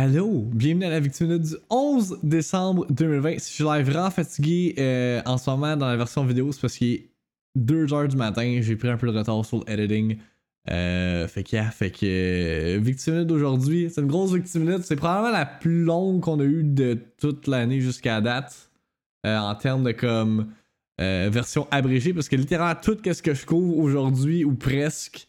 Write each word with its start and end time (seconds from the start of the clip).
Allô, 0.00 0.42
bienvenue 0.54 0.84
à 0.84 0.90
la 0.90 1.00
Victime 1.00 1.38
du 1.38 1.56
11 1.70 2.20
décembre 2.22 2.86
2020. 2.88 3.40
Si 3.40 3.50
je 3.50 3.54
suis 3.54 3.64
vraiment 3.64 4.10
fatigué 4.12 4.76
euh, 4.78 5.20
en 5.26 5.38
ce 5.38 5.50
moment 5.50 5.76
dans 5.76 5.88
la 5.88 5.96
version 5.96 6.24
vidéo, 6.24 6.52
c'est 6.52 6.60
parce 6.60 6.76
qu'il 6.76 6.92
est 6.92 7.10
2h 7.58 8.06
du 8.06 8.16
matin. 8.16 8.60
J'ai 8.62 8.76
pris 8.76 8.88
un 8.88 8.96
peu 8.96 9.10
de 9.10 9.18
retard 9.18 9.44
sur 9.44 9.64
l'editing. 9.66 10.18
Euh, 10.70 11.26
fait 11.26 11.42
que, 11.42 11.56
yeah, 11.56 11.68
fait 11.72 11.90
que 11.90 12.06
euh, 12.06 12.78
Victime 12.80 13.24
d'aujourd'hui, 13.24 13.90
c'est 13.90 14.00
une 14.00 14.06
grosse 14.06 14.32
Victime 14.32 14.80
C'est 14.84 14.94
probablement 14.94 15.32
la 15.32 15.46
plus 15.46 15.82
longue 15.82 16.20
qu'on 16.20 16.38
a 16.38 16.44
eue 16.44 16.62
de 16.62 16.96
toute 17.16 17.48
l'année 17.48 17.80
jusqu'à 17.80 18.20
date. 18.20 18.70
Euh, 19.26 19.36
en 19.36 19.56
termes 19.56 19.82
de 19.82 19.90
comme 19.90 20.46
version 20.96 21.66
abrégée. 21.72 22.14
Parce 22.14 22.28
que 22.28 22.36
littéralement, 22.36 22.80
tout 22.80 22.96
ce 23.04 23.20
que 23.20 23.34
je 23.34 23.44
couvre 23.44 23.76
aujourd'hui 23.78 24.44
ou 24.44 24.54
presque 24.54 25.26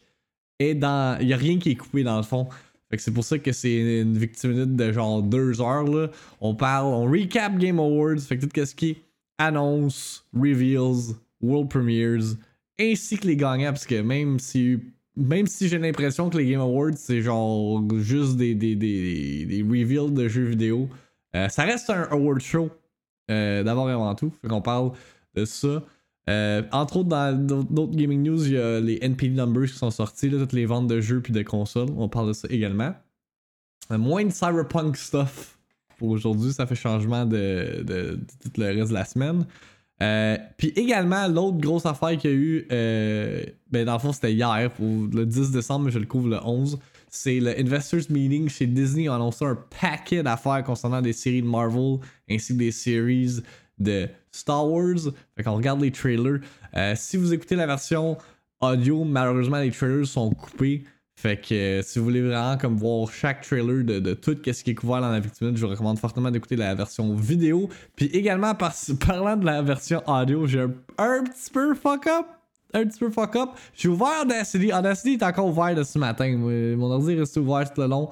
est 0.60 0.76
dans. 0.76 1.18
Il 1.20 1.26
n'y 1.26 1.32
a 1.32 1.36
rien 1.36 1.58
qui 1.58 1.70
est 1.70 1.76
coupé 1.76 2.04
dans 2.04 2.18
le 2.18 2.22
fond. 2.22 2.46
C'est 2.98 3.14
pour 3.14 3.24
ça 3.24 3.38
que 3.38 3.52
c'est 3.52 4.00
une 4.00 4.18
victime 4.18 4.76
de 4.76 4.92
genre 4.92 5.22
deux 5.22 5.60
heures 5.60 5.84
là. 5.84 6.08
On 6.40 6.54
parle, 6.54 6.86
on 6.86 7.10
recap 7.10 7.56
Game 7.56 7.78
Awards, 7.78 8.18
fait 8.18 8.36
que 8.36 8.46
tout 8.46 8.64
ce 8.64 8.74
qui 8.74 8.90
est 8.90 8.96
annonce, 9.38 10.26
reveals, 10.34 11.14
world 11.40 11.70
premieres, 11.70 12.36
ainsi 12.80 13.18
que 13.18 13.26
les 13.26 13.36
gagnants, 13.36 13.70
parce 13.72 13.86
que 13.86 14.00
même 14.00 14.38
si 14.38 14.80
même 15.16 15.46
si 15.46 15.68
j'ai 15.68 15.78
l'impression 15.78 16.30
que 16.30 16.38
les 16.38 16.50
Game 16.50 16.60
Awards 16.60 16.96
c'est 16.96 17.20
genre 17.20 17.82
juste 17.98 18.36
des, 18.36 18.54
des, 18.54 18.74
des, 18.74 19.44
des 19.44 19.62
reveals 19.62 20.12
de 20.14 20.28
jeux 20.28 20.44
vidéo, 20.44 20.88
euh, 21.36 21.48
ça 21.48 21.64
reste 21.64 21.90
un 21.90 22.02
award 22.10 22.40
show 22.40 22.70
euh, 23.30 23.62
d'abord 23.62 23.88
et 23.88 23.92
avant 23.92 24.14
tout. 24.14 24.32
Fait 24.42 24.48
qu'on 24.48 24.62
parle 24.62 24.92
de 25.34 25.44
ça. 25.44 25.82
Euh, 26.28 26.62
entre 26.72 26.98
autres, 26.98 27.08
dans 27.08 27.32
d'autres 27.38 27.96
gaming 27.96 28.22
news, 28.22 28.46
il 28.46 28.52
y 28.52 28.58
a 28.58 28.80
les 28.80 28.98
NPD 29.02 29.34
numbers 29.34 29.68
qui 29.70 29.76
sont 29.76 29.90
sortis, 29.90 30.30
toutes 30.30 30.52
les 30.52 30.66
ventes 30.66 30.86
de 30.86 31.00
jeux 31.00 31.20
puis 31.20 31.32
de 31.32 31.42
consoles. 31.42 31.88
On 31.96 32.08
parle 32.08 32.28
de 32.28 32.32
ça 32.32 32.48
également. 32.50 32.94
Euh, 33.90 33.98
moins 33.98 34.24
de 34.24 34.30
cyberpunk 34.30 34.96
stuff 34.96 35.58
pour 35.98 36.10
aujourd'hui, 36.10 36.52
ça 36.52 36.66
fait 36.66 36.74
changement 36.74 37.26
de, 37.26 38.18
tout 38.42 38.60
le 38.60 38.66
reste 38.66 38.90
de 38.90 38.94
la 38.94 39.04
semaine. 39.04 39.46
Euh, 40.02 40.38
puis 40.56 40.68
également, 40.76 41.26
l'autre 41.28 41.58
grosse 41.58 41.84
affaire 41.84 42.16
qu'il 42.16 42.30
y 42.30 42.32
a 42.32 42.36
eu, 42.36 42.66
ben 43.70 43.84
dans 43.84 43.94
le 43.94 43.98
fond 43.98 44.12
c'était 44.12 44.32
hier, 44.32 44.70
le 44.80 45.24
10 45.24 45.50
décembre, 45.50 45.86
mais 45.86 45.90
je 45.90 45.98
le 45.98 46.06
couvre 46.06 46.28
le 46.28 46.38
11. 46.42 46.78
C'est 47.10 47.40
le 47.40 47.58
Investors 47.58 48.08
Meeting 48.08 48.48
chez 48.48 48.66
Disney. 48.66 49.08
a 49.08 49.16
annoncé 49.16 49.44
un 49.44 49.58
paquet 49.80 50.22
d'affaires 50.22 50.62
concernant 50.62 51.02
des 51.02 51.12
séries 51.12 51.42
de 51.42 51.46
Marvel 51.46 51.98
ainsi 52.30 52.54
que 52.54 52.58
des 52.58 52.70
séries 52.70 53.42
de 53.80 54.08
Star 54.30 54.68
Wars. 54.68 55.12
Fait 55.36 55.42
qu'on 55.42 55.56
regarde 55.56 55.80
les 55.80 55.90
trailers. 55.90 56.40
Euh, 56.76 56.94
si 56.96 57.16
vous 57.16 57.32
écoutez 57.32 57.56
la 57.56 57.66
version 57.66 58.16
audio, 58.60 59.04
malheureusement 59.04 59.58
les 59.58 59.70
trailers 59.70 60.06
sont 60.06 60.30
coupés. 60.30 60.84
Fait 61.20 61.36
que 61.38 61.54
euh, 61.54 61.82
si 61.82 61.98
vous 61.98 62.06
voulez 62.06 62.22
vraiment 62.22 62.56
comme 62.56 62.76
voir 62.76 63.12
chaque 63.12 63.42
trailer 63.42 63.84
de, 63.84 64.14
tout 64.14 64.38
ce 64.42 64.64
qui 64.64 64.70
est 64.70 64.74
couvert 64.74 65.02
dans 65.02 65.10
la 65.10 65.20
victime, 65.20 65.54
je 65.54 65.66
vous 65.66 65.70
recommande 65.70 65.98
fortement 65.98 66.30
d'écouter 66.30 66.56
la 66.56 66.74
version 66.74 67.14
vidéo. 67.14 67.68
Puis 67.94 68.06
également 68.06 68.54
parlant 69.06 69.36
de 69.36 69.44
la 69.44 69.60
version 69.60 70.02
audio, 70.06 70.46
j'ai 70.46 70.60
un, 70.60 71.24
petit 71.24 71.50
peu 71.52 71.74
fuck 71.74 72.06
up. 72.06 72.26
Un 72.72 72.86
petit 72.86 73.00
peu 73.00 73.10
fuck 73.10 73.36
up. 73.36 73.50
J'ai 73.74 73.88
ouvert 73.88 74.22
Audacity. 74.22 74.72
Audacity 74.72 75.14
est 75.14 75.22
encore 75.22 75.48
ouvert 75.48 75.74
de 75.74 75.82
ce 75.82 75.98
matin. 75.98 76.34
Mon 76.38 76.90
ordi 76.90 77.12
est 77.12 77.18
resté 77.18 77.38
ouvert 77.40 77.70
tout 77.70 77.82
le 77.82 77.88
long. 77.88 78.08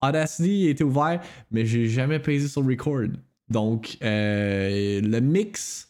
Audacity 0.00 0.68
était 0.68 0.84
ouvert, 0.84 1.20
mais 1.50 1.66
j'ai 1.66 1.88
jamais 1.88 2.20
pesé 2.20 2.46
sur 2.46 2.64
record. 2.64 3.08
Donc, 3.52 3.98
euh, 4.02 5.00
le 5.02 5.20
mix 5.20 5.88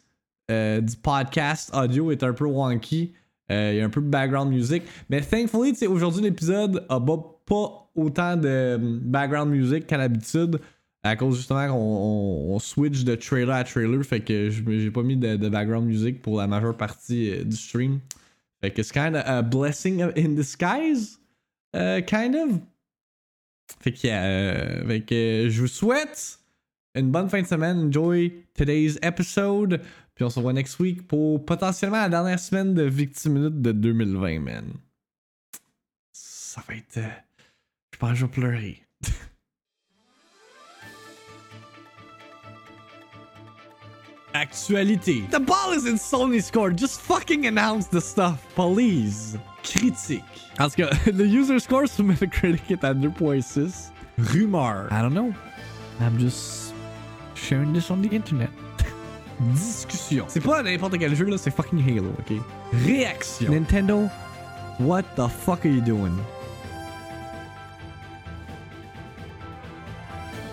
euh, 0.50 0.80
du 0.80 0.96
podcast 0.96 1.70
audio 1.74 2.10
est 2.10 2.22
un 2.22 2.32
peu 2.32 2.44
wonky. 2.44 3.12
Euh, 3.50 3.70
il 3.72 3.78
y 3.78 3.80
a 3.80 3.84
un 3.84 3.88
peu 3.88 4.00
de 4.00 4.08
background 4.08 4.50
music. 4.50 4.82
Mais 5.08 5.20
thankfully, 5.20 5.86
aujourd'hui, 5.86 6.22
l'épisode 6.22 6.84
a 6.88 7.00
pas 7.00 7.90
autant 7.94 8.36
de 8.36 8.78
background 8.80 9.50
music 9.50 9.86
qu'à 9.86 9.96
l'habitude. 9.96 10.58
À 11.05 11.16
cause 11.16 11.36
justement 11.36 11.66
qu'on 11.68 12.55
on, 12.55 12.58
switch 12.60 13.02
de 13.02 13.16
trailer 13.16 13.55
à 13.55 13.64
trailer. 13.64 14.05
Fait 14.05 14.20
que 14.20 14.50
j'ai 14.50 14.90
pas 14.90 15.02
mis 15.02 15.16
de, 15.16 15.48
background 15.48 15.86
music 15.86 16.22
pour 16.22 16.38
la 16.38 16.46
majeure 16.46 16.77
partie 16.77 17.44
du 17.44 17.56
stream. 17.56 18.00
Fait 18.61 18.70
que 18.70 18.83
c'est 18.83 18.95
kind 18.95 19.17
of 19.17 19.22
a 19.27 19.42
blessing 19.42 20.02
in 20.17 20.34
disguise. 20.34 21.18
kind 21.72 22.36
of. 22.36 22.61
Fait 23.80 23.92
que, 23.92 24.86
fait 24.86 25.01
que 25.01 25.48
je 25.48 25.61
vous 25.61 25.67
souhaite 25.68 26.42
une 26.95 27.11
bonne 27.11 27.29
fin 27.29 27.42
de 27.42 27.47
semaine. 27.47 27.89
Enjoy 27.89 28.45
today's 28.55 28.98
episode. 29.03 29.80
Puis 30.14 30.25
on 30.25 30.30
se 30.30 30.39
revoit 30.39 30.53
next 30.53 30.79
week 30.79 31.08
pour 31.08 31.45
potentiellement 31.45 32.01
la 32.01 32.08
dernière 32.08 32.39
semaine 32.39 32.75
de 32.75 32.83
Victime 32.83 33.33
Minute 33.35 33.61
de 33.63 33.73
2020, 33.73 34.41
man. 34.41 34.73
Ça 36.13 36.63
va 36.69 36.75
être. 36.75 36.98
Euh, 36.98 37.08
je 37.92 37.98
pense 37.98 38.11
que 38.11 38.17
je 38.17 38.27
vais 38.27 38.31
pleurer. 38.31 38.83
Actualité. 44.35 45.23
The 45.31 45.41
ball 45.41 45.75
is 45.75 45.86
in 45.86 45.97
Sony's 45.97 46.51
court. 46.51 46.77
Just 46.77 47.01
fucking 47.01 47.47
announce 47.47 47.89
the 47.89 48.01
stuff, 48.01 48.47
please. 48.55 49.39
Critique. 49.63 50.23
Tout 50.58 50.69
cas, 50.77 50.91
le 51.13 51.25
user 51.27 51.58
score 51.58 51.89
sur 51.89 52.05
Metacritic 52.05 52.70
est 52.70 52.85
à 52.85 52.92
2.6. 52.95 53.91
Rumeur. 54.19 54.89
I 54.91 55.01
don't 55.01 55.14
know. 55.14 55.33
I'm 56.01 56.19
just 56.19 56.71
sharing 57.42 57.73
this 57.73 57.91
on 57.91 58.01
the 58.01 58.14
internet. 58.14 58.51
Discussion. 59.55 60.27
C'est 60.29 60.41
pas 60.41 60.63
n'importe 60.63 60.98
quel 60.98 61.14
jeu 61.14 61.25
là, 61.25 61.36
c'est 61.36 61.51
fucking 61.51 61.80
Halo, 61.80 62.13
ok? 62.19 62.39
Réaction. 62.86 63.51
Nintendo, 63.51 64.08
what 64.79 65.03
the 65.17 65.29
fuck 65.29 65.67
are 65.67 65.73
you 65.73 65.81
doing? 65.81 66.17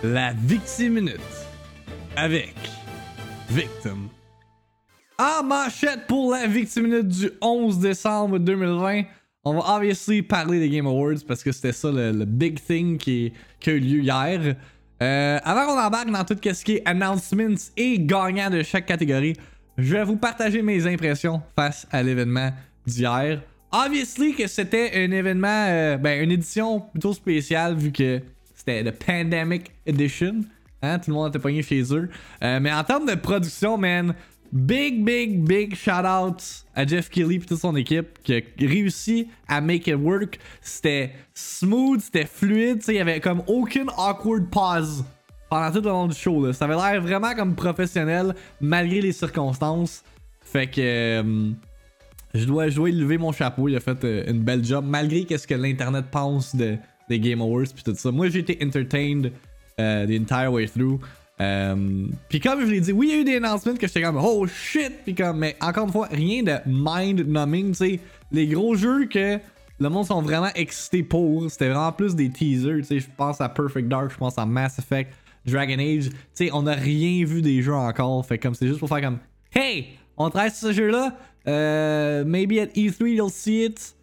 La 0.04 0.34
Victime 0.34 0.94
Minute. 0.94 1.20
Avec 2.16 2.56
Victim. 3.50 4.10
En 5.20 5.44
manchette 5.44 6.08
pour 6.08 6.32
la 6.32 6.48
Victime 6.48 6.84
Minute 6.84 7.08
du 7.08 7.32
11 7.42 7.80
décembre 7.80 8.40
2020. 8.40 9.04
On 9.44 9.54
va 9.54 9.76
obviously 9.76 10.22
parler 10.22 10.60
des 10.60 10.70
Game 10.70 10.88
Awards 10.88 11.20
parce 11.28 11.44
que 11.44 11.52
c'était 11.52 11.72
ça 11.72 11.92
le, 11.92 12.26
big 12.26 12.60
thing 12.60 12.98
qui, 12.98 13.34
qui 13.60 13.70
a 13.70 13.74
eu 13.74 13.80
lieu 13.80 14.02
hier. 14.02 14.56
Euh, 15.02 15.40
avant 15.44 15.66
qu'on 15.66 15.80
embarque 15.80 16.12
dans 16.12 16.24
tout 16.26 16.38
ce 16.44 16.64
qui 16.64 16.76
est 16.76 16.82
announcements 16.86 17.56
et 17.78 18.00
gagnants 18.00 18.50
de 18.50 18.64
chaque 18.64 18.86
catégorie, 18.86 19.36
je 19.78 19.96
vais 19.96 20.04
vous 20.04 20.18
partager 20.18 20.62
mes 20.62 20.86
impressions 20.86 21.42
face 21.56 21.88
à 21.92 22.04
l'événement 22.04 22.52
d'hier. 22.86 23.42
Obviously 23.72 24.34
que 24.34 24.48
c'était 24.48 24.92
un 24.96 25.12
événement, 25.12 25.66
euh, 25.68 25.98
ben 25.98 26.24
une 26.24 26.32
édition 26.32 26.82
plutôt 26.82 27.14
spéciale 27.14 27.76
vu 27.76 27.92
que 27.92 28.20
c'était 28.56 28.84
le 28.84 28.92
Pandemic 28.92 29.72
Edition. 29.86 30.42
Hein, 30.82 31.00
tout 31.00 31.12
le 31.12 31.16
monde 31.16 31.30
était 31.30 31.40
pogné 31.40 31.62
chez 31.62 31.82
eux. 31.94 32.10
Euh, 32.44 32.60
mais 32.60 32.72
en 32.72 32.84
termes 32.84 33.06
de 33.06 33.16
production, 33.16 33.78
man, 33.78 34.14
Big, 34.52 35.06
big, 35.06 35.44
big 35.46 35.76
shout 35.76 36.06
out 36.06 36.42
à 36.74 36.86
Jeff 36.86 37.08
Kelly 37.10 37.36
et 37.36 37.40
toute 37.40 37.60
son 37.60 37.76
équipe 37.76 38.18
qui 38.24 38.34
a 38.34 38.42
réussi 38.60 39.28
à 39.48 39.62
make 39.62 39.86
it 39.86 39.96
work. 39.96 40.40
C'était 40.62 41.12
smooth, 41.36 42.00
c'était 42.00 42.26
fluide, 42.26 42.82
il 42.88 42.96
y 42.96 43.00
avait 43.00 43.20
comme 43.20 43.44
aucune 43.46 43.90
awkward 43.96 44.50
pause 44.50 45.06
pendant 45.52 45.72
tout 45.72 45.82
le 45.82 45.90
long 45.90 46.08
du 46.08 46.16
show. 46.16 46.52
Ça 46.52 46.66
avait 46.66 46.76
l'air 46.76 47.00
vraiment 47.00 47.36
comme 47.36 47.56
professionnel 47.56 48.34
malgré 48.60 49.02
les 49.02 49.12
circonstances. 49.12 50.04
Fait 50.42 50.66
que 50.66 50.82
euh, 50.82 51.52
je 52.34 52.46
dois 52.46 52.70
jouer 52.70 52.92
lever 52.92 53.20
mon 53.20 53.32
chapeau. 53.32 53.68
Il 53.68 53.76
a 53.76 53.80
fait 53.80 54.04
euh, 54.04 54.24
une 54.28 54.40
belle 54.40 54.66
job 54.66 54.84
malgré 54.88 55.26
ce 55.38 55.46
que 55.46 55.54
l'internet 55.54 56.06
pense 56.10 56.56
de, 56.56 56.78
des 57.08 57.20
Game 57.20 57.42
Awards 57.42 57.68
puis 57.74 57.84
tout 57.84 57.94
ça. 57.96 58.12
Moi 58.12 58.30
j'ai 58.30 58.40
été 58.40 58.58
entertained 58.64 59.32
uh, 59.78 60.08
the 60.08 60.20
entire 60.20 60.52
way 60.52 60.68
through. 60.68 61.00
Euh, 61.42 62.08
puis 62.28 62.40
comme 62.40 62.62
je 62.62 62.66
l'ai 62.66 62.82
dit, 62.82 62.92
oui, 62.92 63.08
il 63.10 63.16
y 63.16 63.18
a 63.18 63.22
eu 63.22 63.24
des 63.24 63.38
announcements 63.38 63.74
que 63.74 63.88
j'étais 63.88 64.02
comme 64.02 64.18
oh 64.18 64.46
shit, 64.48 64.92
puis 65.06 65.16
comme, 65.16 65.38
mais 65.40 65.56
encore 65.62 65.86
une 65.86 65.92
fois, 65.92 66.08
rien 66.12 66.44
de 66.44 66.58
mind-numbing, 66.66 67.70
tu 67.70 67.76
sais. 67.76 68.00
Les 68.32 68.48
gros 68.48 68.76
jeux 68.76 69.06
que 69.06 69.40
le 69.80 69.90
monde 69.90 70.06
sont 70.06 70.22
vraiment 70.22 70.52
excités 70.56 71.02
pour, 71.02 71.50
c'était 71.50 71.70
vraiment 71.70 71.94
plus 71.94 72.16
des 72.16 72.30
teasers, 72.30 72.80
tu 72.80 72.84
sais. 72.84 73.00
Je 73.00 73.08
pense 73.16 73.40
à 73.40 73.48
Perfect 73.48 73.88
Dark, 73.88 74.12
je 74.12 74.18
pense 74.18 74.38
à 74.38 74.46
Mass 74.46 74.80
Effect, 74.80 75.14
Dragon 75.46 75.80
Age, 75.80 76.10
tu 76.10 76.16
sais, 76.34 76.50
on 76.52 76.64
n'a 76.64 76.74
rien 76.74 77.24
vu 77.26 77.42
des 77.42 77.62
jeux 77.62 77.74
encore, 77.74 78.26
fait 78.26 78.38
comme 78.38 78.54
c'est 78.54 78.68
juste 78.68 78.80
pour 78.80 78.90
faire 78.90 79.02
comme 79.02 79.20
hey, 79.54 79.88
on 80.18 80.30
travaille 80.30 80.52
sur 80.52 80.68
ce 80.68 80.74
jeu-là, 80.74 81.18
euh, 81.48 82.26
maybe 82.26 82.60
at 82.60 82.68
E3 82.76 83.08
you'll 83.08 83.32
see 83.32 83.64
it. 83.64 83.96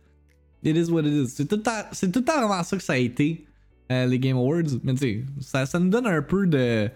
It 0.64 0.76
is 0.76 0.90
what 0.90 1.02
it 1.02 1.12
is. 1.12 1.28
C'est 1.28 1.46
tout, 1.46 1.58
tout 1.58 1.62
le 1.62 2.24
temps 2.24 2.38
vraiment 2.48 2.62
ça 2.62 2.76
que 2.76 2.82
ça 2.82 2.94
a 2.94 2.96
été, 2.96 3.44
euh, 3.92 4.06
les 4.06 4.18
Game 4.18 4.38
Awards, 4.38 4.80
mais 4.82 4.94
tu 4.94 5.00
sais, 5.00 5.24
ça, 5.40 5.66
ça 5.66 5.78
nous 5.78 5.90
donne 5.90 6.06
un 6.06 6.22
peu 6.22 6.46
de 6.46 6.90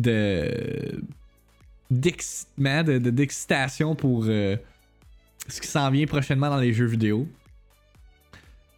de 0.00 1.02
d'excitation 1.90 3.96
pour 3.96 4.24
euh, 4.28 4.56
ce 5.48 5.60
qui 5.60 5.66
s'en 5.66 5.90
vient 5.90 6.06
prochainement 6.06 6.48
dans 6.48 6.58
les 6.58 6.72
jeux 6.72 6.86
vidéo. 6.86 7.26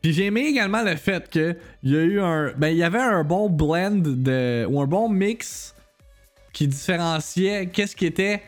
Puis 0.01 0.15
j'ai 0.15 0.27
aimé 0.27 0.47
également 0.47 0.83
le 0.83 0.97
fait 0.97 1.29
que 1.29 1.57
il 1.83 1.93
y 1.93 1.97
a 1.97 2.03
eu 2.03 2.21
un 2.21 2.53
ben 2.57 2.69
il 2.69 2.79
y 2.79 2.83
avait 2.83 2.99
un 2.99 3.23
bon 3.23 3.51
blend 3.51 4.03
de 4.03 4.67
ou 4.69 4.81
un 4.81 4.87
bon 4.87 5.09
mix 5.09 5.75
qui 6.53 6.67
différenciait 6.67 7.67
qu'est-ce 7.67 7.95
qui 7.95 8.07
était 8.07 8.43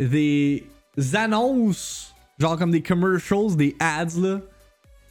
des 0.00 0.64
annonces 1.12 2.16
genre 2.38 2.58
comme 2.58 2.70
des 2.70 2.82
commercials, 2.82 3.56
des 3.56 3.76
ads 3.80 4.20
là, 4.20 4.40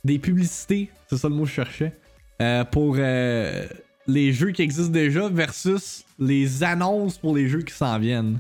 des 0.03 0.19
publicités, 0.19 0.89
c'est 1.09 1.17
ça 1.17 1.29
le 1.29 1.35
mot 1.35 1.43
que 1.43 1.49
je 1.49 1.53
cherchais 1.53 1.93
euh, 2.41 2.63
pour 2.65 2.95
euh, 2.97 3.67
les 4.07 4.33
jeux 4.33 4.51
qui 4.51 4.61
existent 4.61 4.91
déjà 4.91 5.27
versus 5.29 6.05
les 6.19 6.63
annonces 6.63 7.17
pour 7.17 7.35
les 7.35 7.47
jeux 7.47 7.61
qui 7.61 7.73
s'en 7.73 7.97
viennent. 7.99 8.39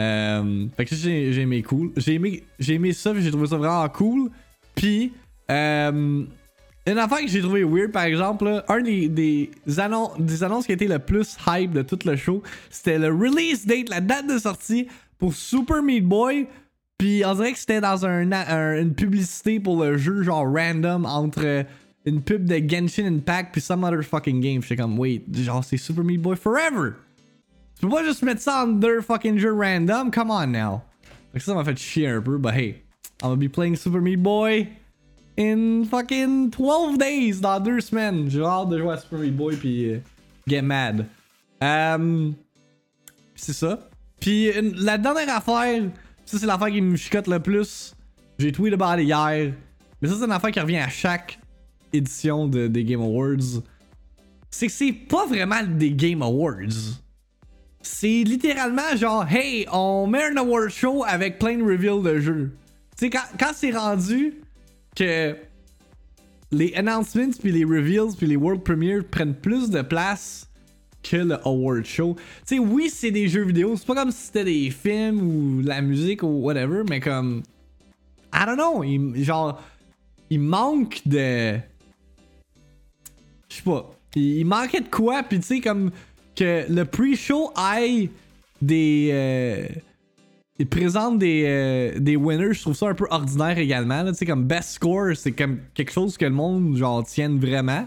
Euh, 0.00 0.66
fait 0.76 0.84
que 0.84 0.94
j'ai 0.94 1.32
j'ai 1.32 1.42
aimé 1.42 1.62
cool. 1.62 1.92
J'ai 1.96 2.14
aimé, 2.14 2.92
ça, 2.92 3.12
j'ai 3.18 3.30
trouvé 3.30 3.46
ça 3.46 3.56
vraiment 3.56 3.88
cool. 3.88 4.30
Puis, 4.74 5.12
euh, 5.50 6.24
une 6.86 6.98
affaire 6.98 7.20
que 7.20 7.28
j'ai 7.28 7.40
trouvé 7.40 7.62
weird, 7.62 7.92
par 7.92 8.04
exemple, 8.04 8.64
un 8.68 8.80
des, 8.80 9.08
des, 9.08 9.50
annonces, 9.78 10.66
qui 10.66 10.72
a 10.72 10.74
été 10.74 10.88
le 10.88 10.98
plus 10.98 11.36
hype 11.46 11.72
de 11.72 11.82
tout 11.82 11.98
le 12.04 12.16
show, 12.16 12.42
c'était 12.70 12.98
le 12.98 13.08
release 13.08 13.66
date, 13.66 13.88
la 13.88 14.00
date 14.00 14.26
de 14.26 14.38
sortie 14.38 14.88
pour 15.18 15.34
Super 15.34 15.82
Meat 15.82 16.04
Boy. 16.04 16.46
Puis 16.98 17.22
on 17.24 17.34
dirait 17.34 17.52
que 17.52 17.58
c'était 17.58 17.80
dans 17.80 18.06
un- 18.06 18.80
une 18.80 18.94
publicité 18.94 19.60
pour 19.60 19.82
le 19.82 19.96
jeu, 19.98 20.22
genre 20.22 20.46
random, 20.52 21.04
entre 21.04 21.64
une 22.04 22.22
pub 22.22 22.44
de 22.44 22.56
Genshin 22.56 23.06
Impact 23.06 23.52
puis 23.52 23.60
some 23.60 23.84
other 23.84 24.02
fucking 24.02 24.40
game. 24.40 24.62
J'étais 24.62 24.76
comme, 24.76 24.98
wait, 24.98 25.22
genre 25.32 25.64
c'est 25.64 25.76
Super 25.76 26.04
Meat 26.04 26.20
Boy 26.20 26.36
Forever! 26.36 26.94
Tu 27.78 27.86
peux 27.86 27.94
pas 27.94 28.04
juste 28.04 28.22
mettre 28.22 28.40
ça 28.40 28.64
en 28.64 28.68
deux 28.68 29.00
fucking 29.00 29.38
jeux 29.38 29.54
random? 29.54 30.10
Come 30.10 30.30
on 30.30 30.46
now. 30.46 30.82
Que 31.32 31.40
ça 31.40 31.54
m'a 31.54 31.64
fait 31.64 31.76
chier 31.78 32.08
un 32.08 32.20
peu, 32.20 32.38
but 32.38 32.52
hey, 32.52 32.82
I'm 33.22 33.30
gonna 33.30 33.36
be 33.36 33.48
playing 33.48 33.76
Super 33.76 34.00
Meat 34.00 34.22
Boy 34.22 34.68
in 35.38 35.84
fucking 35.84 36.50
12 36.50 36.98
days, 36.98 37.40
dans 37.40 37.58
deux 37.58 37.80
semaines. 37.80 38.30
J'ai 38.30 38.42
hâte 38.42 38.68
de 38.68 38.78
jouer 38.78 38.92
à 38.92 38.98
Super 38.98 39.18
Meat 39.20 39.36
Boy 39.36 39.56
puis 39.56 39.90
euh, 39.90 39.98
get 40.46 40.62
mad. 40.62 41.06
Um, 41.60 42.34
c'est 43.34 43.52
ça. 43.52 43.88
Puis 44.20 44.52
la 44.76 44.98
dernière 44.98 45.36
affaire, 45.36 45.82
ça 46.24 46.38
c'est 46.38 46.46
l'affaire 46.46 46.70
qui 46.70 46.80
me 46.80 46.96
chicote 46.96 47.26
le 47.26 47.40
plus. 47.40 47.94
J'ai 48.38 48.52
tweeté 48.52 48.74
about 48.74 49.00
it 49.00 49.08
hier. 49.08 49.52
Mais 50.00 50.08
ça 50.08 50.14
c'est 50.18 50.24
une 50.24 50.32
affaire 50.32 50.50
qui 50.50 50.60
revient 50.60 50.78
à 50.78 50.88
chaque 50.88 51.38
édition 51.92 52.46
de, 52.46 52.66
des 52.66 52.84
Game 52.84 53.00
Awards. 53.00 53.62
C'est 54.50 54.66
que 54.66 54.72
c'est 54.72 54.92
pas 54.92 55.26
vraiment 55.26 55.62
des 55.62 55.92
Game 55.92 56.22
Awards. 56.22 56.98
C'est 57.80 58.22
littéralement 58.24 58.96
genre, 58.96 59.26
hey, 59.28 59.66
on 59.72 60.06
met 60.06 60.24
un 60.24 60.36
award 60.36 60.70
show 60.70 61.04
avec 61.04 61.38
plein 61.38 61.56
de 61.56 61.64
reveals 61.64 62.02
de 62.02 62.20
jeux. 62.20 62.52
Tu 62.96 63.06
sais, 63.06 63.10
quand, 63.10 63.24
quand 63.38 63.50
c'est 63.54 63.72
rendu 63.72 64.34
que 64.94 65.36
les 66.52 66.74
announcements, 66.74 67.30
puis 67.40 67.50
les 67.50 67.64
reveals, 67.64 68.14
puis 68.16 68.26
les 68.26 68.36
world 68.36 68.62
premiers 68.62 69.00
prennent 69.00 69.34
plus 69.34 69.70
de 69.70 69.82
place 69.82 70.48
que 71.02 71.16
le 71.16 71.46
award 71.46 71.84
show. 71.84 72.14
Tu 72.46 72.56
sais, 72.56 72.58
oui, 72.58 72.90
c'est 72.90 73.10
des 73.10 73.28
jeux 73.28 73.44
vidéo, 73.44 73.74
c'est 73.76 73.86
pas 73.86 73.94
comme 73.94 74.12
si 74.12 74.26
c'était 74.26 74.44
des 74.44 74.70
films 74.70 75.20
ou 75.20 75.62
la 75.62 75.80
musique 75.80 76.22
ou 76.22 76.42
whatever, 76.42 76.82
mais 76.88 77.00
comme. 77.00 77.42
I 78.34 78.44
don't 78.46 78.56
know, 78.56 78.84
genre, 79.22 79.60
il 80.30 80.40
manque 80.40 81.00
de. 81.06 81.58
Je 83.52 83.56
sais 83.58 83.62
pas. 83.62 83.94
Il, 84.14 84.44
manquait 84.46 84.80
de 84.80 84.88
quoi, 84.88 85.22
puis 85.22 85.40
tu 85.40 85.46
sais, 85.46 85.60
comme 85.60 85.90
que 86.36 86.64
le 86.68 86.84
pre-show 86.84 87.50
aille 87.54 88.10
des. 88.60 89.10
Euh, 89.12 89.66
il 90.58 90.68
présente 90.68 91.18
des, 91.18 91.44
euh, 91.46 91.98
des 91.98 92.14
winners, 92.16 92.52
je 92.54 92.60
trouve 92.60 92.74
ça 92.74 92.86
un 92.88 92.94
peu 92.94 93.06
ordinaire 93.10 93.58
également. 93.58 94.04
Tu 94.06 94.14
sais, 94.14 94.26
comme 94.26 94.44
best 94.44 94.70
score, 94.72 95.16
c'est 95.16 95.32
comme 95.32 95.58
quelque 95.74 95.90
chose 95.92 96.16
que 96.16 96.24
le 96.24 96.30
monde, 96.30 96.76
genre, 96.76 97.04
tienne 97.04 97.38
vraiment. 97.40 97.86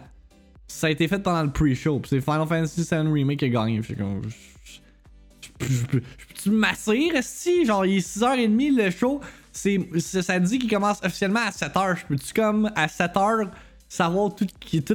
Ça 0.68 0.88
a 0.88 0.90
été 0.90 1.08
fait 1.08 1.20
pendant 1.20 1.44
le 1.44 1.52
pre-show. 1.52 2.00
Puis 2.00 2.10
c'est 2.10 2.22
Final 2.22 2.48
Fantasy 2.48 2.82
VII 2.90 3.12
Remake 3.12 3.40
qui 3.40 3.46
a 3.46 3.50
gagné. 3.50 3.80
Puis 3.82 3.96
comme. 3.96 4.22
je- 4.24 4.30
je- 5.60 5.66
je- 5.68 5.74
je 5.74 5.86
peux- 5.86 6.02
je 6.18 6.26
peux-tu 6.26 6.50
m'asseoir, 6.50 7.16
esti? 7.16 7.66
Genre, 7.66 7.86
il 7.86 7.98
est 7.98 8.02
6h30 8.02 8.76
le 8.76 8.90
show. 8.92 9.22
C'est- 9.52 10.00
ça 10.00 10.40
dit 10.40 10.60
qu'il 10.60 10.70
commence 10.70 11.00
officiellement 11.04 11.42
à 11.46 11.52
7h. 11.52 11.96
Je 12.00 12.06
peux-tu, 12.08 12.34
comme, 12.34 12.70
à 12.76 12.88
7h, 12.88 13.52
savoir 13.88 14.34
tout, 14.36 14.48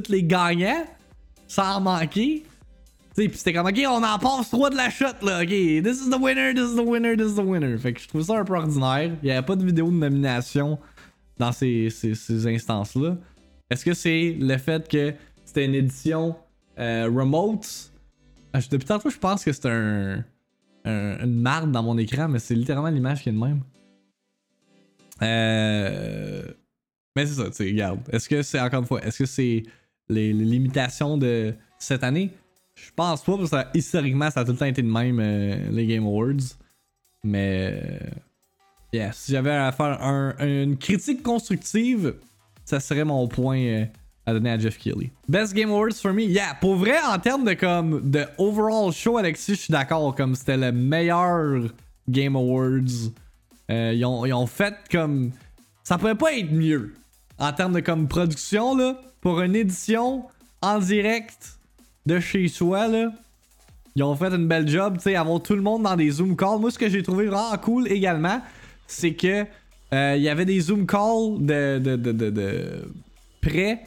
les 0.09 0.23
gagnants 0.23 0.85
sans 1.47 1.75
en 1.77 1.81
manquer? 1.81 2.43
Tu 3.15 3.23
sais, 3.23 3.27
pis 3.29 3.37
c'était 3.37 3.53
comme, 3.53 3.67
ok, 3.67 3.79
on 3.89 4.03
en 4.03 4.19
passe 4.19 4.49
trois 4.49 4.69
de 4.69 4.77
la 4.77 4.89
shot, 4.89 5.07
là, 5.21 5.41
ok, 5.41 5.49
this 5.49 6.01
is 6.05 6.09
the 6.09 6.17
winner, 6.19 6.53
this 6.53 6.71
is 6.71 6.75
the 6.77 6.85
winner, 6.85 7.17
this 7.17 7.31
is 7.31 7.35
the 7.35 7.43
winner. 7.43 7.77
Fait 7.77 7.91
que 7.93 7.99
je 7.99 8.07
trouve 8.07 8.23
ça 8.23 8.39
un 8.39 8.45
peu 8.45 8.53
ordinaire. 8.55 9.11
Il 9.21 9.25
n'y 9.25 9.31
avait 9.31 9.45
pas 9.45 9.55
de 9.57 9.65
vidéo 9.65 9.87
de 9.87 9.95
nomination 9.95 10.79
dans 11.37 11.51
ces, 11.51 11.89
ces, 11.89 12.15
ces 12.15 12.47
instances-là. 12.47 13.17
Est-ce 13.69 13.83
que 13.83 13.93
c'est 13.93 14.37
le 14.39 14.57
fait 14.57 14.87
que 14.87 15.13
c'était 15.43 15.65
une 15.65 15.75
édition 15.75 16.35
euh, 16.79 17.09
remote? 17.13 17.91
Ah, 18.53 18.59
Depuis 18.69 18.85
tantôt, 18.85 19.09
je 19.09 19.17
pense 19.17 19.43
que 19.43 19.51
c'est 19.51 19.65
un, 19.65 20.23
un- 20.85 21.23
une 21.25 21.41
marde 21.41 21.71
dans 21.71 21.83
mon 21.83 21.97
écran, 21.97 22.27
mais 22.29 22.39
c'est 22.39 22.55
littéralement 22.55 22.89
l'image 22.89 23.23
qui 23.23 23.29
est 23.29 23.33
de 23.33 23.37
même. 23.37 23.61
Euh... 25.21 26.43
Mais 27.15 27.25
c'est 27.25 27.33
ça, 27.35 27.45
tu 27.45 27.53
sais, 27.53 27.65
regarde. 27.65 27.99
Est-ce 28.11 28.29
que 28.29 28.41
c'est, 28.41 28.59
encore 28.59 28.81
une 28.81 28.85
fois, 28.87 29.03
est-ce 29.03 29.19
que 29.19 29.25
c'est 29.25 29.63
les, 30.09 30.31
limitations 30.33 31.17
de 31.17 31.53
cette 31.77 32.03
année? 32.03 32.29
Je 32.75 32.89
pense 32.95 33.23
pas, 33.23 33.37
parce 33.37 33.49
que 33.51 33.77
historiquement, 33.77 34.29
ça 34.31 34.41
a 34.41 34.45
tout 34.45 34.53
le 34.53 34.57
temps 34.57 34.65
été 34.65 34.81
de 34.81 34.87
même, 34.87 35.19
euh, 35.19 35.57
les 35.71 35.85
Game 35.87 36.05
Awards. 36.05 36.55
Mais. 37.23 37.81
euh, 37.83 38.09
Yeah, 38.93 39.13
si 39.13 39.31
j'avais 39.31 39.51
à 39.51 39.71
faire 39.71 40.03
un- 40.03 40.35
une 40.45 40.77
critique 40.77 41.23
constructive, 41.23 42.15
ça 42.65 42.81
serait 42.81 43.05
mon 43.05 43.25
point 43.29 43.57
euh, 43.57 43.85
à 44.25 44.33
donner 44.33 44.49
à 44.51 44.59
Jeff 44.59 44.77
Keighley. 44.77 45.11
Best 45.29 45.53
Game 45.53 45.69
Awards 45.69 45.93
for 45.93 46.11
me, 46.11 46.23
yeah, 46.23 46.55
pour 46.59 46.75
vrai, 46.75 46.97
en 47.09 47.17
termes 47.17 47.45
de 47.45 47.53
comme 47.53 48.09
de 48.11 48.25
overall 48.37 48.91
show, 48.91 49.17
Alexis, 49.17 49.53
je 49.55 49.59
suis 49.61 49.71
d'accord, 49.71 50.13
comme 50.13 50.35
c'était 50.35 50.57
le 50.57 50.73
meilleur 50.73 51.69
Game 52.09 52.35
Awards. 52.35 53.11
Ils, 53.69 54.03
ont, 54.03 54.25
ils 54.25 54.33
ont 54.33 54.45
fait 54.47 54.75
comme. 54.91 55.31
Ça 55.85 55.97
pourrait 55.97 56.15
pas 56.15 56.33
être 56.37 56.51
mieux. 56.51 56.93
En 57.41 57.51
termes 57.51 57.73
de 57.73 57.79
comme 57.79 58.07
production, 58.07 58.75
là, 58.75 59.01
pour 59.19 59.41
une 59.41 59.55
édition 59.55 60.23
en 60.61 60.79
direct 60.79 61.57
de 62.05 62.19
chez 62.19 62.47
soi, 62.47 62.87
là. 62.87 63.11
Ils 63.95 64.03
ont 64.03 64.15
fait 64.15 64.33
une 64.33 64.47
belle 64.47 64.69
job, 64.69 64.97
tu 64.97 65.03
sais, 65.03 65.15
avoir 65.15 65.41
tout 65.41 65.55
le 65.55 65.61
monde 65.61 65.83
dans 65.83 65.95
des 65.97 66.09
Zoom 66.11 66.37
calls. 66.37 66.59
Moi, 66.59 66.71
ce 66.71 66.79
que 66.79 66.87
j'ai 66.87 67.03
trouvé 67.03 67.25
vraiment 67.25 67.57
cool 67.57 67.91
également, 67.91 68.39
c'est 68.87 69.13
que 69.15 69.45
euh, 69.93 70.13
il 70.15 70.21
y 70.21 70.29
avait 70.29 70.45
des 70.45 70.59
Zoom 70.61 70.85
calls 70.85 71.37
de, 71.39 71.79
de, 71.79 71.95
de, 71.97 72.11
de, 72.11 72.29
de 72.29 72.93
prêts 73.41 73.81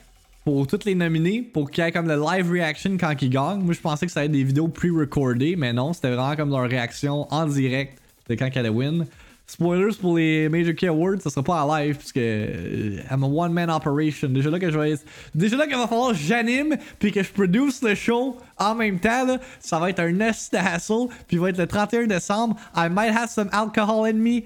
pour 0.44 0.66
toutes 0.66 0.84
les 0.84 0.94
nominés, 0.94 1.40
pour 1.40 1.70
qu'il 1.70 1.82
y 1.82 1.86
ait 1.86 1.92
comme 1.92 2.06
le 2.06 2.20
live 2.20 2.50
reaction 2.50 2.98
quand 2.98 3.14
ils 3.22 3.30
gagnent. 3.30 3.60
Moi, 3.60 3.72
je 3.72 3.80
pensais 3.80 4.04
que 4.04 4.12
ça 4.12 4.20
allait 4.20 4.26
être 4.26 4.32
des 4.32 4.44
vidéos 4.44 4.68
pre-recordées, 4.68 5.56
mais 5.56 5.72
non, 5.72 5.94
c'était 5.94 6.10
vraiment 6.10 6.36
comme 6.36 6.50
leur 6.50 6.68
réaction 6.68 7.26
en 7.32 7.46
direct 7.46 7.98
de 8.28 8.34
quand 8.34 8.54
allaient 8.54 8.68
win. 8.68 9.06
Spoilers 9.46 9.94
pour 10.00 10.16
les 10.16 10.48
Major 10.48 10.74
Key 10.74 10.86
Awards, 10.86 11.20
ça 11.20 11.28
sera 11.28 11.42
pas 11.42 11.64
en 11.64 11.76
live 11.76 11.96
puisque 11.96 12.16
euh, 12.16 12.98
I'm 13.10 13.22
a 13.24 13.26
one 13.26 13.52
man 13.52 13.70
operation. 13.70 14.28
Déjà 14.30 14.48
là 14.48 14.58
que 14.58 14.70
je 14.70 14.78
vais 14.78 14.94
déjà 15.34 15.56
là 15.56 15.66
qu'il 15.66 15.76
va 15.76 15.86
falloir 15.86 16.12
que 16.12 16.16
j'anime 16.16 16.76
puis 16.98 17.12
que 17.12 17.22
je 17.22 17.30
produce 17.30 17.82
le 17.82 17.94
show 17.94 18.38
en 18.58 18.74
même 18.74 18.98
temps 18.98 19.38
ça 19.60 19.78
va 19.78 19.90
être 19.90 20.00
un 20.00 20.12
nest 20.12 20.52
de 20.52 20.58
hassle 20.58 21.08
puis 21.28 21.36
va 21.36 21.50
être 21.50 21.58
le 21.58 21.66
31 21.66 22.06
décembre. 22.06 22.56
I 22.74 22.88
might 22.88 23.14
have 23.14 23.28
some 23.28 23.50
alcohol 23.52 24.06
in 24.06 24.14
me. 24.14 24.44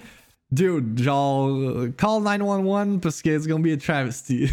Dude, 0.50 0.98
genre 0.98 1.86
call 1.96 2.22
911 2.22 3.00
parce 3.00 3.22
que 3.22 3.30
it's 3.30 3.46
gonna 3.46 3.62
be 3.62 3.72
a 3.72 3.76
travesty. 3.76 4.50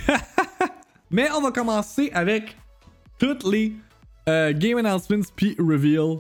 Mais 1.10 1.28
on 1.36 1.42
va 1.42 1.52
commencer 1.52 2.12
avec 2.14 2.56
toutes 3.18 3.44
les 3.46 3.74
euh, 4.28 4.54
game 4.54 4.78
announcements 4.78 5.26
puis 5.36 5.56
reveal. 5.58 6.20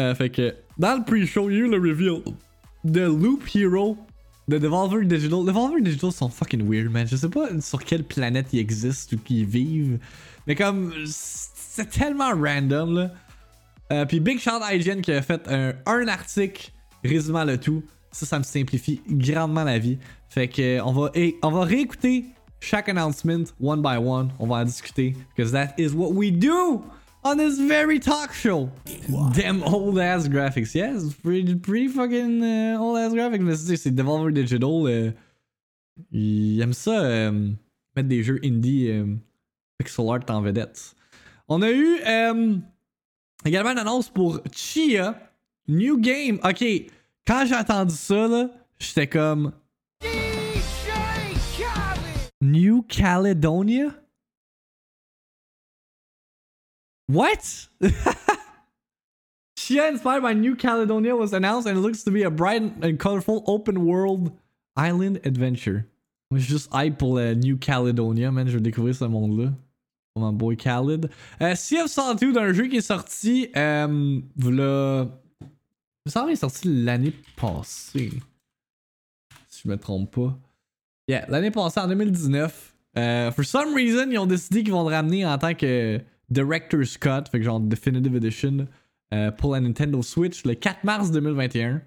Euh, 0.00 0.14
fait 0.14 0.30
que 0.30 0.54
dans 0.78 0.96
le 0.96 1.04
pre-show, 1.04 1.50
il 1.50 1.56
y 1.56 1.60
a 1.60 1.64
eu 1.64 1.70
le 1.70 1.78
reveal 1.78 2.22
de 2.84 3.00
Loop 3.00 3.44
Hero 3.54 3.96
de 4.48 4.58
Devolver 4.58 5.04
Digital. 5.06 5.44
Devolver 5.44 5.80
Digital 5.80 6.12
sont 6.12 6.28
fucking 6.28 6.68
weird, 6.68 6.90
man. 6.90 7.06
Je 7.06 7.16
sais 7.16 7.28
pas 7.28 7.48
sur 7.60 7.82
quelle 7.82 8.04
planète 8.04 8.48
ils 8.52 8.58
existent 8.58 9.16
ou 9.16 9.18
qu'ils 9.18 9.46
vivent. 9.46 9.98
Mais 10.46 10.54
comme, 10.54 10.92
c'est 11.06 11.88
tellement 11.88 12.30
random, 12.30 12.94
là. 12.94 13.10
Euh, 13.92 14.06
puis 14.06 14.20
Big 14.20 14.38
Shout 14.38 14.62
IGN 14.62 15.00
qui 15.00 15.12
a 15.12 15.20
fait 15.20 15.46
un, 15.48 15.74
un 15.86 16.08
article 16.08 16.72
résumant 17.04 17.44
le 17.44 17.58
tout. 17.58 17.82
Ça, 18.10 18.24
ça 18.26 18.38
me 18.38 18.44
simplifie 18.44 19.02
grandement 19.08 19.64
la 19.64 19.78
vie. 19.78 19.98
Fait 20.28 20.48
que 20.48 20.80
on 20.80 20.92
va, 20.92 21.10
on 21.42 21.50
va 21.50 21.64
réécouter 21.64 22.24
chaque 22.60 22.88
announcement 22.88 23.44
one 23.60 23.82
by 23.82 23.96
one. 23.96 24.30
On 24.38 24.46
va 24.46 24.56
en 24.56 24.64
discuter. 24.64 25.14
Because 25.36 25.52
that 25.52 25.74
is 25.78 25.94
what 25.94 26.12
we 26.12 26.30
do 26.32 26.82
on 27.24 27.36
this 27.36 27.58
very 27.58 27.98
talk 27.98 28.32
show. 28.32 28.70
Damn 29.34 29.62
old 29.62 29.98
ass 29.98 30.28
graphics. 30.28 30.74
Yes, 30.74 31.14
pretty, 31.14 31.54
pretty 31.54 31.88
fucking 31.88 32.42
uh, 32.42 32.78
old 32.80 32.98
ass 32.98 33.12
graphics. 33.12 33.42
Mais 33.42 33.56
c'est 33.56 33.76
c'est 33.76 33.90
Devolver 33.90 34.32
Digital. 34.32 34.86
euh, 34.86 35.10
ils 36.10 36.60
aiment 36.60 36.72
ça 36.72 37.00
euh, 37.02 37.50
mettre 37.96 38.08
des 38.08 38.22
jeux 38.22 38.40
indie 38.44 38.88
euh, 38.90 39.06
pixel 39.78 40.08
art 40.08 40.20
en 40.28 40.40
vedette. 40.42 40.94
On 41.48 41.62
a 41.62 41.70
eu 41.70 41.98
euh, 42.06 42.56
également 43.44 43.70
une 43.70 43.78
annonce 43.78 44.08
pour 44.08 44.40
Chia. 44.52 45.18
New 45.66 45.98
game. 45.98 46.38
Ok, 46.44 46.62
quand 47.26 47.46
j'ai 47.46 47.54
entendu 47.54 47.94
ça, 47.94 48.28
là, 48.28 48.50
j'étais 48.78 49.06
comme. 49.06 49.52
New 52.42 52.82
Caledonia? 52.82 53.94
What? 57.08 57.68
Chia 59.56 59.88
inspired 59.88 60.22
by 60.22 60.32
New 60.32 60.56
Caledonia 60.56 61.14
was 61.16 61.32
announced 61.32 61.66
and 61.68 61.78
it 61.78 61.80
looks 61.80 62.02
to 62.04 62.10
be 62.10 62.22
a 62.22 62.30
bright 62.30 62.62
and 62.82 62.98
colorful 62.98 63.44
open 63.46 63.86
world 63.86 64.32
island 64.76 65.20
adventure. 65.24 65.86
Moi, 66.30 66.40
je 66.40 66.46
juste 66.46 66.70
hype 66.72 67.02
New 67.02 67.56
Caledonia, 67.56 68.30
man. 68.32 68.48
Je 68.48 68.54
veux 68.54 68.60
découvrir 68.60 68.94
ce 68.94 69.04
monde-là. 69.04 69.52
Mon 70.16 70.32
boy 70.32 70.56
Khalid. 70.56 71.10
Euh, 71.40 71.54
sea 71.54 71.82
of 71.82 71.90
Solitude, 71.90 72.36
un 72.36 72.52
jeu 72.52 72.66
qui 72.68 72.76
est 72.76 72.80
sorti. 72.80 73.48
Euh, 73.56 74.20
qu'il 74.36 76.32
est 76.32 76.36
sorti 76.36 76.68
l'année 76.84 77.12
passée. 77.36 78.12
Si 79.48 79.62
je 79.64 79.68
me 79.68 79.76
trompe 79.76 80.14
pas. 80.14 80.38
Yeah, 81.08 81.26
l'année 81.28 81.50
passée, 81.50 81.80
en 81.80 81.88
2019. 81.88 82.74
Euh, 82.96 83.32
for 83.32 83.44
some 83.44 83.74
reason, 83.74 84.08
ils 84.10 84.18
ont 84.18 84.26
décidé 84.26 84.62
qu'ils 84.62 84.72
vont 84.72 84.88
le 84.88 84.94
ramener 84.94 85.26
en 85.26 85.36
tant 85.36 85.54
que 85.54 86.00
Director's 86.30 86.96
Cut, 86.96 87.30
fait 87.30 87.38
que 87.38 87.44
genre 87.44 87.60
Definitive 87.60 88.16
Edition, 88.16 88.66
euh, 89.12 89.30
pour 89.30 89.52
la 89.52 89.60
Nintendo 89.60 90.02
Switch 90.02 90.44
le 90.44 90.54
4 90.54 90.84
mars 90.84 91.10
2021. 91.10 91.82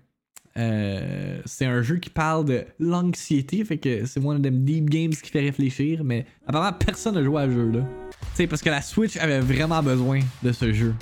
Euh, 0.58 1.40
c'est 1.46 1.66
un 1.66 1.82
jeu 1.84 1.98
qui 1.98 2.10
parle 2.10 2.46
de 2.46 2.66
l'anxiété, 2.80 3.64
fait 3.64 3.78
que 3.78 4.06
c'est 4.06 4.20
one 4.20 4.38
of 4.38 4.42
them 4.42 4.64
deep 4.64 4.90
games 4.90 5.12
qui 5.12 5.30
fait 5.30 5.42
réfléchir, 5.42 6.04
mais 6.04 6.26
apparemment 6.48 6.76
personne 6.78 7.16
n'a 7.16 7.24
joué 7.24 7.44
à 7.44 7.46
ce 7.46 7.52
jeu-là. 7.52 7.82
Tu 7.82 8.18
sais, 8.34 8.48
parce 8.48 8.62
que 8.62 8.70
la 8.70 8.82
Switch 8.82 9.18
avait 9.18 9.40
vraiment 9.40 9.84
besoin 9.84 10.20
de 10.42 10.52
ce 10.52 10.74
jeu. 10.74 10.96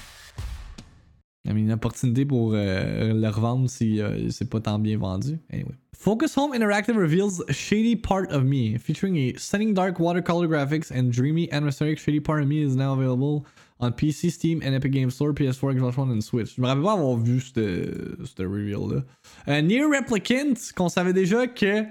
Une 1.46 1.72
opportunité 1.72 2.26
pour 2.26 2.54
euh, 2.54 3.14
le 3.14 3.30
revendre 3.30 3.70
si 3.70 4.02
euh, 4.02 4.30
c'est 4.30 4.50
pas 4.50 4.60
tant 4.60 4.80
bien 4.80 4.98
vendu. 4.98 5.38
Anyway. 5.52 5.76
Focus 5.94 6.38
Home 6.38 6.54
Interactive 6.54 6.98
reveals 6.98 7.44
Shady 7.50 7.96
Part 7.96 8.32
of 8.32 8.44
Me, 8.44 8.78
featuring 8.78 9.16
a 9.18 9.38
stunning 9.38 9.74
dark 9.74 10.00
watercolor 10.00 10.48
graphics 10.48 10.92
and 10.92 11.12
dreamy 11.12 11.50
atmospheric 11.52 12.00
Shady 12.00 12.20
Part 12.20 12.42
of 12.42 12.48
Me 12.48 12.62
is 12.62 12.76
now 12.76 12.94
available 12.94 13.46
on 13.80 13.92
PC, 13.92 14.32
Steam, 14.32 14.62
and 14.64 14.74
Epic 14.74 14.92
Games 14.92 15.14
Store, 15.14 15.34
PS4, 15.34 15.78
Xbox 15.78 15.98
One, 15.98 16.12
and 16.12 16.22
Switch. 16.22 16.56
Je 16.56 16.62
me 16.62 16.68
rappelle 16.68 16.84
pas 16.84 16.94
avoir 16.94 17.18
vu 17.18 17.40
ce 17.40 18.42
reveal-là. 18.42 19.04
Euh, 19.48 19.62
Near 19.62 19.90
Replicant, 19.90 20.54
qu'on 20.76 20.90
savait 20.90 21.14
déjà 21.14 21.48
que 21.48 21.84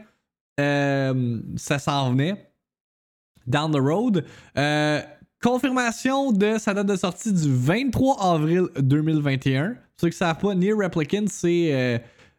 euh, 0.61 1.41
ça 1.57 1.79
s'en 1.79 2.11
venait. 2.11 2.51
Down 3.47 3.73
the 3.73 3.81
road. 3.81 4.25
Euh, 5.45 5.51
confirmation 5.51 6.33
de 6.33 6.59
sa 6.59 6.75
date 6.75 6.87
de 6.87 6.97
sortie 6.97 7.33
du 7.33 7.53
23 7.53 8.35
avril 8.35 8.69
2021. 8.79 9.69
Pour 9.69 9.77
ceux 9.97 10.09
qui 10.11 10.17
savent 10.17 10.39
pas, 10.39 10.55
Near 10.55 10.77
Replicant, 10.77 11.25
c'est 11.29 11.73
euh, 11.73 11.99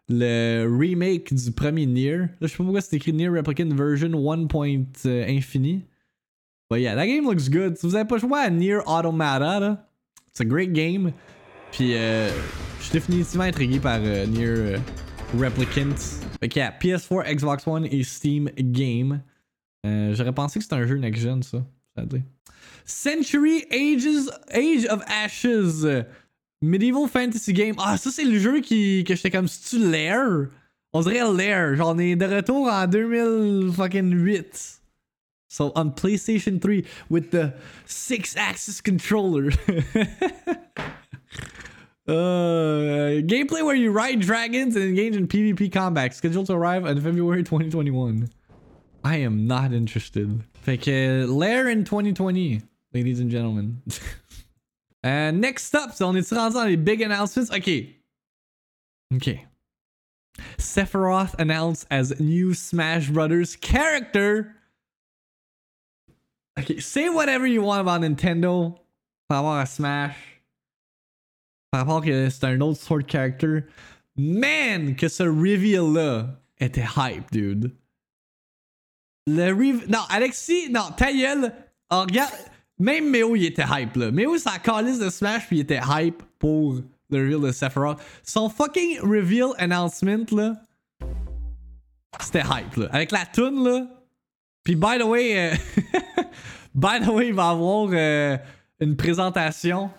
le 0.10 0.66
remake 0.66 1.34
du 1.34 1.52
premier 1.52 1.86
Near. 1.86 2.20
Là, 2.20 2.28
je 2.42 2.48
sais 2.48 2.58
pas 2.58 2.64
pourquoi 2.64 2.82
c'est 2.82 2.96
écrit 2.96 3.14
Near 3.14 3.32
Replicant 3.34 3.70
version 3.76 4.10
1.infini. 4.10 5.86
But 6.70 6.80
yeah, 6.80 6.96
that 6.96 7.06
game 7.06 7.26
looks 7.26 7.50
good. 7.50 7.78
Si 7.78 7.86
vous 7.86 7.96
avez 7.96 8.08
pas 8.08 8.18
joué 8.18 8.40
à 8.40 8.50
Near 8.50 8.82
Automata, 8.88 9.60
là, 9.60 9.88
it's 10.28 10.42
a 10.42 10.46
great 10.46 10.74
game. 10.74 11.12
Puis 11.72 11.96
euh, 11.96 12.30
je 12.80 12.86
suis 12.86 12.94
définitivement 12.94 13.44
intrigué 13.44 13.80
par 13.80 14.00
euh, 14.02 14.26
Near 14.26 14.58
euh, 14.58 14.78
Replicant. 15.38 15.96
Fait 16.40 16.50
que 16.50 16.60
yeah, 16.60 16.72
PS4, 16.72 17.36
Xbox 17.36 17.68
One 17.68 17.86
et 17.86 18.04
Steam 18.04 18.50
Game. 18.58 19.22
Euh, 19.86 20.16
J'aurais 20.16 20.34
pensé 20.34 20.60
que 20.60 20.64
c'était 20.64 20.76
un 20.76 20.88
jeu 20.88 20.98
next-gen, 20.98 21.44
ça. 21.44 21.64
Century 22.86 23.65
Ages, 23.72 24.30
Age 24.51 24.86
of 24.86 25.04
Ashes. 25.08 25.86
Medieval 26.62 27.08
Fantasy 27.08 27.54
Game. 27.54 27.75
Ah, 27.77 27.98
ça, 27.98 28.12
c'est 28.12 28.24
le 28.24 28.39
jeu 28.39 28.62
qui, 28.62 29.04
que 29.04 29.15
j'étais 29.15 29.30
comme, 29.32 29.48
si 29.48 29.77
tu 29.77 29.77
Lair? 29.92 30.50
On 30.94 31.01
dirait 31.01 31.34
Lair. 31.34 31.75
J'en 31.75 31.98
ai 31.98 32.15
de 32.15 32.25
retour 32.25 32.68
en 32.68 32.88
2008. 32.88 34.82
So 35.48 35.72
on 35.75 35.92
PlayStation 35.92 36.60
3 36.60 36.84
with 37.10 37.32
the 37.32 37.54
six 37.86 38.36
axis 38.36 38.82
controller. 38.82 39.51
uh, 42.08 43.22
gameplay 43.24 43.63
where 43.63 43.75
you 43.75 43.92
ride 43.92 44.20
dragons 44.20 44.75
and 44.75 44.84
engage 44.84 45.15
in 45.15 45.27
PvP 45.27 45.72
combat. 45.72 46.13
Scheduled 46.13 46.48
to 46.48 46.54
arrive 46.54 46.86
in 46.86 47.00
February 47.00 47.44
2021. 47.44 48.27
I 49.04 49.18
am 49.18 49.48
not 49.48 49.72
interested. 49.72 50.44
Fait 50.62 50.77
que 50.77 51.25
Lair 51.27 51.70
in 51.70 51.84
2020, 51.86 52.62
ladies 52.96 53.20
and 53.20 53.30
gentlemen. 53.30 53.82
and 55.04 55.42
next 55.42 55.75
up, 55.75 55.92
on 56.00 56.16
est 56.16 56.30
rendu 56.30 56.54
dans 56.54 56.66
les 56.66 56.78
big 56.78 57.02
announcements. 57.02 57.52
Ok. 57.52 57.70
Ok. 59.14 59.46
Sephiroth 60.58 61.36
announced 61.38 61.86
as 61.92 62.18
new 62.20 62.54
Smash 62.54 63.10
Brothers 63.10 63.58
character. 63.58 64.56
Okay, 66.58 66.80
say 66.80 67.10
whatever 67.10 67.46
you 67.46 67.62
want 67.62 67.82
about 67.82 68.00
Nintendo 68.00 68.80
par 69.28 69.44
rapport 69.44 69.60
à 69.60 69.68
Smash. 69.68 70.16
Par 71.72 71.82
rapport 71.82 72.02
que 72.02 72.30
c'est 72.30 72.46
un 72.46 72.62
autre 72.62 72.80
sort 72.80 73.06
character. 73.06 73.66
Man, 74.16 74.96
que 74.96 75.10
ce 75.10 75.24
reveal-là 75.24 76.40
était 76.60 76.82
uh, 76.82 76.96
hype, 76.96 77.30
dude. 77.32 77.75
Le 79.28 79.52
reveal. 79.52 79.90
Non, 79.90 80.06
Alexis, 80.10 80.70
non, 80.70 80.92
ta 80.96 81.12
gueule. 81.12 81.54
Oh, 81.92 82.02
regarde, 82.02 82.32
même 82.79 83.10
Méo, 83.10 83.36
il 83.36 83.46
était 83.46 83.65
hype, 83.70 83.96
là. 83.96 84.12
Méo, 84.12 84.36
la 84.46 84.60
calice 84.60 85.00
de 85.00 85.10
Smash, 85.10 85.48
puis 85.48 85.58
il 85.58 85.62
était 85.62 85.82
hype 85.88 86.22
pour 86.39 86.82
le 87.10 87.20
reveal 87.20 87.41
de 87.41 87.51
Sephiroth. 87.51 88.00
Son 88.24 88.50
fucking 88.50 89.00
reveal 89.01 89.50
announcement, 89.58 90.25
là. 90.32 90.55
C'était 92.20 92.41
hype, 92.41 92.75
là. 92.75 92.88
Avec 92.91 93.12
la 93.12 93.25
tune 93.25 93.63
là. 93.63 93.88
Puis, 94.63 94.75
by 94.75 94.98
the 95.00 95.05
way, 95.05 95.38
euh, 95.38 95.55
by 96.75 97.00
the 97.05 97.08
way, 97.08 97.27
il 97.27 97.34
va 97.34 97.44
y 97.44 97.51
avoir 97.51 97.89
euh, 97.91 98.38
une 98.79 98.96
présentation 98.96 99.89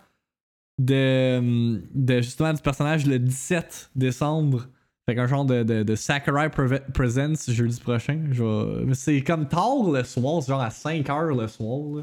de, 0.78 1.83
justement 2.21 2.52
du 2.52 2.61
personnage 2.61 3.06
le 3.06 3.18
17 3.18 3.90
décembre. 3.95 4.66
Fait 5.06 5.14
qu'un 5.14 5.28
genre 5.28 5.45
de, 5.45 5.95
Sakurai 5.95 6.50
Presents 6.50 7.49
jeudi 7.49 7.80
prochain. 7.80 8.25
Je 8.33 8.92
C'est 8.92 9.23
comme 9.23 9.47
tard 9.47 9.88
le 9.90 10.02
soir, 10.02 10.42
c'est 10.42 10.50
genre 10.50 10.61
à 10.61 10.68
5h 10.68 11.40
le 11.40 11.47
soir. 11.47 11.97
Là. 11.97 12.02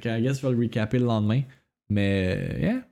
Fait 0.00 0.18
I 0.18 0.22
guess, 0.22 0.40
je 0.40 0.46
vais 0.46 0.52
le 0.52 0.58
recapper 0.58 0.98
le 0.98 1.06
lendemain. 1.06 1.42
Mais, 1.88 2.58
yeah. 2.60 2.82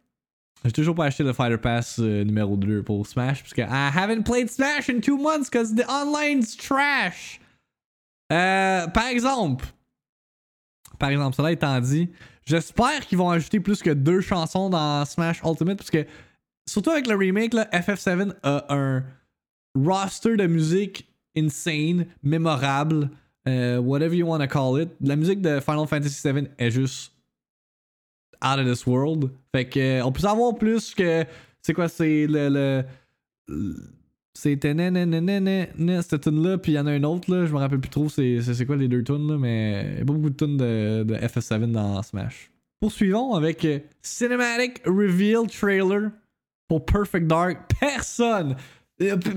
J'ai 0.64 0.72
toujours 0.72 0.94
pas 0.94 1.06
acheté 1.06 1.22
le 1.22 1.32
Fighter 1.32 1.56
Pass 1.56 1.98
euh, 1.98 2.22
numéro 2.22 2.56
2 2.56 2.82
pour 2.82 3.06
Smash. 3.06 3.42
Parce 3.42 3.54
que 3.54 3.62
I 3.62 3.90
haven't 3.96 4.24
played 4.24 4.50
Smash 4.50 4.90
in 4.90 5.00
two 5.00 5.16
months 5.16 5.48
because 5.50 5.74
the 5.74 5.86
online's 5.88 6.54
trash. 6.54 7.40
Euh, 8.30 8.86
par 8.88 9.06
exemple, 9.06 9.64
par 10.98 11.10
exemple, 11.10 11.34
cela 11.34 11.50
étant 11.50 11.80
dit, 11.80 12.10
j'espère 12.44 13.06
qu'ils 13.06 13.18
vont 13.18 13.30
ajouter 13.30 13.58
plus 13.58 13.82
que 13.82 13.90
deux 13.90 14.20
chansons 14.20 14.68
dans 14.68 15.04
Smash 15.06 15.40
Ultimate 15.42 15.78
parce 15.78 15.90
que, 15.90 16.06
surtout 16.68 16.90
avec 16.90 17.06
le 17.06 17.16
remake, 17.16 17.54
là, 17.54 17.66
FF7 17.72 18.34
a 18.42 18.66
un 18.68 19.02
roster 19.74 20.36
de 20.36 20.46
musique 20.46 21.08
insane, 21.36 22.06
mémorable, 22.22 23.10
euh, 23.50 23.78
whatever 23.80 24.14
you 24.14 24.26
want 24.26 24.40
to 24.40 24.46
call 24.46 24.80
it. 24.80 24.90
La 25.00 25.16
musique 25.16 25.40
de 25.40 25.60
Final 25.60 25.86
Fantasy 25.86 26.32
VII 26.32 26.48
est 26.58 26.70
juste 26.70 27.12
out 28.42 28.58
of 28.58 28.66
this 28.66 28.86
world. 28.86 29.30
Fait 29.54 29.66
que, 29.66 29.80
euh, 29.80 30.04
on 30.04 30.12
peut 30.12 30.20
savoir 30.22 30.54
plus 30.54 30.94
que, 30.94 31.24
c'est 31.62 31.74
quoi, 31.74 31.88
c'est 31.88 32.26
le, 32.26 32.48
le, 32.48 32.84
le 33.48 33.74
c'était 34.32 34.74
cette 36.02 36.20
tune 36.22 36.42
là 36.42 36.56
puis 36.56 36.72
il 36.72 36.74
y 36.76 36.78
en 36.78 36.86
a 36.86 36.94
une 36.94 37.04
autre 37.04 37.30
là, 37.34 37.44
je 37.44 37.52
me 37.52 37.58
rappelle 37.58 37.80
plus 37.80 37.90
trop 37.90 38.08
c'est 38.08 38.64
quoi 38.66 38.76
les 38.76 38.88
deux 38.88 39.02
tunes 39.02 39.28
là, 39.28 39.36
mais 39.36 39.96
y 39.98 40.00
a 40.00 40.04
pas 40.04 40.12
beaucoup 40.12 40.30
de 40.30 40.36
tunes 40.36 40.56
de, 40.56 41.02
de 41.02 41.14
FF7 41.16 41.70
dans 41.72 42.02
Smash. 42.02 42.50
Poursuivons 42.80 43.34
avec 43.34 43.64
euh, 43.64 43.80
Cinematic 44.00 44.80
Reveal 44.86 45.46
Trailer 45.48 46.10
pour 46.68 46.86
Perfect 46.86 47.26
Dark. 47.26 47.58
Personne, 47.78 48.56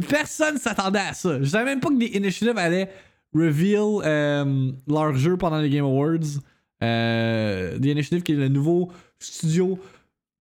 personne 0.07 0.57
s'attendait 0.57 0.99
à 0.99 1.13
ça. 1.13 1.39
Je 1.41 1.49
savais 1.49 1.65
même 1.65 1.81
pas 1.81 1.89
que 1.89 1.97
des 1.97 2.15
initiatives 2.17 2.57
allaient 2.57 2.89
reveal 3.33 4.01
euh, 4.03 4.71
leur 4.87 5.15
jeu 5.15 5.37
pendant 5.37 5.59
les 5.59 5.69
Game 5.69 5.85
Awards. 5.85 6.39
Euh, 6.83 7.79
The 7.79 7.85
Initiative 7.85 8.23
qui 8.23 8.33
est 8.33 8.35
le 8.35 8.49
nouveau 8.49 8.91
studio 9.19 9.79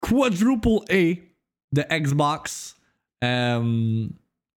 Quadruple 0.00 0.81
A 0.91 1.14
de 1.73 1.85
Xbox. 1.91 2.76
Euh, 3.23 4.07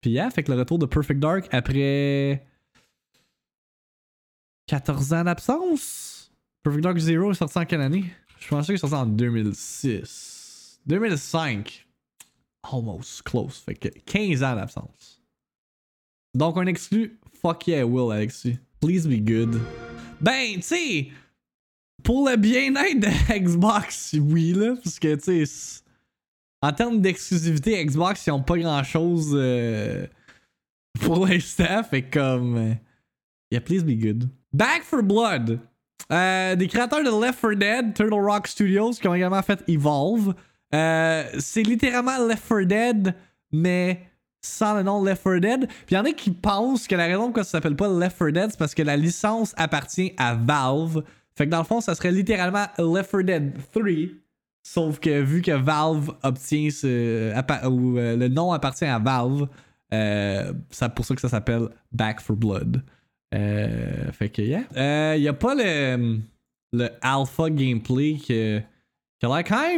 puis 0.02 0.12
yeah, 0.12 0.30
fait 0.30 0.44
que 0.44 0.52
le 0.52 0.60
retour 0.60 0.80
de 0.80 0.86
Perfect 0.86 1.20
Dark 1.20 1.48
après 1.52 2.46
14 4.68 5.14
ans 5.14 5.24
d'absence. 5.24 6.32
Perfect 6.64 6.84
Dark 6.84 6.98
Zero 6.98 7.32
est 7.32 7.36
sorti 7.36 7.58
en 7.60 7.66
quelle 7.66 7.82
année? 7.82 8.06
Je 8.40 8.48
pensais 8.48 8.68
qu'il 8.68 8.76
est 8.76 8.78
sorti 8.80 8.96
en 8.96 9.06
2006. 9.06 10.82
2005. 10.86 11.88
Almost 12.72 13.22
close. 13.24 13.58
Fait 13.60 13.76
que 13.76 13.88
15 13.88 14.44
ans 14.44 14.56
d'absence. 14.56 15.22
Donc 16.34 16.58
un 16.58 16.66
exclu, 16.66 17.20
fuck 17.48 17.66
yeah, 17.68 17.86
Will 17.86 18.12
Alexis. 18.12 18.58
Please 18.82 19.08
be 19.08 19.24
good. 19.24 19.62
Ben, 20.20 20.56
tu 20.56 20.62
sais, 20.62 21.08
pour 22.04 22.28
le 22.28 22.36
bien-être 22.36 23.00
de 23.00 23.40
Xbox, 23.40 24.16
oui, 24.20 24.52
là, 24.52 24.76
parce 24.84 25.00
que, 25.00 25.16
tu 25.16 25.46
sais, 25.46 25.82
en 26.62 26.74
termes 26.74 27.00
d'exclusivité, 27.00 27.84
Xbox, 27.86 28.28
ils 28.28 28.32
ont 28.32 28.42
pas 28.42 28.58
grand 28.58 28.84
chose 28.84 29.32
euh, 29.34 30.06
pour 31.00 31.26
l'instant. 31.26 31.84
Fait 31.84 32.02
comme. 32.02 32.58
Euh, 32.58 32.74
yeah, 33.52 33.62
please 33.62 33.84
be 33.84 33.98
good. 33.98 34.30
Back 34.52 34.84
for 34.84 35.02
Blood. 35.02 35.60
Euh, 36.12 36.56
des 36.56 36.68
créateurs 36.68 37.04
de 37.04 37.26
Left 37.26 37.40
4 37.40 37.54
Dead, 37.54 37.94
Turtle 37.94 38.14
Rock 38.14 38.48
Studios, 38.48 38.92
qui 38.92 39.08
ont 39.08 39.16
également 39.16 39.42
fait 39.42 39.64
Evolve. 39.70 40.34
c'est 40.72 41.64
littéralement 41.64 42.26
Left 42.26 42.46
4 42.46 42.64
Dead, 42.64 43.16
mais 43.54 44.02
sans 44.48 44.76
le 44.76 44.84
nom 44.84 45.04
Left 45.04 45.24
4 45.24 45.40
Dead. 45.40 45.68
Puis 45.68 45.76
il 45.92 45.96
y 45.96 45.98
en 45.98 46.06
a 46.06 46.12
qui 46.12 46.32
pensent 46.32 46.88
que 46.88 46.96
la 46.96 47.06
raison 47.06 47.26
pourquoi 47.26 47.44
ça 47.44 47.52
s'appelle 47.52 47.76
pas 47.76 47.88
Left 47.88 48.18
4 48.18 48.32
Dead, 48.32 48.52
c'est 48.52 48.60
parce 48.60 48.74
que 48.74 48.84
la 48.84 48.98
licence 48.98 49.54
appartient 49.58 50.14
à 50.18 50.36
Valve. 50.36 51.04
Fait 51.36 51.46
que 51.46 51.52
dans 51.52 51.60
le 51.60 51.66
fond, 51.66 51.82
ça 51.82 51.94
serait 51.96 52.12
littéralement 52.12 52.66
Left 52.78 53.12
4 53.12 53.22
Dead 53.24 53.54
3. 53.74 53.84
Sauf 54.64 55.00
que 55.00 55.22
vu 55.22 55.42
que 55.42 55.52
Valve 55.52 56.12
obtient 56.24 56.70
ce. 56.70 57.34
ou 57.70 57.98
euh, 57.98 58.18
le 58.18 58.28
nom 58.28 58.52
appartient 58.52 58.86
à 58.86 59.00
Valve, 59.00 59.48
euh, 59.94 60.54
c'est 60.70 60.94
pour 60.94 61.06
ça 61.06 61.16
que 61.16 61.22
ça 61.22 61.30
s'appelle 61.30 61.70
Back 61.92 62.20
for 62.20 62.36
Blood. 62.36 62.84
Euh, 63.34 64.12
fait 64.12 64.30
que, 64.30 64.42
yeah. 64.42 65.16
Il 65.16 65.22
n'y 65.22 65.28
a 65.28 65.34
pas 65.34 65.56
le, 65.56 66.20
le 66.74 66.90
alpha 67.02 67.50
gameplay 67.50 68.18
que, 68.18 68.60
qui 68.60 69.26
a 69.26 69.42
l'air. 69.42 69.70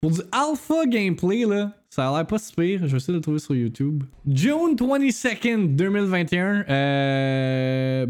Pour 0.00 0.10
du 0.10 0.20
alpha 0.30 0.84
gameplay, 0.86 1.46
là, 1.46 1.72
ça 1.92 2.08
a 2.08 2.16
l'air 2.16 2.26
pas 2.26 2.38
si 2.38 2.54
pire. 2.54 2.80
Je 2.86 2.86
vais 2.86 2.96
essayer 2.96 3.12
de 3.12 3.18
le 3.18 3.20
trouver 3.20 3.38
sur 3.38 3.54
YouTube. 3.54 4.04
June 4.26 4.74
22nd 4.76 5.76
2021. 5.76 6.64
Euh. 6.70 8.06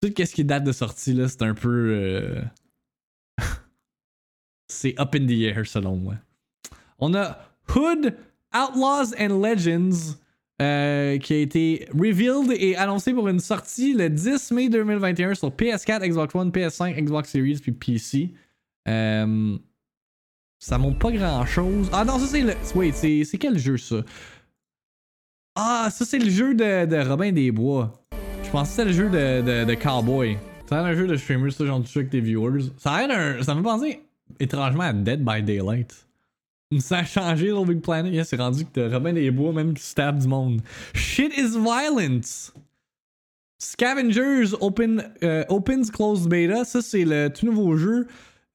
Tout 0.00 0.12
ce 0.16 0.32
qui 0.32 0.44
date 0.44 0.62
de 0.62 0.70
sortie, 0.70 1.14
là, 1.14 1.26
c'est 1.26 1.42
un 1.42 1.54
peu. 1.54 1.90
Euh, 1.92 2.40
c'est 4.68 4.94
up 5.00 5.12
in 5.16 5.26
the 5.26 5.42
air, 5.42 5.66
selon 5.66 5.96
moi. 5.96 6.14
On 7.00 7.12
a 7.14 7.36
Hood, 7.74 8.14
Outlaws 8.54 9.12
and 9.18 9.42
Legends. 9.42 10.14
Euh, 10.60 11.18
qui 11.18 11.34
a 11.34 11.36
été 11.36 11.88
revealed 11.94 12.50
et 12.50 12.74
annoncé 12.74 13.12
pour 13.12 13.28
une 13.28 13.38
sortie 13.38 13.94
le 13.94 14.10
10 14.10 14.50
mai 14.50 14.68
2021 14.68 15.34
sur 15.36 15.50
PS4, 15.50 16.08
Xbox 16.08 16.34
One, 16.34 16.50
PS5, 16.50 17.00
Xbox 17.00 17.30
Series 17.30 17.58
puis 17.62 17.70
PC. 17.70 18.34
Euh, 18.88 19.56
ça 20.58 20.78
montre 20.78 20.98
pas 20.98 21.12
grand 21.12 21.46
chose. 21.46 21.88
Ah 21.92 22.04
non, 22.04 22.18
ça 22.18 22.26
c'est 22.26 22.40
le. 22.40 22.54
Wait, 22.74 22.92
c'est 22.92 23.38
quel 23.38 23.58
jeu 23.58 23.76
ça? 23.76 23.96
Ah, 25.54 25.88
ça 25.90 26.04
c'est 26.04 26.18
le 26.18 26.30
jeu 26.30 26.54
de, 26.54 26.86
de 26.86 27.08
Robin 27.08 27.32
des 27.32 27.50
Bois. 27.50 27.92
Je 28.44 28.50
pensais 28.50 28.68
que 28.68 28.70
c'était 28.70 28.84
le 28.84 28.92
jeu 28.92 29.08
de, 29.08 29.42
de, 29.42 29.64
de 29.64 29.74
Cowboy. 29.74 30.38
Ça 30.68 30.80
a 30.80 30.82
un 30.82 30.94
jeu 30.94 31.06
de 31.06 31.16
streamer, 31.16 31.50
ça, 31.50 31.64
genre 31.64 31.82
tu 31.82 31.98
avec 31.98 32.10
tes 32.10 32.20
viewers. 32.20 32.70
Ça 32.76 32.92
a 32.92 33.06
un. 33.06 33.42
Ça 33.42 33.54
me 33.54 33.62
penser 33.62 34.02
étrangement 34.40 34.84
à 34.84 34.92
Dead 34.92 35.24
by 35.24 35.42
Daylight. 35.42 36.06
Ça 36.80 36.98
a 36.98 37.04
changé 37.04 37.46
Little 37.46 37.66
Big 37.66 37.80
Planet. 37.80 38.12
Yeah, 38.12 38.24
c'est 38.24 38.36
rendu 38.36 38.64
que 38.64 38.70
t'as 38.72 38.88
Robin 38.94 39.14
des 39.14 39.30
Bois 39.30 39.52
même 39.52 39.72
qui 39.72 39.82
stab 39.82 40.18
du 40.18 40.28
monde. 40.28 40.60
Shit 40.94 41.32
is 41.38 41.56
violence! 41.58 42.52
Scavengers 43.60 44.54
open, 44.60 45.02
uh, 45.22 45.44
Opens 45.48 45.90
Closed 45.90 46.28
Beta. 46.28 46.64
Ça, 46.64 46.82
c'est 46.82 47.04
le 47.04 47.28
tout 47.28 47.46
nouveau 47.46 47.76
jeu 47.76 48.06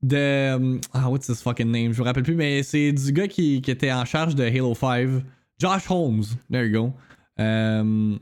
de. 0.03 0.53
Um, 0.55 0.81
ah, 0.93 1.10
what's 1.10 1.27
his 1.27 1.41
fucking 1.41 1.72
name? 1.72 1.93
Je 1.93 2.01
me 2.01 2.05
rappelle 2.05 2.24
plus, 2.24 2.36
mais 2.36 2.63
c'est 2.63 2.91
du 2.91 3.12
gars 3.12 3.27
qui, 3.27 3.62
qui, 3.62 3.72
était 3.72 3.91
en 3.91 4.05
charge 4.05 4.36
de 4.36 4.43
Halo 4.43 4.75
5. 4.75 5.24
Josh 5.60 5.89
Holmes. 5.89 6.25
There 6.50 6.65
you 6.65 6.72
go. 6.74 6.93
Um, 7.38 8.19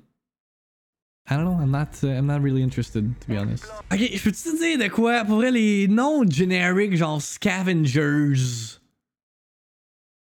I 1.28 1.36
don't 1.36 1.46
know, 1.46 1.58
I'm 1.62 1.72
not, 1.72 2.04
uh, 2.04 2.10
I'm 2.10 2.28
not 2.28 2.42
really 2.42 2.62
interested, 2.62 3.20
to 3.22 3.28
be 3.28 3.38
honest. 3.38 3.66
Ok, 3.92 4.00
je 4.00 4.22
peux 4.22 4.32
te 4.32 4.58
dire 4.58 4.78
de 4.78 4.90
quoi? 4.90 5.24
Pour 5.26 5.42
les 5.42 5.88
noms 5.88 6.30
generiques, 6.30 6.96
genre 6.96 7.22
Scavengers. 7.22 8.80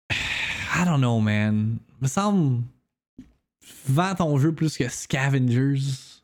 I 0.11 0.85
don't 0.85 1.01
know, 1.01 1.19
man. 1.19 1.79
Me 2.01 2.07
semble. 2.07 2.63
Vends 3.87 4.15
ton 4.15 4.37
jeu 4.37 4.51
plus 4.51 4.77
que 4.77 4.87
Scavengers. 4.87 6.21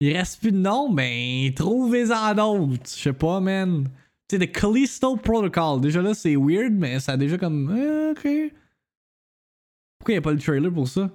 Il 0.00 0.14
reste 0.14 0.40
plus 0.40 0.52
de 0.52 0.58
nom, 0.58 0.92
ben, 0.92 1.52
trouvez-en 1.54 2.34
d'autres. 2.34 2.82
Je 2.84 3.02
sais 3.02 3.12
pas, 3.12 3.40
man. 3.40 3.88
Tu 4.28 4.36
sais, 4.36 4.46
The 4.46 4.52
Callisto 4.52 5.16
Protocol. 5.16 5.80
Déjà 5.80 6.02
là, 6.02 6.14
c'est 6.14 6.36
weird, 6.36 6.72
mais 6.72 6.98
ça 7.00 7.12
a 7.12 7.16
déjà 7.16 7.38
comme. 7.38 7.74
Eh, 7.76 8.10
ok. 8.10 8.52
Pourquoi 9.98 10.12
il 10.12 10.14
n'y 10.14 10.18
a 10.18 10.22
pas 10.22 10.32
le 10.32 10.38
trailer 10.38 10.72
pour 10.72 10.88
ça? 10.88 11.10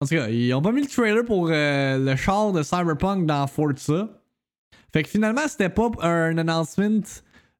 En 0.00 0.06
tout 0.06 0.14
cas, 0.14 0.28
ils 0.28 0.52
ont 0.54 0.62
pas 0.62 0.72
mis 0.72 0.80
le 0.80 0.88
trailer 0.88 1.24
pour 1.24 1.48
euh, 1.50 1.98
le 1.98 2.16
char 2.16 2.52
de 2.52 2.62
Cyberpunk 2.62 3.26
dans 3.26 3.46
Forza. 3.46 4.08
Fait 4.92 5.02
que 5.02 5.10
finalement, 5.10 5.46
c'était 5.46 5.68
pas 5.68 5.90
un 6.00 6.38
announcement 6.38 7.02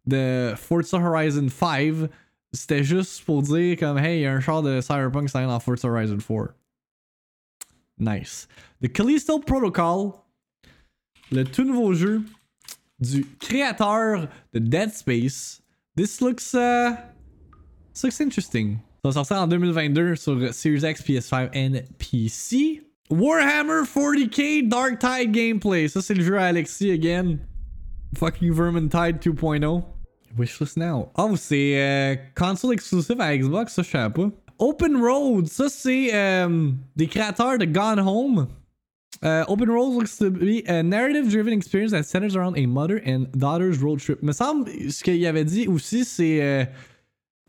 de 0.07 0.55
Forza 0.57 0.97
Horizon 0.99 1.49
5. 1.49 2.09
C'était 2.53 2.83
juste 2.83 3.25
pour 3.25 3.43
dire 3.43 3.79
comme 3.79 3.99
hey, 3.99 4.21
il 4.21 4.23
y 4.23 4.27
a 4.27 4.33
un 4.33 4.41
char 4.41 4.63
de 4.63 4.81
Cyberpunk 4.81 5.29
qui 5.29 5.33
dans 5.35 5.61
Forza 5.61 5.87
Horizon 5.87 6.17
4. 6.17 6.55
Nice. 7.99 8.49
The 8.83 8.91
Callisto 8.91 9.39
Protocol, 9.41 10.13
le 11.31 11.45
tout 11.45 11.65
nouveau 11.65 11.93
jeu 11.93 12.23
du 13.01 13.25
créateur 13.39 14.29
de 14.53 14.59
Dead 14.59 14.93
Space. 14.93 15.63
This 15.97 16.21
looks, 16.21 16.55
uh, 16.55 16.95
this 17.93 18.05
looks 18.05 18.21
interesting. 18.21 18.79
Ça 19.03 19.09
va 19.09 19.13
sortir 19.13 19.37
en 19.39 19.47
2022 19.47 20.17
sur 20.17 20.55
Series 20.55 20.85
X, 20.85 21.03
PS5 21.03 21.51
et 21.55 21.85
PC. 21.99 22.83
Warhammer 23.11 23.83
40k 23.85 24.69
Dark 24.69 24.99
Tide 24.99 25.33
gameplay. 25.33 25.89
Ça, 25.89 26.01
c'est 26.01 26.15
le 26.15 26.23
jeu 26.23 26.39
à 26.39 26.45
Alexis 26.45 26.91
again. 26.91 27.39
Fucking 28.17 28.53
Vermintide 28.53 29.19
2.0. 29.21 29.83
Wishlist 30.37 30.77
now. 30.77 31.11
Oh, 31.17 31.35
c'est 31.37 31.81
euh, 31.81 32.17
console 32.37 32.75
exclusive 32.75 33.21
à 33.21 33.37
Xbox, 33.37 33.75
ça 33.75 33.83
je 33.83 33.91
savais 33.91 34.13
pas. 34.13 34.31
Open 34.59 34.97
Road, 34.97 35.49
ça 35.49 35.69
c'est 35.69 36.15
euh, 36.15 36.71
des 36.95 37.07
créateurs 37.07 37.59
de 37.59 37.65
Gone 37.65 38.01
Home. 38.01 38.47
Uh, 39.23 39.45
open 39.49 39.69
Road 39.69 39.93
looks 39.95 40.17
to 40.17 40.31
be 40.31 40.65
a 40.67 40.83
narrative-driven 40.83 41.53
experience 41.53 41.93
that 41.93 42.05
centers 42.05 42.35
around 42.35 42.57
a 42.57 42.65
mother 42.65 43.03
and 43.05 43.31
daughter's 43.33 43.79
road 43.83 44.01
trip. 44.01 44.23
Me 44.23 44.33
semble 44.33 44.67
ce 44.91 45.05
qu'il 45.05 45.27
avait 45.27 45.45
dit 45.45 45.69
aussi, 45.69 46.07
c'est 46.07 46.43
euh, 46.43 46.65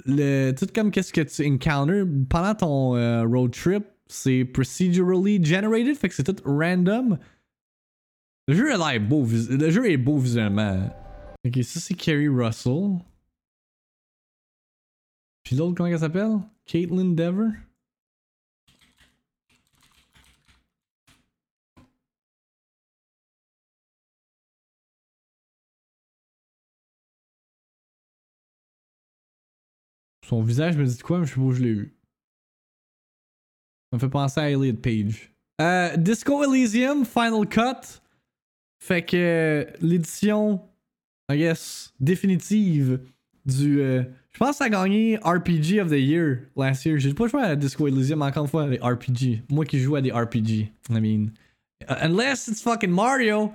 le 0.06 0.52
tout 0.52 0.68
comme 0.76 0.92
qu'est-ce 0.92 1.14
que 1.14 1.22
tu 1.22 1.48
encounters 1.48 2.06
pendant 2.30 2.56
ton 2.56 2.96
euh, 2.98 3.24
road 3.24 3.54
trip, 3.54 3.86
c'est 4.08 4.44
procedurally 4.44 5.42
generated, 5.42 5.96
fait 5.96 6.10
que 6.10 6.16
c'est 6.16 6.24
tout 6.24 6.44
random. 6.44 7.18
Le 8.50 8.54
jeu 8.54 8.74
a 8.74 8.78
l'air 8.78 9.00
beau, 9.00 9.26
le 9.26 9.70
jeu 9.70 9.90
est 9.90 9.98
beau 9.98 10.18
visuellement. 10.18 10.90
Ok, 11.48 11.64
ça 11.64 11.80
c'est 11.80 11.94
Kerry 11.94 12.28
Russell. 12.28 13.00
Puis 15.44 15.56
l'autre, 15.56 15.76
comment 15.76 15.88
elle 15.88 16.00
s'appelle? 16.00 16.40
Caitlin 16.66 17.14
Dever? 17.14 17.52
Son 30.32 30.42
visage 30.44 30.78
me 30.78 30.86
dit 30.86 30.98
quoi, 31.00 31.20
mais 31.20 31.26
je 31.26 31.34
sais 31.34 31.36
pas 31.36 31.42
où 31.42 31.52
je 31.52 31.62
l'ai 31.62 31.74
vu. 31.74 31.94
Ça 33.92 33.98
me 33.98 34.00
fait 34.00 34.08
penser 34.08 34.40
à 34.40 34.50
Elliot 34.50 34.78
Page. 34.78 35.30
Euh, 35.60 35.98
Disco 35.98 36.42
Elysium 36.42 37.04
Final 37.04 37.46
Cut. 37.50 38.00
Fait 38.82 39.04
que 39.04 39.68
l'édition 39.82 40.62
I 41.30 41.38
guess, 41.38 41.94
définitive 42.00 43.02
du. 43.46 43.82
Euh, 43.82 44.04
je 44.32 44.38
pense 44.38 44.52
que 44.52 44.56
ça 44.56 44.64
a 44.64 44.70
gagné 44.70 45.18
RPG 45.18 45.82
of 45.82 45.90
the 45.90 46.00
Year 46.00 46.38
last 46.56 46.86
year. 46.86 46.98
J'ai 46.98 47.14
pas 47.14 47.28
joué 47.28 47.42
à 47.42 47.54
Disco 47.58 47.86
Elysium 47.86 48.22
encore 48.22 48.46
une 48.46 48.50
fois 48.50 48.64
à 48.64 48.70
des 48.70 48.78
RPG. 48.78 49.44
Moi 49.50 49.66
qui 49.66 49.80
joue 49.80 49.98
à 49.98 50.02
des 50.02 50.14
RPG. 50.14 50.72
I 50.90 51.02
mean, 51.02 51.32
uh, 51.90 51.96
unless 52.04 52.48
it's 52.48 52.62
fucking 52.62 52.92
Mario. 52.92 53.52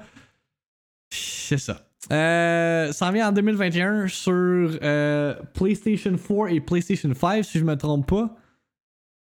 C'est 1.11 1.57
ça. 1.57 1.86
Euh, 2.13 2.93
ça 2.93 3.11
vient 3.11 3.29
en 3.29 3.33
2021 3.33 4.09
sur 4.09 4.33
euh, 4.33 5.35
PlayStation 5.55 6.17
4 6.17 6.49
et 6.51 6.61
PlayStation 6.61 7.13
5, 7.13 7.45
si 7.45 7.59
je 7.59 7.65
me 7.65 7.77
trompe 7.77 8.09
pas. 8.09 8.37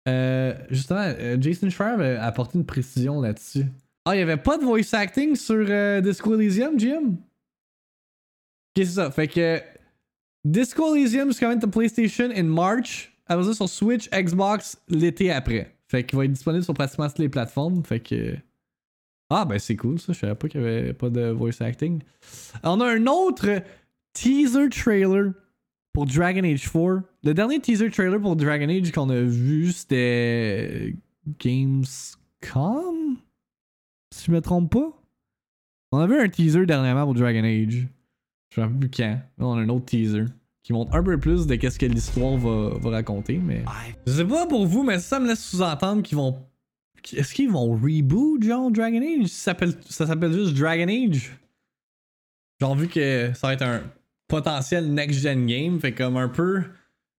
Euh, 0.09 0.53
justement, 0.69 0.99
euh, 1.01 1.37
Jason 1.39 1.69
Schreier 1.69 2.17
a 2.17 2.25
apporté 2.25 2.57
une 2.57 2.65
précision 2.65 3.21
là-dessus. 3.21 3.65
Ah, 4.05 4.15
il 4.15 4.17
n'y 4.17 4.23
avait 4.23 4.37
pas 4.37 4.57
de 4.57 4.63
voice 4.63 4.93
acting 4.93 5.35
sur 5.35 5.65
Disco 6.01 6.35
Elysium, 6.35 6.77
Jim? 6.77 7.15
Ok, 8.75 8.85
c'est 8.85 8.85
ça. 8.85 9.11
Fait 9.11 9.29
que 9.29 9.61
Disco 10.43 10.93
Elysium 10.93 11.29
is 11.29 11.35
coming 11.39 11.59
to 11.59 11.67
PlayStation 11.67 12.31
in 12.35 12.43
March. 12.43 13.13
Après 13.27 13.45
ça, 13.45 13.53
sur 13.53 13.69
Switch, 13.69 14.09
Xbox 14.09 14.77
l'été 14.89 15.31
après. 15.31 15.73
Fait 15.87 16.03
qu'il 16.03 16.17
va 16.17 16.25
être 16.25 16.33
disponible 16.33 16.63
sur 16.63 16.73
pratiquement 16.73 17.07
toutes 17.07 17.19
les 17.19 17.29
plateformes. 17.29 17.83
Fait 17.85 18.01
que. 18.01 18.35
Ah, 19.35 19.45
ben 19.45 19.57
c'est 19.57 19.75
cool 19.75 19.99
ça. 19.99 20.13
Je 20.13 20.19
savais 20.19 20.35
pas 20.35 20.47
qu'il 20.47 20.61
y 20.61 20.63
avait 20.63 20.93
pas 20.93 21.09
de 21.09 21.29
voice 21.29 21.61
acting. 21.61 22.01
On 22.63 22.79
a 22.81 22.87
un 22.87 23.07
autre 23.07 23.63
teaser 24.13 24.69
trailer 24.69 25.33
pour 25.91 26.05
Dragon 26.05 26.43
Age 26.43 26.71
4. 26.71 27.01
Le 27.23 27.33
dernier 27.33 27.59
teaser 27.59 27.89
trailer 27.89 28.21
pour 28.21 28.35
Dragon 28.35 28.69
Age 28.69 28.91
qu'on 28.91 29.09
a 29.09 29.21
vu, 29.21 29.71
c'était 29.71 30.95
Gamescom? 31.39 33.17
Si 34.13 34.25
je 34.27 34.31
me 34.31 34.39
trompe 34.39 34.71
pas. 34.71 35.01
On 35.91 35.97
a 35.97 36.05
vu 36.05 36.19
un 36.19 36.29
teaser 36.29 36.67
dernièrement 36.67 37.05
pour 37.05 37.15
Dragon 37.15 37.43
Age. 37.43 37.87
Je 38.49 38.61
sais 38.61 38.67
plus 38.67 38.89
quand. 38.91 39.19
Là, 39.37 39.45
on 39.45 39.53
a 39.53 39.61
un 39.61 39.69
autre 39.69 39.85
teaser 39.85 40.25
qui 40.61 40.73
montre 40.73 40.95
un 40.95 41.03
peu 41.03 41.19
plus 41.19 41.47
de 41.47 41.55
qu'est-ce 41.55 41.79
que 41.79 41.87
l'histoire 41.87 42.37
va, 42.37 42.77
va, 42.77 42.89
raconter, 42.91 43.37
mais... 43.37 43.65
Je 44.07 44.13
sais 44.13 44.25
pas 44.25 44.45
pour 44.45 44.65
vous, 44.65 44.83
mais 44.83 44.99
ça 44.99 45.19
me 45.19 45.27
laisse 45.27 45.43
sous-entendre 45.43 46.03
qu'ils 46.03 46.17
vont... 46.17 46.37
Est-ce 47.11 47.33
qu'ils 47.33 47.49
vont 47.49 47.73
reboot, 47.73 48.43
genre, 48.43 48.71
Dragon 48.71 49.01
Age? 49.01 49.27
Ça 49.27 49.55
s'appelle 49.89 50.33
juste 50.33 50.53
Dragon 50.53 50.87
Age? 50.87 51.31
Genre, 52.61 52.75
vu 52.75 52.87
que 52.87 53.31
ça 53.33 53.47
va 53.47 53.53
être 53.53 53.63
un 53.63 53.81
potentiel 54.27 54.93
next-gen 54.93 55.45
game, 55.45 55.79
fait 55.79 55.93
comme 55.93 56.17
un 56.17 56.29
peu... 56.29 56.63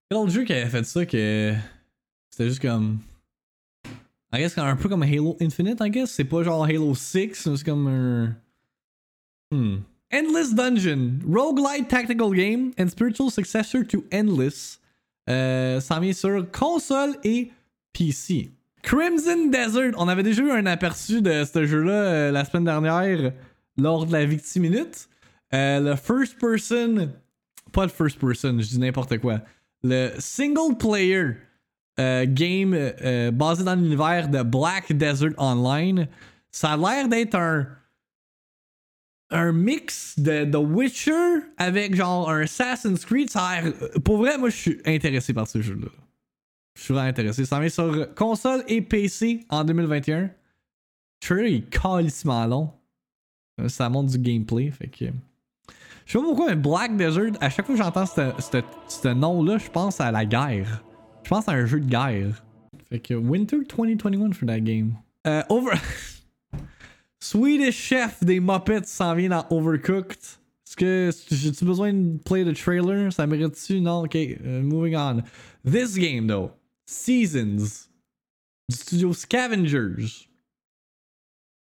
Quel 0.08 0.18
autre 0.18 0.32
jeu 0.32 0.44
qui 0.44 0.52
avait 0.52 0.70
fait 0.70 0.84
ça 0.84 1.04
que... 1.04 1.54
C'était 2.30 2.48
juste 2.48 2.62
comme... 2.62 2.98
I 4.34 4.38
guess 4.38 4.58
un 4.58 4.74
peu 4.74 4.88
comme 4.88 5.04
Halo 5.04 5.36
Infinite, 5.40 5.78
I 5.80 5.90
guess? 5.90 6.10
C'est 6.10 6.24
pas 6.24 6.42
genre 6.42 6.64
Halo 6.64 6.92
6, 6.92 7.34
c'est 7.34 7.64
comme 7.64 7.86
un. 7.86 8.36
Hmm. 9.52 9.76
Endless 10.12 10.52
Dungeon, 10.54 11.20
roguelite 11.24 11.86
tactical 11.88 12.34
game 12.34 12.72
and 12.76 12.88
spiritual 12.88 13.30
successor 13.30 13.84
to 13.84 14.04
Endless. 14.12 14.80
Euh, 15.30 15.78
ça 15.80 16.00
vient 16.00 16.12
sur 16.12 16.50
console 16.50 17.16
et 17.22 17.52
PC. 17.92 18.50
Crimson 18.84 19.48
Desert, 19.50 19.92
on 19.96 20.08
avait 20.08 20.22
déjà 20.22 20.42
eu 20.42 20.50
un 20.50 20.66
aperçu 20.66 21.22
de 21.22 21.44
ce 21.44 21.64
jeu-là 21.64 21.92
euh, 21.92 22.30
la 22.30 22.44
semaine 22.44 22.64
dernière 22.64 23.32
lors 23.78 24.04
de 24.04 24.12
la 24.12 24.26
Victime 24.26 24.62
Minute. 24.62 25.08
Euh, 25.54 25.80
le 25.80 25.96
first 25.96 26.38
person, 26.38 27.10
pas 27.72 27.84
le 27.84 27.90
first 27.90 28.18
person, 28.18 28.58
je 28.60 28.68
dis 28.68 28.78
n'importe 28.78 29.18
quoi. 29.18 29.40
Le 29.82 30.10
single 30.18 30.76
player 30.78 31.30
euh, 31.98 32.26
game 32.28 32.76
basé 33.32 33.64
dans 33.64 33.74
l'univers 33.74 34.28
de 34.28 34.42
Black 34.42 34.92
Desert 34.92 35.32
Online. 35.38 36.06
Ça 36.50 36.72
a 36.72 36.76
l'air 36.76 37.08
d'être 37.08 37.34
un 37.36 37.66
un 39.30 39.52
mix 39.52 40.18
de 40.18 40.44
The 40.44 40.56
Witcher 40.56 41.40
avec 41.56 41.96
genre 41.96 42.30
un 42.30 42.42
Assassin's 42.42 43.04
Creed. 43.04 43.30
Ça 43.30 43.48
a 43.48 44.00
pour 44.00 44.18
vrai, 44.18 44.36
moi 44.36 44.50
je 44.50 44.56
suis 44.56 44.80
intéressé 44.84 45.32
par 45.32 45.48
ce 45.48 45.62
jeu-là. 45.62 45.88
Je 46.76 46.82
suis 46.82 46.94
vraiment 46.94 47.08
intéressé. 47.08 47.44
Ça 47.44 47.60
vient 47.60 47.68
sur 47.68 48.14
console 48.14 48.64
et 48.68 48.80
PC 48.80 49.46
en 49.48 49.64
2021. 49.64 50.20
Le 50.22 50.30
trailer 51.20 51.46
est 51.46 51.70
calissement 51.70 52.46
long. 52.46 52.70
Ça 53.68 53.88
montre 53.88 54.10
du 54.10 54.18
gameplay. 54.18 54.70
Fait 54.70 54.88
que. 54.88 55.06
Je 56.06 56.12
sais 56.12 56.18
pas 56.18 56.24
pourquoi, 56.24 56.48
mais 56.48 56.56
Black 56.56 56.96
Desert, 56.96 57.32
à 57.40 57.48
chaque 57.48 57.64
fois 57.66 57.74
que 57.74 57.82
j'entends 57.82 58.04
ce 58.06 59.08
nom-là, 59.08 59.58
je 59.58 59.70
pense 59.70 60.00
à 60.00 60.10
la 60.10 60.26
guerre. 60.26 60.84
Je 61.22 61.30
pense 61.30 61.48
à 61.48 61.52
un 61.52 61.64
jeu 61.64 61.80
de 61.80 61.86
guerre. 61.86 62.44
Fait 62.90 62.98
que 62.98 63.14
Winter 63.14 63.58
2021 63.64 64.32
for 64.32 64.46
that 64.46 64.60
game. 64.60 64.94
Euh, 65.26 65.42
over. 65.48 65.72
Swedish 67.20 67.76
Chef 67.76 68.22
des 68.22 68.38
Muppets 68.38 68.84
s'en 68.84 69.14
vient 69.14 69.30
dans 69.30 69.46
Overcooked. 69.48 70.18
Est-ce 70.66 70.76
que 70.76 71.10
j'ai-tu 71.30 71.64
besoin 71.64 71.92
de 71.92 72.18
play 72.18 72.44
the 72.44 72.54
trailer? 72.54 73.10
Ça 73.12 73.26
mérite-tu? 73.26 73.80
Non? 73.80 74.02
Ok, 74.04 74.14
uh, 74.14 74.38
moving 74.42 74.96
on. 74.96 75.22
This 75.64 75.96
game, 75.96 76.26
though. 76.26 76.50
Seasons. 76.86 77.88
Du 78.68 78.76
studio 78.76 79.12
Scavengers. 79.12 80.28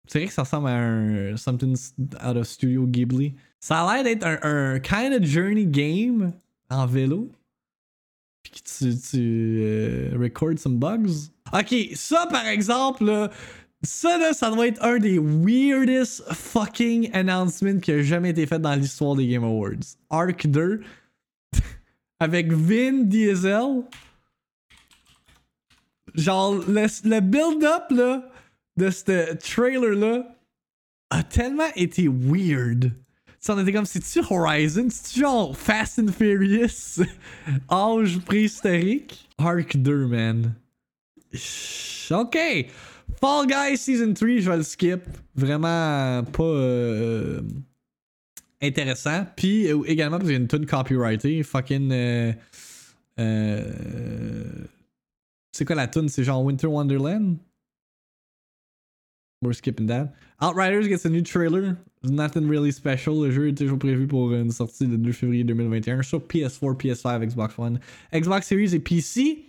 C'est 0.08 0.20
vrai 0.20 0.28
que 0.28 0.32
ça 0.32 0.42
ressemble 0.42 0.68
à 0.68 0.76
un 0.76 1.36
something 1.36 1.76
out 2.24 2.36
of 2.36 2.46
Studio 2.46 2.86
Ghibli. 2.86 3.34
Ça 3.60 3.82
a 3.82 3.94
l'air 3.94 4.04
d'être 4.04 4.24
un, 4.24 4.38
un, 4.42 4.80
kind 4.80 5.12
of 5.12 5.22
journey 5.24 5.66
game 5.66 6.32
en 6.70 6.86
vélo. 6.86 7.30
Puis 8.42 8.52
que 8.52 8.90
tu, 8.90 8.98
tu 8.98 9.60
uh, 9.60 10.16
record 10.16 10.58
some 10.58 10.78
bugs. 10.78 11.30
Ok, 11.52 11.74
ça 11.94 12.26
par 12.26 12.46
exemple, 12.46 13.30
ça, 13.82 14.18
là, 14.18 14.32
ça 14.32 14.50
doit 14.50 14.66
être 14.66 14.82
un 14.82 14.98
des 14.98 15.18
weirdest 15.18 16.22
fucking 16.32 17.10
announcements 17.12 17.78
qui 17.78 17.92
a 17.92 18.02
jamais 18.02 18.30
été 18.30 18.46
fait 18.46 18.58
dans 18.58 18.74
l'histoire 18.74 19.14
des 19.14 19.26
Game 19.26 19.44
Awards. 19.44 19.96
Arc 20.10 20.46
2 20.46 20.80
avec 22.20 22.50
Vin 22.50 23.04
Diesel. 23.04 23.82
Genre, 26.18 26.56
le, 26.66 27.20
build-up 27.20 27.90
là, 27.90 28.28
de 28.76 28.90
ce 28.90 29.34
trailer-là 29.34 30.36
a 31.10 31.22
tellement 31.22 31.70
été 31.76 32.08
weird. 32.08 32.90
Ça, 33.38 33.54
on 33.54 33.60
était 33.60 33.72
comme, 33.72 33.86
c'est-tu 33.86 34.20
Horizon? 34.28 34.88
C'est-tu 34.90 35.20
genre 35.20 35.56
Fast 35.56 36.00
and 36.00 36.08
Furious? 36.08 37.02
Âge 37.70 38.18
préhistorique? 38.18 39.28
Arc 39.38 39.76
2, 39.76 40.06
man. 40.08 40.54
Ok. 42.10 42.36
Fall 43.20 43.46
Guys 43.46 43.78
Season 43.78 44.12
3, 44.12 44.28
je 44.40 44.50
vais 44.50 44.56
le 44.56 44.62
skip. 44.64 45.02
Vraiment 45.36 46.24
pas 46.24 46.42
euh, 46.42 47.40
intéressant. 48.60 49.24
Puis 49.36 49.70
euh, 49.70 49.82
également 49.86 50.18
parce 50.18 50.28
qu'il 50.28 50.36
y 50.36 50.38
a 50.38 50.40
une 50.40 50.48
tune 50.48 50.66
copyrightée. 50.66 51.44
Fucking. 51.44 51.92
Euh, 51.92 52.32
euh, 53.20 54.44
c'est 55.52 55.64
quoi 55.64 55.76
la 55.76 55.86
tune 55.86 56.08
C'est 56.08 56.24
genre 56.24 56.42
Winter 56.42 56.66
Wonderland? 56.66 57.38
We're 59.40 59.54
skipping 59.54 59.86
that. 59.86 60.14
Outriders 60.40 60.88
gets 60.88 61.04
a 61.04 61.08
new 61.08 61.22
trailer. 61.22 61.78
Nothing 62.02 62.48
really 62.48 62.72
special. 62.72 63.22
Le 63.22 63.30
jeu 63.30 63.48
est 63.48 63.56
toujours 63.56 63.78
prévu 63.78 64.06
pour 64.06 64.32
une 64.32 64.50
sortie 64.50 64.86
le 64.86 64.98
2 64.98 65.12
février 65.12 65.44
2021 65.44 66.02
sur 66.02 66.20
PS4, 66.20 66.76
PS5, 66.76 67.26
Xbox 67.26 67.58
One, 67.58 67.78
Xbox 68.12 68.46
Series 68.46 68.74
et 68.74 68.80
PC. 68.80 69.44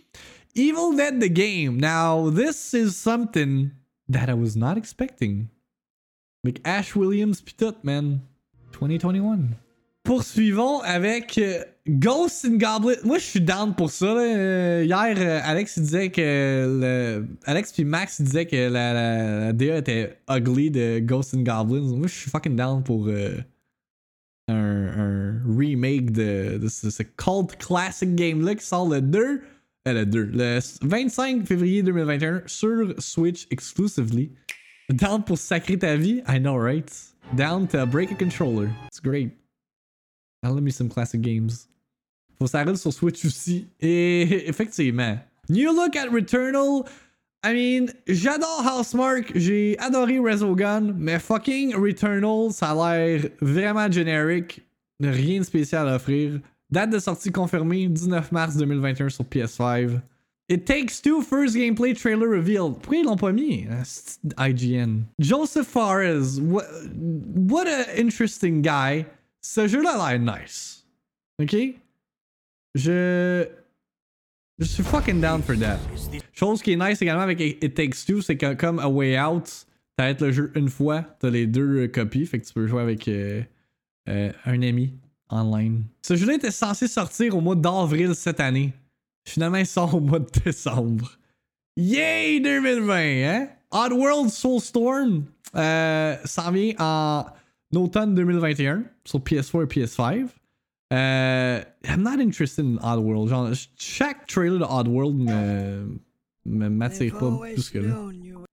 Evil 0.56 0.96
Dead 0.96 1.20
the 1.20 1.30
game. 1.30 1.78
Now, 1.78 2.30
this 2.30 2.74
is 2.74 2.96
something 2.96 3.72
that 4.10 4.30
I 4.30 4.34
was 4.34 4.56
not 4.56 4.78
expecting. 4.78 5.50
Like 6.44 6.62
Ash 6.66 6.96
Williams 6.96 7.42
pis 7.42 7.54
tout, 7.54 7.84
man. 7.84 8.22
2021. 8.74 9.56
Poursuivons 10.04 10.82
avec 10.82 11.38
euh, 11.38 11.64
Ghost 11.90 12.46
and 12.46 12.58
Goblin. 12.58 12.96
Moi, 13.04 13.18
je 13.18 13.24
suis 13.24 13.42
down 13.42 13.74
pour 13.74 13.90
ça. 13.90 14.14
Là. 14.14 14.22
Euh, 14.22 14.84
hier, 14.86 15.16
euh, 15.18 15.40
Alex 15.44 15.80
disait 15.80 16.10
que. 16.10 16.22
Le... 16.22 17.28
Alex 17.46 17.74
puis 17.74 17.84
Max 17.84 18.22
disaient 18.22 18.46
que 18.46 18.70
la, 18.70 18.94
la, 18.94 19.54
DA 19.54 19.78
était 19.78 20.18
ugly 20.30 20.72
de 20.72 21.00
Ghost 21.00 21.34
and 21.34 21.42
Goblins. 21.42 21.96
Moi, 21.96 22.08
je 22.08 22.14
suis 22.14 22.30
fucking 22.30 22.56
down 22.56 22.84
pour 22.84 23.10
un, 23.10 23.44
un, 24.48 25.42
remake 25.58 26.12
de, 26.12 26.58
de 26.58 26.68
ce, 26.68 27.04
cult 27.04 27.58
classic 27.58 28.16
game-là 28.16 28.56
qui 28.56 28.66
sort 28.66 28.90
le 28.90 29.02
2 29.02 29.42
le 29.94 30.06
2. 30.06 30.26
Le 30.34 30.60
25 30.82 31.46
février 31.46 31.84
2021 31.84 32.44
sur 32.46 32.94
Switch 33.00 33.48
exclusively. 33.50 34.32
Down 34.90 35.24
pour 35.24 35.38
sacrer 35.38 35.78
ta 35.78 35.96
vie? 35.96 36.22
I 36.28 36.40
know, 36.40 36.58
right? 36.58 36.92
Down 37.36 37.68
to 37.68 37.86
break 37.86 38.12
a 38.12 38.16
controller. 38.16 38.70
It's 38.88 39.00
great. 39.00 39.32
I 40.44 40.50
me 40.50 40.72
some 40.72 40.90
classic 40.90 41.22
games. 41.22 41.68
Faut 42.42 42.48
s'arrêter 42.48 42.78
sur 42.78 42.94
Switch 42.94 43.26
aussi. 43.26 43.68
Et 43.80 44.22
effectivement. 44.50 45.18
New 45.50 45.74
look 45.74 45.96
at 45.96 46.10
Returnal. 46.10 46.84
I 47.44 47.54
mean, 47.54 47.94
j'adore 48.06 48.66
Housemark, 48.66 49.32
j'ai 49.34 49.78
adoré 49.80 50.20
Resogun, 50.20 50.94
mais 50.98 51.20
fucking 51.20 51.74
Returnal, 51.74 52.52
ça 52.52 52.72
a 52.72 52.98
l'air 52.98 53.30
vraiment 53.40 53.90
générique. 53.90 54.62
Rien 55.00 55.40
de 55.40 55.46
spécial 55.46 55.88
à 55.88 55.96
offrir. 55.96 56.42
Date 56.70 56.90
de 56.90 57.00
sortie 57.00 57.32
confirmée 57.32 57.88
19 57.88 58.32
mars 58.34 58.58
2021 58.58 59.10
sur 59.10 59.24
PS5. 59.24 60.02
It 60.50 60.66
Takes 60.66 61.02
Two 61.02 61.22
first 61.22 61.56
gameplay 61.56 61.94
trailer 61.94 62.28
revealed. 62.28 62.80
Pourquoi 62.82 62.98
ils 62.98 63.06
l'ont 63.06 63.16
pas 63.16 63.32
mis? 63.32 63.68
IGN. 64.38 65.04
Joseph 65.20 65.68
Fares. 65.68 66.42
What, 66.42 66.66
what 67.36 67.68
a 67.68 67.98
interesting 67.98 68.62
guy. 68.62 69.06
Ce 69.42 69.68
jeu-là 69.68 69.92
a 69.92 70.18
l'air 70.18 70.20
nice. 70.20 70.86
Ok? 71.42 71.56
Je. 72.76 73.48
Je 74.60 74.66
suis 74.66 74.84
fucking 74.84 75.22
down 75.22 75.42
for 75.42 75.58
that. 75.58 75.80
Chose 76.34 76.62
qui 76.62 76.74
est 76.74 76.76
nice 76.76 77.02
également 77.02 77.24
avec 77.24 77.40
It 77.40 77.74
Takes 77.74 78.06
Two, 78.06 78.22
c'est 78.22 78.36
que 78.36 78.54
comme 78.56 78.80
A 78.80 78.90
Way 78.90 79.18
Out, 79.18 79.66
t'as 79.96 80.14
le 80.14 80.32
jeu 80.34 80.52
une 80.56 80.68
fois, 80.68 81.06
t'as 81.20 81.30
les 81.30 81.48
deux 81.48 81.88
copies, 81.88 82.26
fait 82.26 82.40
que 82.40 82.46
tu 82.46 82.54
peux 82.54 82.68
jouer 82.68 82.82
avec 82.82 83.08
euh, 83.08 83.42
euh, 84.10 84.32
un 84.46 84.62
ami 84.62 84.94
online. 85.30 85.84
Ce 86.02 86.16
jeu-là 86.16 86.34
était 86.34 86.52
censé 86.52 86.88
sortir 86.90 87.38
au 87.38 87.42
mois 87.42 87.56
d'avril 87.56 88.16
cette 88.16 88.42
année. 88.42 88.74
Finalement, 89.26 89.58
il 89.58 89.66
sort 89.66 89.96
au 89.96 90.00
mois 90.02 90.20
de 90.20 90.28
décembre. 90.44 91.18
Yay 91.78 92.42
2020, 92.42 92.96
hein? 92.96 93.48
Oddworld 93.72 94.30
Soulstorm 94.30 95.24
euh, 95.56 96.18
s'en 96.26 96.52
vient 96.52 96.74
en 96.80 97.26
automne 97.76 98.16
2021 98.16 98.84
sur 99.06 99.20
PS4 99.20 99.64
et 99.64 99.86
PS5. 99.86 100.28
Euh, 100.92 101.64
I'm 101.88 102.02
not 102.02 102.20
interested 102.20 102.66
in 102.66 102.80
Oddworld. 102.82 103.30
Genre, 103.30 103.54
chaque 103.78 104.26
trailer 104.28 104.60
de 104.60 104.66
Oddworld 104.66 105.16
me, 105.16 106.00
me 106.46 106.70
m'attire 106.70 107.18
pas 107.18 107.40
plus 107.54 107.70
que 107.70 107.80
là. 107.80 107.96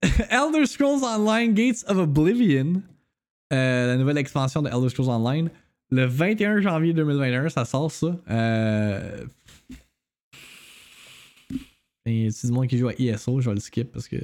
Elder 0.29 0.65
Scrolls 0.67 1.03
Online 1.03 1.53
Gates 1.53 1.83
of 1.87 1.97
Oblivion, 1.97 2.83
euh, 3.51 3.87
la 3.87 3.97
nouvelle 3.97 4.19
expansion 4.19 4.61
de 4.61 4.69
Elder 4.69 4.89
Scrolls 4.89 5.09
Online, 5.09 5.49
le 5.89 6.05
21 6.05 6.61
janvier 6.61 6.93
2021, 6.93 7.49
ça 7.49 7.65
sort 7.65 7.91
ça. 7.91 8.15
Euh... 8.29 9.25
Et 12.05 12.29
si 12.29 12.47
du 12.47 12.53
monde 12.53 12.67
qui 12.67 12.77
joue 12.77 12.89
à 12.89 12.93
ESO, 12.99 13.41
je 13.41 13.49
vais 13.49 13.55
le 13.55 13.59
skip 13.59 13.91
parce 13.91 14.07
que 14.07 14.17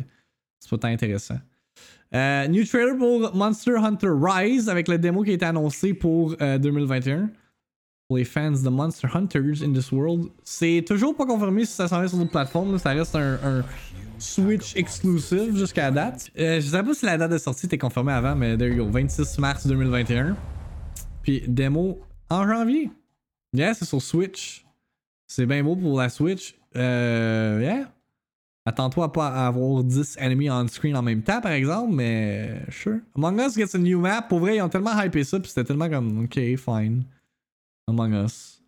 c'est 0.60 0.70
pas 0.70 0.78
tant 0.78 0.88
intéressant. 0.90 1.40
Euh, 2.14 2.48
new 2.48 2.64
trailer 2.64 2.96
pour 2.96 3.36
Monster 3.36 3.78
Hunter 3.78 4.12
Rise 4.12 4.70
avec 4.70 4.88
le 4.88 5.00
démo 5.00 5.24
qui 5.24 5.32
a 5.32 5.34
été 5.34 5.46
annoncé 5.46 5.96
pour 5.96 6.38
2021. 6.38 7.32
Euh, 8.04 8.08
pour 8.08 8.18
les 8.18 8.26
fans 8.26 8.52
de 8.52 8.70
Monster 8.70 9.08
Hunters 9.14 9.64
in 9.64 9.74
this 9.74 9.92
world. 9.92 10.30
C'est 10.44 10.84
toujours 10.86 11.16
pas 11.16 11.26
confirmé 11.26 11.66
si 11.66 11.74
ça 11.74 11.88
s'en 11.88 12.00
va 12.00 12.08
sur 12.08 12.18
d'autres 12.18 12.32
plateformes. 12.32 12.78
Ça 12.78 12.92
reste 12.92 13.16
un, 13.16 13.64
Switch 14.20 14.76
exclusive 14.76 15.58
jusqu'à 15.58 15.92
date. 15.92 16.30
Euh, 16.38 16.62
je 16.62 16.68
sais 16.68 16.84
pas 16.84 16.94
si 16.94 17.06
la 17.06 17.18
date 17.18 17.32
de 17.32 17.38
sortie 17.38 17.66
était 17.66 17.78
confirmée 17.78 18.14
avant, 18.14 18.36
mais 18.36 18.58
there 18.58 18.70
you 18.70 18.86
go. 18.86 18.90
26 18.90 19.38
mars 19.40 19.68
2021. 19.68 20.38
Puis 21.24 21.44
démo 21.48 22.00
en 22.30 22.48
janvier. 22.48 22.90
Yeah, 23.54 23.74
c'est 23.74 23.86
sur 23.86 24.02
Switch. 24.02 24.66
C'est 25.28 25.46
bien 25.46 25.64
beau 25.64 25.76
pour 25.76 26.00
la 26.00 26.10
Switch. 26.10 26.56
Euh, 26.76 27.60
yeah. 27.62 27.92
Attends-toi 28.66 29.12
pas 29.12 29.28
à 29.28 29.48
avoir 29.48 29.84
10 29.84 30.16
ennemis 30.20 30.50
on 30.50 30.68
screen 30.68 30.96
en 30.96 31.02
même 31.02 31.22
temps, 31.22 31.42
par 31.42 31.52
exemple, 31.52 31.94
mais 31.94 32.62
sure. 32.70 33.00
Among 33.16 33.42
Us 33.42 33.56
gets 33.56 33.76
a 33.76 33.78
new 33.78 34.00
map. 34.00 34.22
Pour 34.22 34.40
vrai, 34.40 34.56
ils 34.56 34.62
ont 34.62 34.70
tellement 34.70 34.98
hypé 35.02 35.26
ça, 35.26 35.38
puis 35.40 35.50
c'était 35.50 35.66
tellement 35.66 35.90
comme, 35.90 36.24
ok, 36.24 36.40
fine. 36.56 37.04
Among 37.88 38.14
Us. 38.14 38.62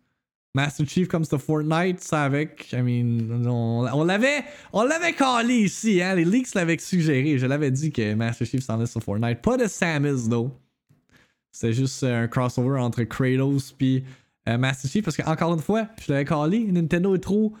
Master 0.54 0.86
Chief 0.86 1.06
comes 1.06 1.28
to 1.28 1.38
Fortnite, 1.38 2.00
ça 2.00 2.24
avec. 2.24 2.72
I 2.72 2.80
mean, 2.80 3.46
on, 3.46 3.86
on 3.92 4.04
l'avait, 4.04 4.44
on 4.72 4.84
l'avait 4.84 5.12
calé 5.12 5.64
ici, 5.64 6.00
hein. 6.00 6.14
Les 6.14 6.24
leaks 6.24 6.54
l'avaient 6.54 6.78
suggéré. 6.78 7.36
Je 7.38 7.46
l'avais 7.46 7.70
dit 7.70 7.92
que 7.92 8.14
Master 8.14 8.46
Chief 8.46 8.62
s'en 8.62 8.84
sur 8.86 9.02
Fortnite. 9.02 9.42
Pas 9.42 9.58
de 9.58 9.66
Samus, 9.66 10.28
though. 10.28 10.50
C'était 11.52 11.74
juste 11.74 12.02
euh, 12.04 12.24
un 12.24 12.28
crossover 12.28 12.80
entre 12.80 13.02
Kratos 13.04 13.72
puis 13.72 14.04
euh, 14.48 14.56
Master 14.56 14.90
Chief, 14.90 15.04
parce 15.04 15.16
que 15.16 15.22
encore 15.22 15.52
une 15.52 15.60
fois, 15.60 15.88
je 16.04 16.12
l'avais 16.12 16.24
calé. 16.24 16.60
Nintendo 16.72 17.14
est 17.14 17.20
trop 17.20 17.52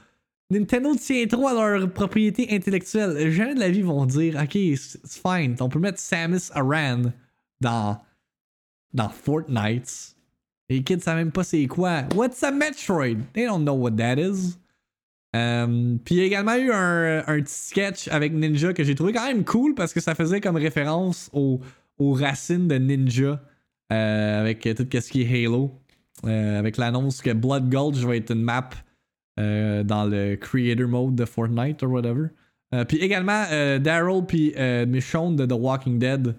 Nintendo 0.50 0.94
tient 0.94 1.26
trop 1.26 1.48
à 1.48 1.54
leur 1.54 1.92
propriété 1.92 2.54
intellectuelle. 2.54 3.30
Jamais 3.30 3.54
de 3.54 3.60
la 3.60 3.68
vie 3.68 3.82
vont 3.82 4.06
dire, 4.06 4.36
ok, 4.40 4.52
c'est 4.52 5.00
fine, 5.06 5.56
on 5.60 5.68
peut 5.68 5.80
mettre 5.80 5.98
Samus 5.98 6.50
Aran 6.52 7.02
dans, 7.60 8.00
dans 8.94 9.08
Fortnite. 9.08 10.15
Les 10.68 10.82
kids 10.82 11.00
savent 11.00 11.16
même 11.16 11.32
pas 11.32 11.44
c'est 11.44 11.66
quoi. 11.66 12.02
What's 12.14 12.42
a 12.42 12.50
Metroid? 12.50 13.18
They 13.32 13.46
don't 13.46 13.62
know 13.62 13.74
what 13.74 13.92
that 13.92 14.18
is. 14.18 14.58
Um, 15.34 15.98
puis 16.04 16.14
il 16.14 16.18
y 16.18 16.20
a 16.22 16.24
également 16.24 16.54
eu 16.54 16.72
un, 16.72 17.22
un, 17.26 17.42
petit 17.42 17.52
sketch 17.52 18.08
avec 18.08 18.32
Ninja 18.32 18.72
que 18.72 18.82
j'ai 18.82 18.94
trouvé 18.94 19.12
quand 19.12 19.26
même 19.26 19.44
cool 19.44 19.74
parce 19.74 19.92
que 19.92 20.00
ça 20.00 20.14
faisait 20.14 20.40
comme 20.40 20.56
référence 20.56 21.28
aux, 21.32 21.60
aux 21.98 22.12
racines 22.12 22.68
de 22.68 22.76
Ninja 22.76 23.42
euh, 23.92 24.40
avec 24.40 24.62
tout 24.62 24.86
ce 24.92 25.10
qui 25.10 25.22
est 25.22 25.46
Halo. 25.46 25.72
Euh, 26.24 26.58
avec 26.58 26.78
l'annonce 26.78 27.20
que 27.20 27.30
Blood 27.30 27.68
Gulch 27.68 27.98
va 27.98 28.16
être 28.16 28.30
une 28.32 28.42
map 28.42 28.70
euh, 29.38 29.82
dans 29.82 30.06
le 30.06 30.36
creator 30.36 30.88
mode 30.88 31.14
de 31.14 31.26
Fortnite 31.26 31.82
ou 31.82 31.86
whatever. 31.86 32.28
Puis 32.88 32.98
également, 32.98 33.44
Daryl 33.80 34.24
puis 34.26 34.52
Michonne 34.86 35.36
de 35.36 35.46
The 35.46 35.52
Walking 35.52 35.98
Dead 35.98 36.34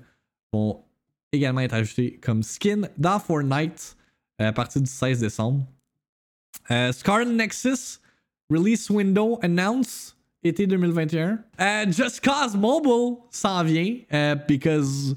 vont 0.51 0.83
également 1.31 1.61
être 1.61 1.73
ajoutés 1.73 2.19
comme 2.21 2.43
skin 2.43 2.81
dans 2.97 3.17
Fortnite 3.17 3.96
à 4.39 4.53
partir 4.53 4.81
du 4.81 4.89
16 4.89 5.19
décembre. 5.19 5.65
Scar 6.91 7.25
Nexus 7.25 7.99
release 8.49 8.89
window 8.89 9.39
announce 9.41 10.15
été 10.43 10.67
2021. 10.67 11.39
Just 11.91 12.23
Cause 12.23 12.55
Mobile 12.55 13.19
s'en 13.31 13.63
vient 13.63 13.97
because 14.47 15.15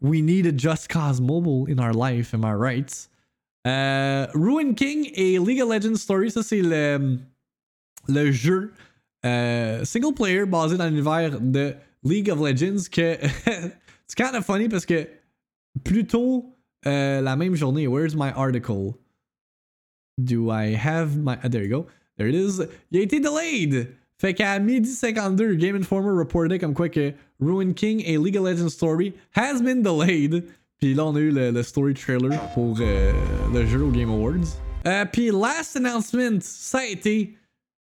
we 0.00 0.20
need 0.20 0.46
a 0.46 0.52
Just 0.52 0.88
Cause 0.88 1.20
Mobile 1.20 1.66
in 1.68 1.78
our 1.78 1.92
life, 1.92 2.34
am 2.34 2.44
I 2.44 2.52
right? 2.52 3.08
Euh, 3.66 4.26
Ruin 4.34 4.74
King 4.74 5.10
et 5.14 5.38
League 5.38 5.60
of 5.60 5.68
Legends 5.70 6.00
Story, 6.00 6.30
ça 6.30 6.42
c'est 6.42 6.62
le, 6.62 7.18
le 8.08 8.32
jeu 8.32 8.72
euh, 9.24 9.84
single 9.84 10.14
player 10.14 10.44
basé 10.46 10.76
dans 10.76 10.86
l'univers 10.86 11.40
de 11.40 11.74
League 12.02 12.28
of 12.28 12.40
Legends 12.40 12.88
que 12.90 13.18
c'est 14.06 14.16
kind 14.16 14.34
of 14.34 14.44
funny 14.44 14.68
parce 14.68 14.84
que 14.84 15.06
plus 15.84 16.04
tôt 16.04 16.56
euh, 16.86 17.20
la 17.20 17.36
même 17.36 17.54
journée, 17.54 17.86
where's 17.86 18.14
my 18.14 18.30
article? 18.34 18.94
Do 20.18 20.50
I 20.50 20.74
have 20.74 21.16
my. 21.16 21.36
Ah, 21.42 21.48
there 21.48 21.62
you 21.62 21.70
go. 21.70 21.86
There 22.18 22.28
it 22.28 22.34
is. 22.34 22.60
Il 22.90 23.00
a 23.00 23.02
été 23.02 23.20
delayed! 23.20 23.88
Fait 24.18 24.34
qu'à 24.34 24.58
midi 24.60 24.90
52, 24.90 25.54
Game 25.54 25.74
Informer 25.74 26.10
reportait 26.16 26.58
comme 26.58 26.74
quoi 26.74 26.88
que 26.88 27.12
Ruin 27.40 27.72
King 27.72 28.02
et 28.06 28.18
League 28.18 28.36
of 28.36 28.46
Legends 28.46 28.68
Story 28.68 29.14
has 29.34 29.60
been 29.60 29.82
delayed. 29.82 30.44
Puis 30.78 30.94
là, 30.94 31.06
on 31.06 31.16
a 31.16 31.20
eu 31.20 31.30
le, 31.30 31.62
story 31.62 31.94
trailer 31.94 32.38
pour 32.54 32.76
euh, 32.80 33.12
le 33.52 33.66
jeu 33.66 33.82
au 33.82 33.90
Game 33.90 34.10
Awards. 34.10 34.58
Euh, 34.86 35.04
puis 35.06 35.30
last 35.30 35.76
announcement, 35.76 36.38
ça 36.40 36.78
a 36.78 36.86
été 36.86 37.36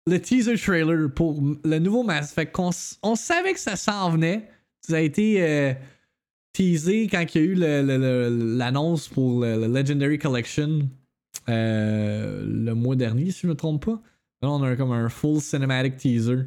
le 0.07 0.19
teaser 0.21 0.59
trailer 0.59 1.09
pour 1.15 1.43
le 1.65 1.79
nouveau 1.79 2.03
Mass 2.03 2.33
Effect. 2.33 2.55
On, 3.03 3.15
savait 3.15 3.53
que 3.53 3.61
ça 3.61 3.77
s'en 3.77 4.11
venait. 4.11 4.49
Ça 4.81 4.97
a 4.97 5.01
été 5.01 5.75
teasé 6.59 7.07
quand 7.09 7.25
il 7.35 7.41
y 7.41 7.45
a 7.45 7.47
eu 7.47 7.55
l'annonce 8.57 9.09
pour 9.09 9.43
le, 9.43 9.67
Legendary 9.69 10.19
Collection 10.19 10.89
le 11.47 12.73
mois 12.73 12.97
dernier, 12.97 13.31
si 13.31 13.43
je 13.43 13.47
ne 13.47 13.53
me 13.53 13.57
trompe 13.57 13.87
pas. 13.87 14.01
Là, 14.43 14.51
on 14.51 14.63
a 14.63 14.77
comme 14.77 14.93
un 14.93 15.09
full 15.09 15.41
cinematic 15.41 15.97
teaser. 15.97 16.47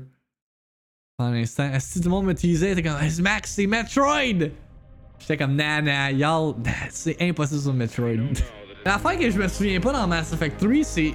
En 1.18 1.32
l'instant, 1.32 1.72
si 1.80 2.00
tout 2.00 2.06
le 2.06 2.12
monde 2.12 2.26
me 2.26 2.34
teasait, 2.34 2.76
t'es 2.76 2.84
comme 2.84 2.98
Max, 3.22 3.52
c'est 3.52 3.68
Metroid! 3.68 4.50
J'étais 5.20 5.38
comme, 5.38 5.56
nah, 5.56 5.82
nah, 5.82 6.12
y'all, 6.12 6.56
c'est 6.90 7.22
impossible 7.22 7.62
sur 7.62 7.74
Metroid. 7.74 8.34
L'affaire 8.86 9.18
que 9.18 9.30
je 9.30 9.38
me 9.38 9.48
souviens 9.48 9.80
pas 9.80 9.94
dans 9.94 10.08
Mass 10.08 10.34
Effect 10.34 10.60
3, 10.60 10.84
c'est. 10.84 11.14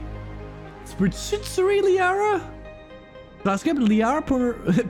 Tu 0.88 0.96
peux-tu 0.96 1.40
tuer 1.54 1.82
Liara? 1.82 2.40
Parce 3.42 3.62
que 3.62 3.70
Liara 3.70 4.22
pour. 4.22 4.40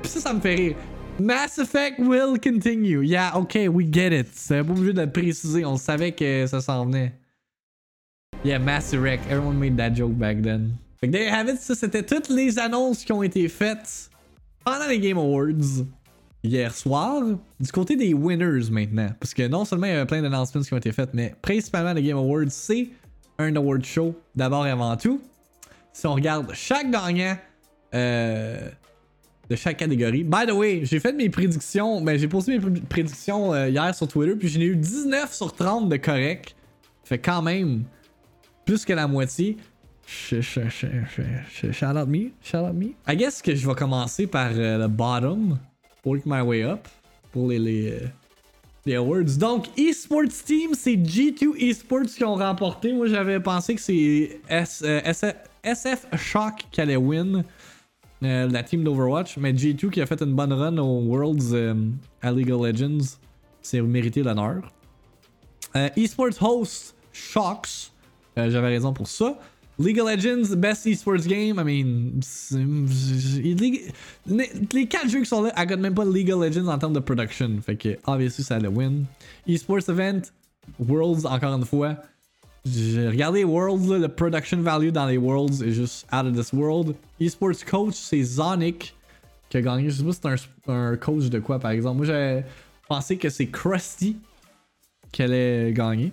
Pis 0.03 0.09
ça, 0.09 0.21
ça 0.21 0.35
me 0.35 0.41
fait 0.41 0.55
rire. 0.55 0.77
Mass 1.19 1.59
Effect 1.59 1.99
will 1.99 2.39
continue. 2.39 3.01
Yeah, 3.01 3.33
okay, 3.37 3.69
we 3.69 3.87
get 3.91 4.13
it. 4.13 4.29
C'est 4.35 4.63
pas 4.63 4.71
obligé 4.71 4.93
de 4.93 5.07
préciser, 5.07 5.65
on 5.65 5.77
savait 5.77 6.13
que 6.13 6.47
ça 6.47 6.61
s'en 6.61 6.85
venait. 6.85 7.13
Yeah, 8.45 8.59
Mass 8.59 8.93
Effect. 8.93 9.25
Everyone 9.31 9.59
made 9.59 9.77
that 9.79 9.95
joke 9.95 10.13
back 10.13 10.43
then. 10.43 10.77
Fait 11.01 11.09
que 11.09 11.13
there 11.13 11.25
you 11.25 11.33
have 11.33 11.49
it. 11.49 11.59
Ça, 11.59 11.75
c'était 11.75 12.03
toutes 12.03 12.29
les 12.29 12.59
annonces 12.59 13.03
qui 13.03 13.13
ont 13.13 13.23
été 13.23 13.49
faites 13.49 14.11
pendant 14.65 14.87
les 14.87 14.99
Game 14.99 15.17
Awards 15.17 15.85
hier 16.45 16.75
soir. 16.75 17.23
Du 17.59 17.73
côté 17.73 17.97
des 17.97 18.13
winners 18.13 18.71
maintenant. 18.71 19.09
Parce 19.19 19.33
que 19.33 19.49
non 19.49 19.65
seulement 19.65 19.87
il 19.87 19.95
y 19.95 19.97
a 19.97 20.05
plein 20.05 20.21
d'announcements 20.21 20.63
qui 20.63 20.75
ont 20.75 20.79
été 20.79 20.93
faits, 20.93 21.11
mais 21.15 21.35
principalement 21.41 21.95
le 21.95 22.03
Game 22.03 22.19
Awards, 22.19 22.51
c'est 22.51 22.89
un 23.39 23.57
award 23.57 23.85
show 23.85 24.15
d'abord 24.35 24.67
et 24.67 24.71
avant 24.71 24.97
tout. 24.97 25.21
Si 25.95 26.07
on 26.07 26.15
regarde 26.15 26.53
chaque 26.53 26.91
gagnant 26.91 27.37
euh, 27.95 28.69
de 29.49 29.57
chaque 29.57 29.77
catégorie. 29.77 30.25
By 30.25 30.47
the 30.47 30.53
way, 30.53 30.85
j'ai 30.85 31.01
fait 31.01 31.13
mes 31.13 31.29
prédictions, 31.29 32.01
mais 32.01 32.15
ben, 32.15 32.19
j'ai 32.19 32.29
posté 32.29 32.59
mes 32.59 32.81
prédictions 32.81 33.55
euh, 33.55 33.69
hier 33.69 33.95
sur 33.95 34.09
Twitter, 34.09 34.35
puis 34.35 34.49
j'en 34.49 34.61
ai 34.61 34.65
eu 34.65 34.77
19 34.77 35.33
sur 35.33 35.53
30 35.53 35.89
de 35.89 35.97
correct. 35.97 36.57
Fait 37.05 37.19
quand 37.19 37.43
même 37.43 37.85
plus 38.65 38.85
que 38.85 38.93
la 38.93 39.07
moitié. 39.07 39.57
Shout 40.07 40.37
out 40.37 42.09
me, 42.09 42.31
shout 42.43 42.59
out 42.59 42.75
me. 42.75 42.95
I 43.09 43.17
guess 43.17 43.43
que 43.43 43.55
je 43.55 43.67
vais 43.67 43.75
commencer 43.75 44.27
par 44.27 44.51
euh, 44.53 44.79
le 44.79 44.89
bottom 44.89 45.59
work 46.05 46.25
my 46.25 46.41
way 46.41 46.63
up 46.63 46.87
pour 47.33 47.49
les, 47.49 47.59
les, 47.59 47.99
les 48.87 48.95
awards. 48.95 49.37
Donc, 49.39 49.67
eSports 49.77 50.45
Team, 50.45 50.71
c'est 50.75 50.97
G2 50.97 51.57
Esports 51.59 52.07
qui 52.17 52.25
ont 52.25 52.37
remporté. 52.37 52.93
Moi, 52.93 53.09
j'avais 53.09 53.41
pensé 53.41 53.75
que 53.75 53.81
c'est 53.81 54.41
SF 54.49 56.07
euh, 56.13 56.17
Shock 56.17 56.65
qui 56.71 56.81
allait 56.81 56.97
win 56.97 57.45
euh, 58.23 58.49
la 58.49 58.63
team 58.63 58.85
d'Overwatch, 58.85 59.37
mais 59.39 59.53
G2 59.53 59.91
qui 59.91 60.01
a 60.01 60.07
fait 60.07 60.21
une 60.23 60.35
bonne 60.35 60.53
run 60.53 60.79
aux 60.79 61.03
Worlds 61.03 61.53
euh, 61.53 61.75
à 62.23 62.33
League 62.33 62.51
of 62.51 62.67
Legends, 62.67 63.19
c'est 63.63 63.81
mérité 63.81 64.23
l'honneur. 64.23 64.73
eSports 65.97 66.41
Host 66.41 66.95
Shocks, 67.13 67.91
j'avais 68.37 68.69
raison 68.69 68.93
pour 68.93 69.09
ça. 69.09 69.39
League 69.79 70.01
of 70.01 70.09
Legends, 70.09 70.57
best 70.57 70.87
esports 70.87 71.27
game. 71.27 71.59
I 71.59 71.65
mean, 71.65 72.21
les 74.73 74.87
4 74.87 75.09
jeux 75.09 75.21
qui 75.21 75.27
sont 75.27 75.43
là, 75.43 75.53
I 75.57 75.67
got 75.67 75.77
même 75.77 75.95
pas 75.95 76.05
League 76.05 76.33
of 76.33 76.43
Legends 76.43 76.69
en 76.69 76.79
termes 76.79 76.95
de 76.95 77.01
production. 77.01 77.61
Fait 77.61 77.77
que, 77.77 77.99
obviously, 78.07 78.43
ça 78.43 78.57
allait 78.57 78.69
win. 78.69 79.05
Esports 79.47 79.89
event, 79.89 80.23
Worlds, 80.79 81.27
encore 81.27 81.53
une 81.53 81.67
fois. 81.67 81.97
J'ai 82.69 83.09
regardé 83.09 83.45
Worlds, 83.45 84.01
le 84.01 84.09
production 84.09 84.61
value 84.61 84.89
dans 84.89 85.07
les 85.07 85.19
Worlds 85.19 85.63
est 85.63 85.71
juste 85.71 86.05
out 86.13 86.27
of 86.27 86.35
this 86.35 86.53
world. 86.53 86.97
Esports 87.21 87.65
coach, 87.65 87.95
c'est 87.95 88.23
Zonic 88.23 88.97
qui 89.49 89.57
a 89.59 89.63
gagné. 89.63 89.89
Je 89.89 89.97
sais 89.97 90.05
pas 90.05 90.37
si 90.37 90.49
c'est 90.65 90.73
un, 90.73 90.97
coach 90.97 91.27
de 91.27 91.39
quoi, 91.39 91.61
par 91.61 91.71
exemple. 91.71 91.99
Moi, 91.99 92.07
j'avais 92.07 92.45
pensé 92.89 93.17
que 93.17 93.29
c'est 93.29 93.47
Krusty 93.47 94.17
qui 95.13 95.23
allait 95.23 95.73
gagner. 95.73 96.13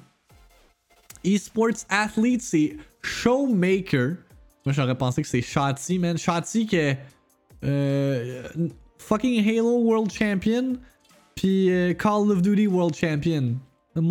Esports 1.23 1.85
athlete, 1.89 2.41
c'est 2.41 2.77
Showmaker. 3.01 4.17
Moi, 4.65 4.73
j'aurais 4.73 4.97
pensé 4.97 5.23
que 5.23 5.27
c'est 5.27 5.41
Shotzi, 5.41 5.97
man. 5.97 6.17
Shotzi 6.17 6.67
qui 6.67 6.75
est 6.75 6.99
euh, 7.63 8.43
fucking 8.99 9.47
Halo 9.47 9.79
World 9.79 10.11
Champion, 10.11 10.73
puis 11.35 11.71
euh, 11.71 11.93
Call 11.93 12.29
of 12.29 12.43
Duty 12.43 12.67
World 12.67 12.95
Champion. 12.95 13.55
A 13.95 14.01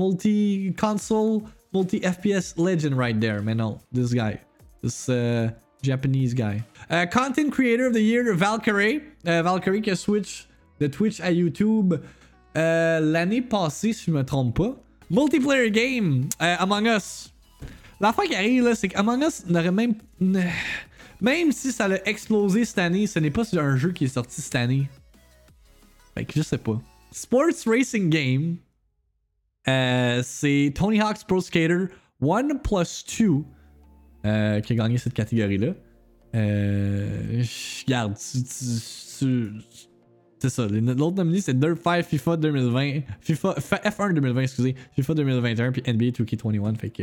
multi-console, 1.72 2.12
multi-FPS 2.12 2.58
legend 2.58 2.96
right 2.96 3.20
there, 3.20 3.42
man. 3.42 3.58
No, 3.58 3.80
this 3.92 4.12
guy. 4.12 4.40
This 4.82 5.08
uh, 5.08 5.50
Japanese 5.82 6.34
guy. 6.34 6.62
Uh, 6.90 7.06
content 7.06 7.52
Creator 7.52 7.86
of 7.86 7.94
the 7.94 8.02
Year, 8.02 8.34
Valkyrie. 8.34 9.02
Uh, 9.24 9.42
Valkyrie 9.42 9.82
qui 9.82 9.90
a 9.90 9.96
switch 9.96 10.48
de 10.80 10.88
Twitch 10.88 11.20
à 11.20 11.30
YouTube 11.30 11.94
euh, 12.56 13.00
l'année 13.00 13.42
passée, 13.42 13.92
si 13.92 14.06
je 14.06 14.10
me 14.10 14.24
trompe 14.24 14.56
pas. 14.56 14.76
Multiplayer 15.10 15.70
game, 15.70 16.28
Among 16.38 16.86
Us. 16.86 17.32
La 18.00 18.12
fois 18.12 18.26
qui 18.26 18.34
arrive, 18.34 18.64
là, 18.64 18.74
c'est 18.74 18.88
qu'Among 18.88 19.22
Us 19.22 19.46
n'aurait 19.46 19.70
même. 19.70 19.94
Même 21.20 21.52
si 21.52 21.70
ça 21.70 21.86
l'a 21.86 22.04
explosé 22.08 22.64
cette 22.64 22.78
année, 22.78 23.06
ce 23.06 23.20
n'est 23.20 23.30
pas 23.30 23.44
un 23.56 23.76
jeu 23.76 23.92
qui 23.92 24.06
est 24.06 24.08
sorti 24.08 24.40
cette 24.40 24.56
année. 24.56 24.88
Sais 26.42 26.58
pas. 26.58 26.80
Sports 27.12 27.64
Racing 27.64 28.10
Game. 28.10 28.56
Euh, 29.68 30.20
c'est 30.24 30.72
Tony 30.74 31.00
Hawk's 31.00 31.24
Pro 31.24 31.40
Skater 31.40 31.86
1 32.20 32.56
plus 32.62 33.04
2 33.18 33.28
euh, 34.24 34.60
qui 34.60 34.72
a 34.72 34.76
gagné 34.76 34.98
cette 34.98 35.14
catégorie-là. 35.14 35.74
Euh. 36.34 37.42
Regarde, 37.86 38.14
c'est 38.16 39.28
ça. 40.48 40.66
L'autre 40.66 41.16
nominé, 41.16 41.40
c'est 41.40 41.56
Dirt 41.58 41.78
5, 41.82 42.04
FIFA 42.04 42.36
2020. 42.38 43.00
FIFA, 43.20 43.54
F- 43.58 43.82
F1 43.84 44.14
2020, 44.14 44.40
excusez. 44.40 44.74
FIFA 44.96 45.14
2021, 45.14 45.72
puis 45.72 45.82
NBA 45.86 46.06
2K21. 46.06 46.76
Fait 46.76 46.90
que. 46.90 47.02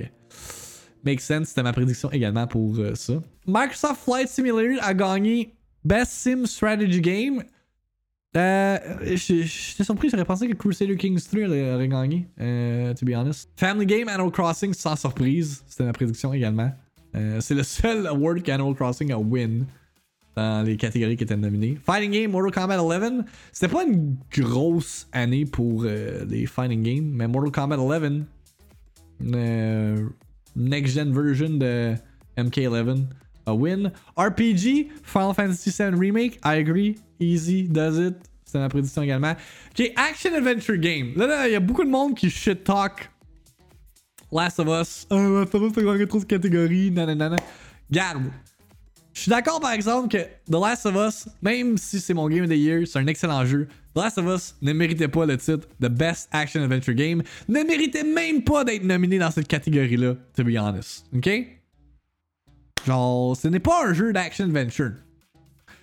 Make 1.05 1.21
sense, 1.21 1.49
c'était 1.49 1.63
ma 1.63 1.71
prédiction 1.71 2.11
également 2.11 2.45
pour 2.45 2.77
euh, 2.77 2.93
ça. 2.95 3.13
Microsoft 3.47 4.01
Flight 4.03 4.27
Simulator 4.27 4.83
a 4.83 4.93
gagné 4.93 5.53
Best 5.85 6.11
Sim 6.11 6.45
Strategy 6.45 6.99
Game. 6.99 7.43
Euh, 8.37 8.77
J'étais 9.15 9.83
surpris, 9.83 10.09
j'aurais 10.09 10.25
pensé 10.25 10.47
que 10.47 10.53
Crusader 10.53 10.95
Kings 10.97 11.19
3 11.19 11.47
aurait, 11.47 11.87
gagné, 11.87 12.27
euh, 12.39 12.93
to 12.93 13.05
be 13.05 13.15
honest. 13.15 13.49
Family 13.55 13.85
Game 13.85 14.07
Animal 14.07 14.31
Crossing 14.31 14.73
sans 14.73 14.95
surprise, 14.95 15.63
c'était 15.67 15.83
ma 15.83 15.93
prédiction 15.93 16.31
également. 16.33 16.71
Euh, 17.15 17.39
c'est 17.41 17.55
le 17.55 17.63
seul 17.63 18.05
award 18.05 18.43
qu'Animal 18.43 18.75
Crossing 18.75 19.11
a 19.11 19.17
win 19.17 19.65
dans 20.35 20.63
les 20.63 20.77
catégories 20.77 21.17
qui 21.17 21.23
étaient 21.23 21.35
nominées. 21.35 21.77
Fighting 21.83 22.11
Game 22.11 22.31
Mortal 22.31 22.51
Kombat 22.51 22.83
11, 22.83 23.23
c'était 23.51 23.73
pas 23.73 23.83
une 23.83 24.15
grosse 24.37 25.07
année 25.11 25.45
pour 25.45 25.83
euh, 25.85 26.23
les 26.29 26.45
Fighting 26.45 26.83
Games, 26.83 27.09
mais 27.11 27.27
Mortal 27.27 27.51
Kombat 27.51 27.79
11, 27.79 28.25
euh, 29.33 30.07
next 30.55 30.93
gen 30.93 31.11
version 31.11 31.49
de 31.49 31.95
MK11, 32.37 33.05
win. 33.53 33.91
RPG, 34.17 34.89
Final 35.03 35.33
Fantasy 35.33 35.71
VII 35.71 35.97
Remake, 35.97 36.39
I 36.43 36.55
agree, 36.59 36.97
easy, 37.19 37.63
does 37.63 37.97
it. 37.97 38.15
C'était 38.45 38.59
ma 38.59 38.69
prédiction 38.69 39.03
également. 39.03 39.35
Ok, 39.71 39.91
Action 39.95 40.33
Adventure 40.33 40.77
Game. 40.77 41.13
Là, 41.15 41.47
il 41.47 41.53
y 41.53 41.55
a 41.55 41.59
beaucoup 41.59 41.83
de 41.83 41.89
monde 41.89 42.15
qui 42.15 42.29
shit 42.29 42.63
talk 42.63 43.09
Last 44.31 44.59
of 44.59 44.67
Us. 44.67 45.07
Ah, 45.09 45.15
Last 45.15 45.55
of 45.55 45.61
Us, 45.63 45.83
gagné 45.83 46.07
trop 46.07 46.19
de 46.19 46.25
catégories, 46.25 46.91
nanana. 46.91 47.35
Garde. 47.91 48.23
Je 49.13 49.21
suis 49.21 49.29
d'accord 49.29 49.59
par 49.59 49.71
exemple 49.71 50.07
que 50.07 50.23
The 50.49 50.55
Last 50.55 50.85
of 50.85 50.95
Us, 50.95 51.27
même 51.41 51.77
si 51.77 51.99
c'est 51.99 52.13
mon 52.13 52.29
Game 52.29 52.43
of 52.43 52.49
the 52.49 52.53
Year, 52.53 52.87
c'est 52.87 52.99
un 52.99 53.07
excellent 53.07 53.45
jeu, 53.45 53.67
The 53.93 53.97
Last 53.97 54.17
of 54.17 54.25
Us 54.33 54.55
ne 54.61 54.71
méritait 54.71 55.07
pas 55.07 55.25
le 55.25 55.35
titre 55.35 55.67
de 55.79 55.87
Best 55.87 56.29
Action 56.31 56.63
Adventure 56.63 56.93
Game, 56.93 57.21
ne 57.47 57.63
méritait 57.63 58.03
même 58.03 58.43
pas 58.43 58.63
d'être 58.63 58.83
nominé 58.83 59.17
dans 59.17 59.31
cette 59.31 59.47
catégorie-là, 59.47 60.15
to 60.35 60.43
be 60.43 60.55
honest. 60.57 61.05
Ok? 61.13 61.58
Genre, 62.85 63.35
ce 63.35 63.47
n'est 63.47 63.59
pas 63.59 63.85
un 63.87 63.93
jeu 63.93 64.13
d'action 64.13 64.45
adventure. 64.45 64.93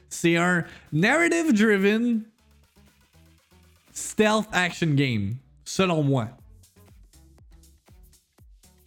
C'est 0.09 0.37
un 0.37 0.65
narrative 0.93 1.53
driven 1.53 2.23
stealth 3.93 4.47
action 4.53 4.95
game, 4.95 5.35
selon 5.65 6.03
moi. 6.03 6.29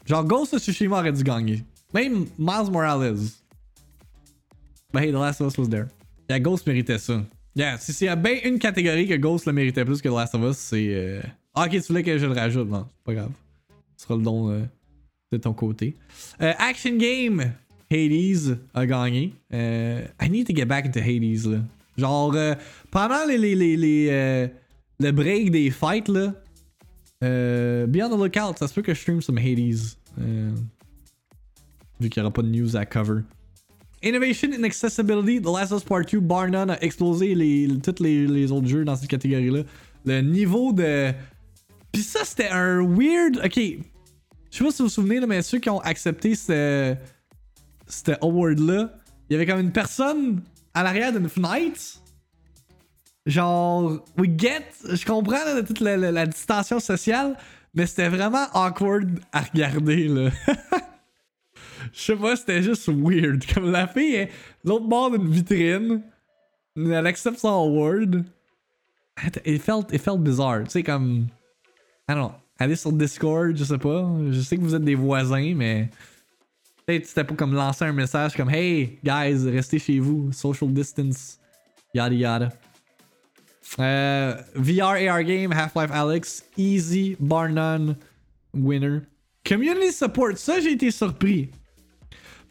Genre, 0.06 0.24
Ghost 0.24 0.54
of 0.54 0.62
Tsushima 0.62 1.00
aurait 1.00 1.12
dû 1.12 1.24
gagner. 1.24 1.64
Même 1.94 2.26
Miles 2.38 2.72
Morales. 2.72 3.42
But 4.92 5.04
hey, 5.04 5.12
The 5.12 5.16
Last 5.16 5.42
of 5.42 5.48
Us 5.48 5.58
was 5.58 5.70
there. 5.70 5.88
Yeah, 6.30 6.40
Ghost 6.40 6.66
méritait 6.66 6.98
ça. 6.98 7.22
Yeah, 7.56 7.78
si 7.78 8.08
a 8.08 8.16
bien 8.16 8.40
une 8.44 8.58
catégorie 8.60 9.08
que 9.08 9.16
Ghost 9.16 9.46
le 9.46 9.54
méritait 9.54 9.86
plus 9.86 10.02
que 10.02 10.10
The 10.10 10.14
Last 10.14 10.34
of 10.36 10.42
Us, 10.44 10.58
c'est. 10.58 10.88
euh, 10.96 11.22
ok, 11.56 11.72
tu 11.72 11.80
voulais 11.82 12.04
que 12.04 12.18
je 12.18 12.26
le 12.26 12.34
rajoute. 12.34 12.70
Non, 12.70 12.88
c'est 12.90 13.04
pas 13.04 13.14
grave. 13.14 13.32
Ce 13.98 14.04
sera 14.06 14.16
le 14.16 14.24
don 14.24 14.50
euh, 14.50 14.62
de 15.32 15.38
ton 15.38 15.54
côté. 15.54 15.96
Euh, 16.42 16.54
action 16.58 16.96
Game. 16.98 17.52
Hades 17.92 18.58
a 18.74 18.86
gagné. 18.86 19.34
Euh, 19.54 20.06
I 20.22 20.30
need 20.30 20.48
to 20.48 20.54
get 20.56 20.66
back 20.66 20.86
into 20.86 21.00
Hades, 21.00 21.46
là. 21.46 21.60
Genre, 21.98 22.34
euh, 22.36 22.56
pendant 22.92 23.26
les, 23.28 23.38
les, 23.38 23.76
les, 23.76 24.08
euh, 24.10 24.48
le 25.00 25.12
break 25.12 25.52
des 25.52 25.70
fights, 25.70 26.08
là, 26.08 26.34
be 27.22 28.02
on 28.02 28.10
the 28.10 28.18
lookout, 28.18 28.58
ça 28.58 28.68
se 28.68 28.74
peut 28.74 28.82
que 28.82 28.94
je 28.94 29.02
stream 29.02 29.22
some 29.22 29.38
Hades. 29.38 29.98
Vu 32.00 32.10
qu'il 32.10 32.22
n'y 32.22 32.26
aura 32.26 32.34
pas 32.34 32.42
de 32.42 32.48
news 32.48 32.76
à 32.78 32.86
cover. 32.86 33.22
Innovation 34.02 34.52
and 34.58 34.64
Accessibility, 34.64 35.42
The 35.42 35.48
Last 35.48 35.74
of 35.74 35.80
Us 35.80 35.84
Part 35.84 36.06
2, 36.06 36.22
bar 36.22 36.48
none, 36.48 36.70
a 36.70 36.82
explosé 36.82 37.36
les, 37.36 37.68
tous 37.84 38.02
les, 38.02 38.26
les 38.28 38.52
autres 38.52 38.68
jeux 38.68 38.86
dans 38.86 38.96
cette 38.96 39.10
catégorie-là. 39.10 39.64
Le 40.06 40.22
niveau 40.22 40.72
de. 40.72 41.12
Puis 41.92 42.04
ça, 42.04 42.24
c'était 42.24 42.48
un 42.48 42.82
weird. 42.82 43.42
Ok. 43.44 43.58
Je 44.52 44.58
sais 44.58 44.64
pas 44.64 44.72
si 44.72 44.78
vous 44.82 44.86
vous 44.86 44.90
souvenez, 44.90 45.20
mais 45.26 45.42
ceux 45.42 45.60
qui 45.60 45.70
ont 45.70 45.82
accepté 45.82 46.36
ce. 46.36 46.96
Cet 47.90 48.24
award-là, 48.24 48.94
il 49.30 49.34
y 49.34 49.36
avait 49.36 49.46
comme 49.46 49.60
une 49.60 49.72
personne 49.72 50.42
à 50.74 50.84
l'arrière 50.84 51.12
d'une 51.12 51.28
fenêtre. 51.28 51.82
Genre, 53.26 54.04
we 54.18 54.30
get. 54.38 54.64
Je 54.88 55.06
comprends 55.06 55.44
là, 55.44 55.62
toute 55.64 55.82
la, 55.82 55.98
la- 55.98 56.26
distanciation 56.26 56.80
sociale, 56.80 57.36
mais 57.74 57.86
c'était 57.86 58.10
vraiment 58.10 58.46
awkward 58.54 59.20
à 59.32 59.42
regarder, 59.42 60.08
là. 60.08 60.30
Je 61.94 62.00
sais 62.02 62.16
pas, 62.16 62.36
c'était 62.36 62.62
juste 62.62 62.88
weird. 62.90 63.44
Comme 63.54 63.72
la 63.72 63.88
fille 63.88 64.16
est 64.16 64.30
l'autre 64.64 64.86
bord 64.88 65.12
d'une 65.12 65.30
vitrine, 65.30 66.02
elle 66.76 67.08
accepte 67.08 67.40
son 67.40 67.50
award. 67.50 68.24
It 69.46 69.62
felt, 69.62 69.92
it 69.94 70.02
felt 70.02 70.20
bizarre. 70.20 70.64
Tu 70.66 70.70
sais, 70.72 70.84
comme. 70.84 71.28
I 72.10 72.14
don't 72.14 72.30
know. 72.30 72.32
Aller 72.58 72.76
sur 72.76 72.92
Discord, 72.92 73.56
je 73.56 73.64
sais 73.64 73.78
pas. 73.78 74.08
Je 74.32 74.40
sais 74.42 74.58
que 74.58 74.62
vous 74.62 74.76
êtes 74.76 74.84
des 74.84 74.96
voisins, 74.96 75.54
mais. 75.56 75.90
C'était 76.90 77.24
pas 77.24 77.36
comme 77.36 77.54
lancer 77.54 77.86
un 77.86 77.92
message 77.92 78.36
comme 78.36 78.50
Hey, 78.50 78.98
guys, 79.04 79.48
restez 79.48 79.78
chez 79.78 80.00
vous, 80.00 80.32
social 80.32 80.74
distance, 80.74 81.40
yada 81.94 82.16
yada. 82.16 82.50
Euh, 83.80 84.36
VR 84.56 84.98
AR 85.08 85.24
game, 85.24 85.52
Half-Life 85.52 85.92
Alex, 85.92 86.44
easy, 86.58 87.16
bar 87.20 87.50
none, 87.50 87.96
winner. 88.56 89.02
Community 89.48 89.92
support, 89.92 90.36
ça 90.38 90.60
j'ai 90.60 90.72
été 90.72 90.90
surpris. 90.90 91.52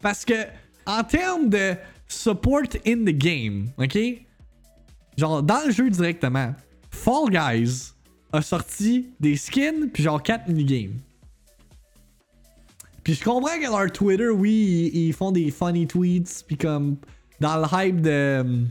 Parce 0.01 0.23
que, 0.23 0.45
en 0.85 1.03
termes 1.03 1.49
de 1.49 1.75
support 2.07 2.63
in 2.87 3.03
the 3.03 3.11
game, 3.11 3.71
ok? 3.77 3.97
Genre, 5.17 5.43
dans 5.43 5.65
le 5.65 5.71
jeu 5.71 5.89
directement, 5.89 6.55
Fall 6.91 7.29
Guys 7.29 7.91
a 8.31 8.41
sorti 8.41 9.09
des 9.19 9.35
skins, 9.35 9.89
puis 9.91 10.03
genre 10.03 10.23
4 10.23 10.47
minigames. 10.47 11.01
Puis 13.09 13.17
je 13.17 13.23
comprends 13.23 13.57
que 13.57 13.63
leur 13.63 13.91
Twitter, 13.91 14.29
oui, 14.29 14.91
ils, 14.93 15.13
font 15.13 15.31
des 15.31 15.49
funny 15.49 15.87
tweets, 15.87 16.43
puis 16.45 16.55
comme, 16.55 16.97
dans 17.39 17.57
le 17.57 17.65
hype 17.71 18.01
de, 18.01 18.67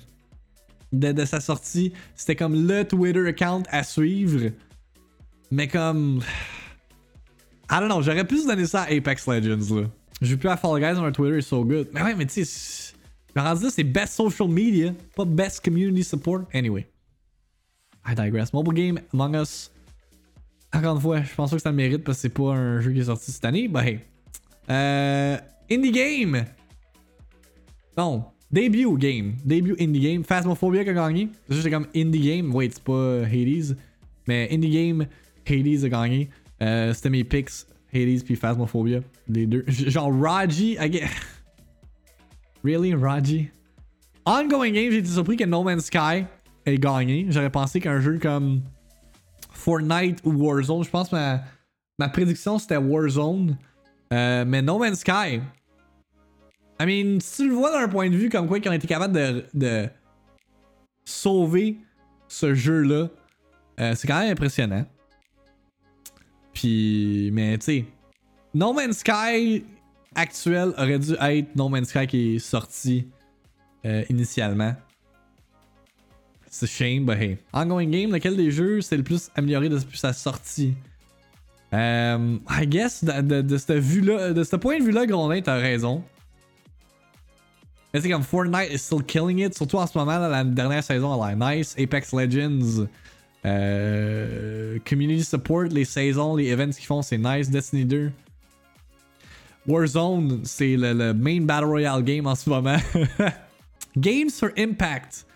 de, 0.92 1.24
sa 1.24 1.40
sortie, 1.40 1.92
c'était 2.14 2.36
comme 2.36 2.68
le 2.68 2.84
Twitter 2.84 3.26
account 3.26 3.64
à 3.68 3.82
suivre. 3.82 4.52
Mais 5.50 5.66
comme. 5.66 6.22
I 7.68 7.80
don't 7.80 7.88
know, 7.88 8.00
j'aurais 8.00 8.24
pu 8.24 8.38
se 8.38 8.46
donner 8.46 8.66
ça 8.66 8.82
à 8.82 8.92
Apex 8.92 9.26
Legends, 9.26 9.74
là. 9.74 9.88
Je 10.22 10.36
plus 10.36 10.48
à 10.48 10.56
Fall 10.56 10.80
Guys, 10.80 11.00
leur 11.00 11.10
Twitter 11.10 11.38
is 11.38 11.42
so 11.42 11.64
good. 11.64 11.88
Mais 11.92 12.02
ouais, 12.04 12.14
mais 12.14 12.26
tu 12.26 12.44
sais, 12.44 12.94
rendu 13.34 13.70
c'est 13.70 13.82
best 13.82 14.12
social 14.12 14.48
media, 14.48 14.94
pas 15.16 15.24
best 15.24 15.64
community 15.64 16.04
support. 16.04 16.42
Anyway. 16.54 16.86
I 18.06 18.14
digress. 18.14 18.52
Mobile 18.52 18.74
game, 18.74 19.00
Among 19.12 19.34
Us. 19.34 19.72
Encore 20.72 20.94
une 20.94 21.02
fois, 21.02 21.22
je 21.22 21.34
pense 21.34 21.50
que 21.50 21.58
ça 21.58 21.70
le 21.70 21.76
mérite 21.76 22.04
parce 22.04 22.18
que 22.18 22.22
c'est 22.22 22.28
pas 22.28 22.52
un 22.54 22.80
jeu 22.80 22.92
qui 22.92 23.00
est 23.00 23.06
sorti 23.06 23.32
cette 23.32 23.44
année. 23.44 23.66
Bah 23.66 23.84
hey. 23.84 23.98
Euh, 24.70 25.36
indie 25.70 25.92
game. 25.92 26.44
Non. 27.96 28.24
Debut 28.50 28.96
game. 28.98 29.34
Debut 29.44 29.76
indie 29.78 30.00
game. 30.00 30.24
Phasmophobia 30.24 30.84
qui 30.84 30.90
a 30.90 30.94
gagné. 30.94 31.28
C'est 31.48 31.56
juste 31.56 31.70
comme 31.70 31.86
indie 31.94 32.20
game. 32.20 32.54
Wait, 32.54 32.70
c'est 32.72 32.82
pas 32.82 33.22
Hades. 33.24 33.76
Mais 34.26 34.48
indie 34.52 34.70
game, 34.70 35.06
Hades 35.46 35.84
a 35.84 35.88
gagné. 35.88 36.30
Euh, 36.62 36.92
C'était 36.94 37.10
mes 37.10 37.24
picks. 37.24 37.66
Hades 37.92 38.24
puis 38.24 38.36
Phasmophobia. 38.36 39.00
Les 39.28 39.46
deux. 39.46 39.64
Genre 39.68 40.12
Raji. 40.12 40.76
Get... 40.90 41.04
Really? 42.64 42.92
Raji? 42.94 43.50
Ongoing 44.26 44.72
game, 44.72 44.90
j'ai 44.90 44.98
été 44.98 45.08
surpris 45.08 45.36
que 45.36 45.44
No 45.44 45.62
Man's 45.62 45.86
Sky 45.86 46.24
ait 46.66 46.76
gagné. 46.76 47.26
J'aurais 47.30 47.50
pensé 47.50 47.80
qu'un 47.80 48.00
jeu 48.00 48.18
comme 48.18 48.60
Fortnite 49.52 50.20
ou 50.24 50.32
Warzone, 50.32 50.84
je 50.84 50.90
pense 50.90 51.08
que 51.08 51.16
ma, 51.16 51.40
ma 51.98 52.08
prédiction 52.08 52.58
c'était 52.58 52.76
Warzone. 52.76 53.56
Euh, 54.12 54.44
mais 54.46 54.62
No 54.62 54.78
Man's 54.78 55.00
Sky. 55.00 55.40
I 56.80 56.86
mean, 56.86 57.20
si 57.20 57.42
tu 57.42 57.48
le 57.48 57.54
vois 57.54 57.72
d'un 57.72 57.88
point 57.88 58.08
de 58.08 58.16
vue 58.16 58.28
comme 58.28 58.46
quoi 58.46 58.60
qu'ils 58.60 58.70
ont 58.70 58.74
été 58.74 58.86
capables 58.86 59.42
de, 59.52 59.88
sauver 61.04 61.78
ce 62.28 62.54
jeu-là, 62.54 63.08
euh, 63.80 63.94
c'est 63.94 64.06
quand 64.06 64.20
même 64.20 64.32
impressionnant. 64.32 64.86
Puis, 66.52 67.30
mais 67.32 67.58
tu 67.58 67.64
sais, 67.64 67.84
No 68.54 68.72
Man's 68.72 68.98
Sky 68.98 69.64
actuel 70.14 70.72
aurait 70.76 70.98
dû 70.98 71.14
être 71.20 71.56
No 71.56 71.68
Man's 71.68 71.88
Sky 71.88 72.06
qui 72.06 72.36
est 72.36 72.38
sorti 72.38 73.08
euh, 73.84 74.04
initialement. 74.08 74.74
C'est 76.50 76.66
shame, 76.66 77.04
but 77.04 77.20
hey. 77.20 77.38
Ongoing 77.52 77.90
game, 77.90 78.12
lequel 78.12 78.36
des 78.36 78.50
jeux 78.50 78.80
c'est 78.80 78.96
le 78.96 79.02
plus 79.02 79.30
amélioré 79.34 79.68
depuis 79.68 79.98
sa 79.98 80.12
sortie? 80.12 80.74
Euh, 81.72 82.38
I 82.48 82.66
guess, 82.66 83.04
de, 83.04 83.42
de, 83.42 83.56
cette 83.58 83.78
vue-là, 83.78 84.32
de 84.32 84.42
ce 84.42 84.56
point 84.56 84.78
de 84.78 84.84
vue-là, 84.84 85.06
Grondin, 85.06 85.40
t'as 85.42 85.58
raison. 85.58 86.02
C'est 87.94 88.08
comme 88.08 88.22
Fortnite 88.22 88.70
is 88.72 88.78
still 88.78 89.02
killing 89.02 89.38
it, 89.38 89.54
surtout 89.54 89.76
en 89.76 89.86
ce 89.86 89.96
moment, 89.96 90.18
la 90.18 90.44
dernière 90.44 90.84
saison, 90.84 91.12
elle 91.14 91.38
l'air 91.38 91.56
nice. 91.56 91.74
Apex 91.78 92.12
Legends, 92.12 92.86
euh, 93.44 94.78
community 94.88 95.24
support, 95.24 95.64
les 95.64 95.84
saisons, 95.84 96.36
les 96.36 96.50
events 96.50 96.70
qu'ils 96.70 96.86
font, 96.86 97.02
c'est 97.02 97.18
nice. 97.18 97.50
Destiny 97.50 97.84
2. 97.84 98.12
Warzone, 99.66 100.40
c'est 100.44 100.76
le, 100.76 101.12
main 101.12 101.40
Battle 101.40 101.66
Royale 101.66 102.02
game 102.02 102.26
en 102.26 102.34
ce 102.34 102.48
moment. 102.48 102.78
Games 103.96 104.30
for 104.30 104.50
Impact. 104.56 105.26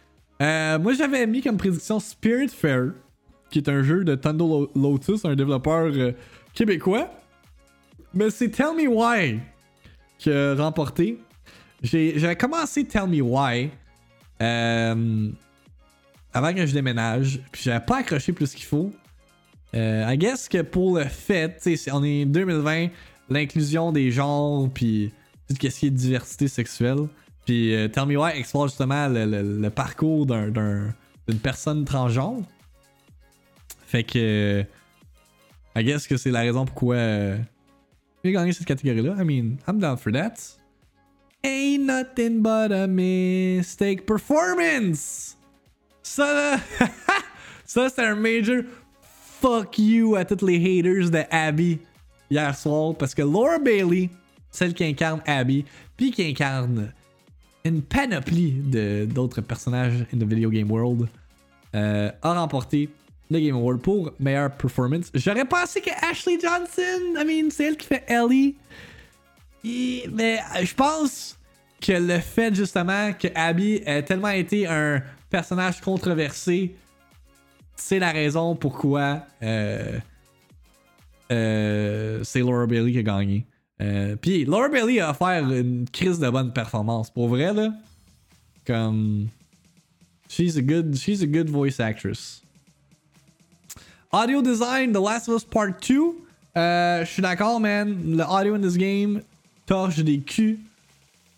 Euh, 0.40 0.78
moi, 0.78 0.94
j'avais 0.94 1.26
mis 1.26 1.42
comme 1.42 1.56
prédiction 1.56 2.00
Spirit 2.00 2.48
Fair, 2.48 2.92
qui 3.52 3.58
est 3.60 3.68
un 3.68 3.82
jeu 3.84 4.02
de 4.04 4.18
Lo- 4.38 4.70
Lotus, 4.74 5.24
un 5.24 5.36
développeur 5.36 5.92
euh, 5.94 6.12
québécois. 6.54 7.08
Mais 8.14 8.30
c'est 8.30 8.48
Tell 8.50 8.74
Me 8.76 8.88
Why 8.88 9.38
qui 10.18 10.30
a 10.30 10.54
remporté. 10.56 11.18
J'avais 11.82 12.36
commencé 12.36 12.84
Tell 12.84 13.06
Me 13.06 13.20
Why 13.20 13.70
euh, 14.40 15.28
avant 16.32 16.52
que 16.54 16.64
je 16.66 16.72
déménage, 16.74 17.40
puis 17.52 17.62
j'avais 17.64 17.84
pas 17.84 17.98
accroché 17.98 18.32
plus 18.32 18.52
qu'il 18.54 18.64
faut. 18.64 18.92
Euh, 19.74 20.04
I 20.08 20.16
guess 20.18 20.48
que 20.48 20.62
pour 20.62 20.98
le 20.98 21.04
fait, 21.04 21.58
on 21.92 22.04
est 22.04 22.24
2020, 22.26 22.88
l'inclusion 23.30 23.90
des 23.92 24.10
genres, 24.10 24.68
puis 24.72 25.12
tout 25.48 25.54
ce 25.70 25.78
qui 25.78 25.86
est 25.86 25.90
diversité 25.90 26.48
sexuelle. 26.48 27.08
Puis 27.46 27.74
euh, 27.74 27.88
Tell 27.88 28.06
Me 28.06 28.16
Why 28.16 28.32
explore 28.38 28.68
justement 28.68 29.08
le, 29.08 29.68
parcours 29.70 30.26
d'un- 30.26 30.48
d'un- 30.50 30.94
d'une 31.28 31.38
personne 31.38 31.84
transgenre. 31.84 32.42
Fait 33.92 34.04
que. 34.04 34.18
euh, 34.18 34.64
I 35.76 35.84
guess 35.84 36.06
que 36.06 36.16
c'est 36.16 36.30
la 36.30 36.40
raison 36.40 36.64
pourquoi 36.64 36.94
euh, 36.94 37.36
j'ai 38.24 38.32
gagné 38.32 38.54
cette 38.54 38.66
catégorie-là. 38.66 39.16
I 39.20 39.22
mean, 39.22 39.58
I'm 39.68 39.78
down 39.78 39.98
for 39.98 40.10
that. 40.12 40.56
Ain't 41.44 41.84
nothing 41.84 42.40
but 42.40 42.72
a 42.72 42.86
mistake 42.86 44.06
performance! 44.06 45.36
Ça 46.02 46.58
ça 47.66 47.90
c'est 47.90 48.02
un 48.02 48.14
major 48.14 48.62
fuck 49.42 49.78
you 49.78 50.16
à 50.16 50.24
tous 50.24 50.42
les 50.46 50.56
haters 50.56 51.10
de 51.10 51.24
Abby 51.30 51.78
hier 52.30 52.56
soir 52.56 52.94
parce 52.96 53.14
que 53.14 53.20
Laura 53.20 53.58
Bailey, 53.58 54.08
celle 54.50 54.72
qui 54.72 54.84
incarne 54.84 55.20
Abby, 55.26 55.66
puis 55.98 56.12
qui 56.12 56.24
incarne 56.24 56.94
une 57.62 57.82
panoplie 57.82 58.52
d'autres 59.06 59.42
personnages 59.42 60.06
in 60.14 60.18
the 60.18 60.24
video 60.24 60.48
game 60.48 60.70
world, 60.70 61.08
euh, 61.74 62.10
a 62.22 62.32
remporté 62.40 62.88
le 63.32 63.40
Game 63.40 63.56
Award 63.56 63.80
pour 63.80 64.12
meilleure 64.18 64.50
performance. 64.50 65.10
J'aurais 65.14 65.44
pensé 65.44 65.80
que 65.80 65.90
Ashley 66.02 66.38
Johnson, 66.40 67.16
I 67.16 67.24
mean, 67.24 67.50
c'est 67.50 67.64
elle 67.64 67.76
qui 67.76 67.86
fait 67.86 68.04
Ellie. 68.06 68.56
Mais 69.64 70.38
euh, 70.38 70.64
je 70.64 70.74
pense 70.74 71.38
que 71.80 71.92
le 71.92 72.18
fait 72.18 72.54
justement 72.54 73.12
que 73.12 73.28
Abby 73.34 73.82
a 73.86 74.02
tellement 74.02 74.28
été 74.28 74.66
un 74.66 75.02
personnage 75.30 75.80
controversé, 75.80 76.74
c'est 77.76 77.98
la 77.98 78.12
raison 78.12 78.54
pourquoi 78.54 79.22
euh, 79.42 79.98
euh, 81.30 82.20
c'est 82.24 82.40
Laura 82.40 82.66
Bailey 82.66 82.92
qui 82.92 82.98
a 82.98 83.02
gagné. 83.02 83.46
Puis 84.20 84.44
Laura 84.44 84.68
Bailey 84.68 85.00
a 85.00 85.10
offert 85.10 85.50
une 85.50 85.88
crise 85.88 86.20
de 86.20 86.30
bonne 86.30 86.52
performance. 86.52 87.10
Pour 87.10 87.28
vrai, 87.28 87.52
comme. 88.64 89.28
She's 90.28 90.56
a 90.56 90.62
good, 90.62 90.96
she's 90.96 91.22
a 91.22 91.26
good 91.26 91.50
voice 91.50 91.78
actress. 91.78 92.41
Audio 94.12 94.42
design, 94.42 94.92
The 94.92 95.00
Last 95.00 95.28
of 95.28 95.36
Us 95.36 95.44
Part 95.44 95.78
2. 95.80 96.14
Euh, 96.56 97.04
Je 97.04 97.10
suis 97.10 97.22
d'accord, 97.22 97.58
man. 97.60 97.96
Le 98.16 98.22
audio 98.24 98.54
in 98.54 98.60
this 98.60 98.76
game 98.76 99.22
torche 99.66 100.00
des 100.00 100.20
culs. 100.20 100.58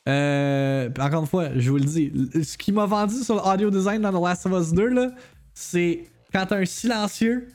Euh, 0.09 0.91
encore 0.99 1.23
une 1.23 1.27
fois, 1.29 1.49
je 1.57 1.71
vous 1.71 1.77
le 1.79 1.85
dis, 1.85 2.13
ce 2.43 2.59
qui 2.59 2.73
m'a 2.73 2.85
vendu 2.85 3.15
sur 3.23 3.37
l'audio 3.37 3.71
design 3.71 4.03
dans 4.03 4.11
The 4.13 4.23
Last 4.23 4.47
of 4.47 4.53
Us 4.61 4.73
2, 4.73 4.89
là, 4.89 5.13
c'est 5.55 6.05
quand 6.33 6.45
t'as 6.47 6.59
un 6.59 6.65
silencieux, 6.65 7.49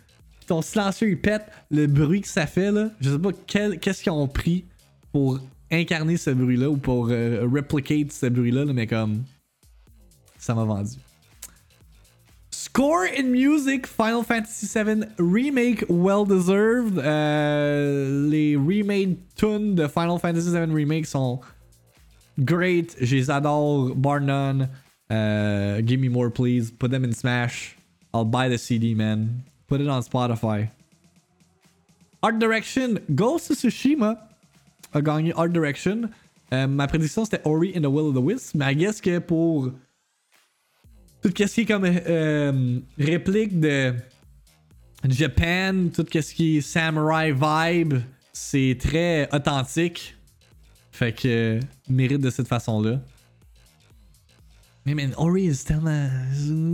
ton 0.47 0.61
silencieux 0.61 1.09
il 1.09 1.19
pète, 1.19 1.43
le 1.69 1.85
bruit 1.85 2.21
que 2.21 2.27
ça 2.27 2.47
fait, 2.47 2.71
là, 2.71 2.89
je 3.01 3.11
sais 3.11 3.19
pas 3.19 3.29
quel- 3.45 3.77
qu'est-ce 3.79 4.01
qu'ils 4.01 4.11
ont 4.13 4.27
pris 4.27 4.65
pour 5.11 5.39
incarner 5.71 6.17
ce 6.17 6.31
bruit-là 6.31 6.69
ou 6.71 6.77
pour 6.77 7.09
euh, 7.11 7.41
replicate 7.53 8.11
ce 8.13 8.25
bruit-là, 8.27 8.65
là, 8.65 8.73
mais 8.73 8.87
comme 8.87 9.23
ça 10.39 10.55
m'a 10.55 10.63
vendu. 10.63 10.95
Score 12.59 13.05
in 13.05 13.31
Music, 13.31 13.87
Final 13.87 14.21
Fantasy 14.21 14.67
VII 14.67 15.05
Remake, 15.17 15.85
well 15.87 16.25
deserved. 16.25 16.99
Euh, 16.99 18.27
les 18.29 18.57
remade 18.57 19.15
tunes 19.37 19.75
de 19.75 19.87
Final 19.87 20.19
Fantasy 20.19 20.51
VII 20.51 20.69
Remake 20.69 21.05
sont 21.05 21.39
great. 22.43 22.97
Je 22.99 23.15
les 23.15 23.29
adore. 23.29 23.95
Bar 23.95 24.19
none. 24.19 24.67
Euh, 25.09 25.81
give 25.81 26.01
me 26.01 26.09
more, 26.09 26.29
please. 26.29 26.69
Put 26.69 26.91
them 26.91 27.05
in 27.05 27.13
Smash. 27.13 27.77
I'll 28.13 28.25
buy 28.25 28.49
the 28.49 28.57
CD, 28.57 28.93
man. 28.93 29.41
Put 29.67 29.79
it 29.79 29.87
on 29.87 30.01
Spotify. 30.01 30.69
Art 32.21 32.39
Direction, 32.39 32.99
Ghost 33.15 33.49
of 33.51 33.57
Tsushima 33.57 34.17
a 34.93 35.01
gagné 35.01 35.31
Art 35.33 35.53
Direction. 35.53 36.09
Euh, 36.51 36.67
ma 36.67 36.87
prédiction 36.87 37.23
c'était 37.23 37.41
Ori 37.45 37.71
and 37.73 37.83
the 37.83 37.89
Will 37.89 38.09
of 38.09 38.15
the 38.15 38.21
Wisps, 38.21 38.53
mais 38.53 38.73
I 38.73 38.75
guess 38.75 38.99
que 38.99 39.19
pour 39.19 39.71
tout 41.21 41.31
ce 41.35 41.53
qui 41.53 41.61
est 41.61 41.65
comme 41.65 41.85
euh, 41.85 42.79
réplique 42.97 43.59
de 43.59 43.93
Japan, 45.07 45.87
tout 45.93 46.05
ce 46.11 46.33
qui 46.33 46.57
est 46.57 46.61
samurai 46.61 47.31
vibe, 47.33 47.95
c'est 48.33 48.77
très 48.79 49.27
authentique. 49.33 50.15
Fait 50.91 51.13
que 51.13 51.27
euh, 51.27 51.59
mérite 51.89 52.21
de 52.21 52.29
cette 52.29 52.47
façon-là. 52.47 52.99
Mais 54.85 54.95
man, 54.95 55.13
Ori 55.17 55.45
is 55.45 55.63
tellement 55.63 56.09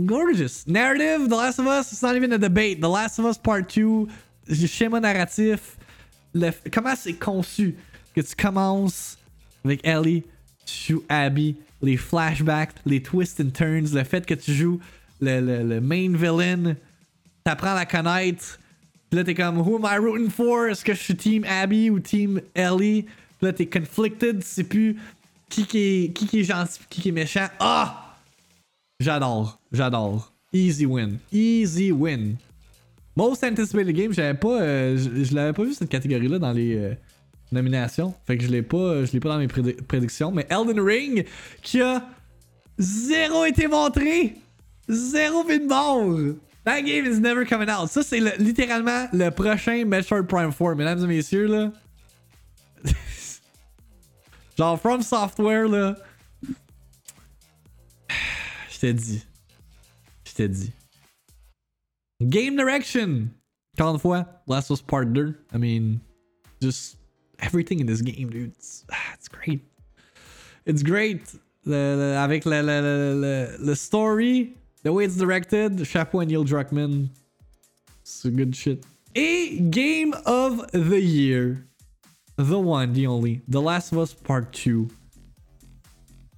gorgeous. 0.06 0.66
Narrative, 0.66 1.28
The 1.28 1.32
Last 1.32 1.58
of 1.58 1.66
Us, 1.66 1.92
it's 1.92 2.02
not 2.02 2.16
even 2.16 2.32
a 2.32 2.38
debate. 2.38 2.80
The 2.80 2.88
Last 2.88 3.18
of 3.18 3.26
Us 3.26 3.36
Part 3.36 3.66
2, 3.66 4.06
le 4.48 4.66
schéma 4.66 5.00
narratif, 5.00 5.76
comment 6.72 6.94
c'est 6.96 7.14
conçu? 7.14 7.76
Que 8.14 8.20
tu 8.22 8.34
commences 8.34 9.18
avec 9.64 9.86
Ellie, 9.86 10.24
tu 10.64 11.00
Abby, 11.08 11.56
les 11.82 11.96
flashbacks, 11.96 12.74
les 12.84 13.02
twists 13.02 13.40
and 13.40 13.50
turns, 13.50 13.94
le 13.94 14.04
fait 14.04 14.24
que 14.24 14.34
tu 14.34 14.52
joues 14.52 14.80
le, 15.20 15.40
le, 15.40 15.62
le 15.62 15.80
main 15.80 16.12
villain, 16.16 16.76
t'apprends 17.44 17.72
à 17.72 17.74
la 17.74 17.86
connaître. 17.86 18.58
Puis 19.10 19.18
là, 19.18 19.24
t'es 19.24 19.34
comme, 19.34 19.58
who 19.58 19.76
am 19.76 19.84
I 19.84 19.98
rooting 19.98 20.30
for? 20.30 20.66
Est-ce 20.66 20.84
que 20.84 20.94
je 20.94 21.00
suis 21.00 21.16
team 21.16 21.44
Abby 21.44 21.90
ou 21.90 22.00
team 22.00 22.40
Ellie? 22.54 23.02
Puis 23.02 23.46
là, 23.46 23.52
t'es 23.52 23.66
conflicted, 23.66 24.40
tu 24.40 24.46
sais 24.46 24.64
plus 24.64 24.96
qui 25.48 25.66
qui 25.66 25.78
est, 25.78 26.12
qui 26.12 26.26
qui 26.26 26.40
est 26.40 26.44
gentil, 26.44 26.80
qui 26.88 27.00
qui 27.02 27.08
est 27.10 27.12
méchant. 27.12 27.46
Ah! 27.60 28.16
J'adore, 28.98 29.60
j'adore. 29.72 30.32
Easy 30.52 30.86
win, 30.86 31.18
easy 31.32 31.92
win. 31.92 32.36
Most 33.14 33.44
anticipated 33.44 33.94
game, 33.94 34.12
j'avais 34.12 34.34
pas, 34.38 34.60
euh, 34.60 34.96
je, 34.98 35.34
l'avais 35.34 35.52
pas 35.52 35.64
vu 35.64 35.74
cette 35.74 35.88
catégorie-là 35.88 36.38
dans 36.38 36.52
les 36.52 36.76
euh, 36.76 36.94
nominations. 37.52 38.14
Fait 38.26 38.36
que 38.36 38.44
je 38.44 38.48
l'ai 38.48 38.62
pas, 38.62 39.04
je 39.04 39.12
l'ai 39.12 39.20
pas 39.20 39.28
dans 39.30 39.38
mes 39.38 39.46
prédi- 39.48 39.80
prédictions. 39.82 40.30
Mais 40.32 40.46
Elden 40.50 40.80
Ring, 40.80 41.26
qui 41.62 41.80
a 41.80 42.08
zéro 42.78 43.44
été 43.44 43.66
montré, 43.68 44.36
zéro 44.88 45.44
vu 45.44 45.58
de 45.60 45.66
mort. 45.66 46.34
That 46.64 46.82
game 46.82 47.06
is 47.06 47.20
never 47.20 47.44
coming 47.46 47.68
out. 47.70 47.88
Ça, 47.88 48.02
c'est 48.02 48.18
le- 48.20 48.36
littéralement 48.38 49.06
le 49.12 49.30
prochain 49.30 49.84
Metroid 49.84 50.24
Prime 50.24 50.52
4, 50.52 50.74
mesdames 50.74 51.04
et 51.04 51.06
messieurs, 51.06 51.46
là. 51.46 51.72
Genre, 54.58 54.80
From 54.80 55.02
Software, 55.02 55.68
là. 55.68 55.96
Je 58.70 58.78
t'ai 58.80 58.92
dit. 58.92 59.24
Je 60.24 60.32
t'ai 60.34 60.48
dit. 60.48 60.72
Game 62.20 62.56
Direction. 62.56 63.28
Encore 63.78 63.94
une 63.94 64.00
fois, 64.00 64.26
Last 64.48 64.70
of 64.70 64.82
Part 64.86 65.06
2. 65.06 65.34
I 65.54 65.58
mean, 65.58 65.98
just 66.62 66.96
everything 67.40 67.80
in 67.80 67.86
this 67.86 68.02
game, 68.02 68.30
dude. 68.30 68.52
It's, 68.52 68.84
it's 69.14 69.28
great. 69.28 69.60
It's 70.64 70.82
great. 70.82 71.22
Le- 71.64 71.96
le- 71.96 72.16
avec 72.16 72.46
le, 72.46 72.62
le, 72.62 73.56
le, 73.58 73.74
story, 73.74 74.54
the 74.82 74.92
way 74.92 75.04
it's 75.04 75.16
directed, 75.16 75.84
chapeau 75.84 76.20
à 76.20 76.26
Neil 76.26 76.44
Druckmann. 76.44 77.08
C'est 78.04 78.34
good 78.34 78.54
shit. 78.54 78.84
Et 79.16 79.58
Game 79.70 80.14
of 80.26 80.70
the 80.72 81.00
Year. 81.00 81.64
The 82.36 82.58
one, 82.58 82.92
the 82.92 83.06
only. 83.06 83.40
The 83.48 83.60
Last 83.60 83.92
of 83.92 83.98
Us 83.98 84.12
Part 84.12 84.52
2. 84.52 84.88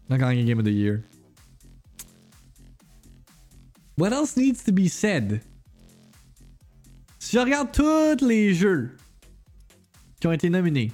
Not 0.08 0.20
gagné 0.20 0.46
Game 0.46 0.58
of 0.58 0.64
the 0.64 0.72
Year. 0.72 1.04
What 3.96 4.12
else 4.12 4.36
needs 4.36 4.62
to 4.64 4.72
be 4.72 4.88
said? 4.88 5.42
Si 7.18 7.36
je 7.36 7.40
regarde 7.40 7.72
tous 7.72 8.22
les 8.22 8.54
jeux 8.54 8.96
qui 10.20 10.26
ont 10.26 10.32
été 10.32 10.50
nominés, 10.50 10.92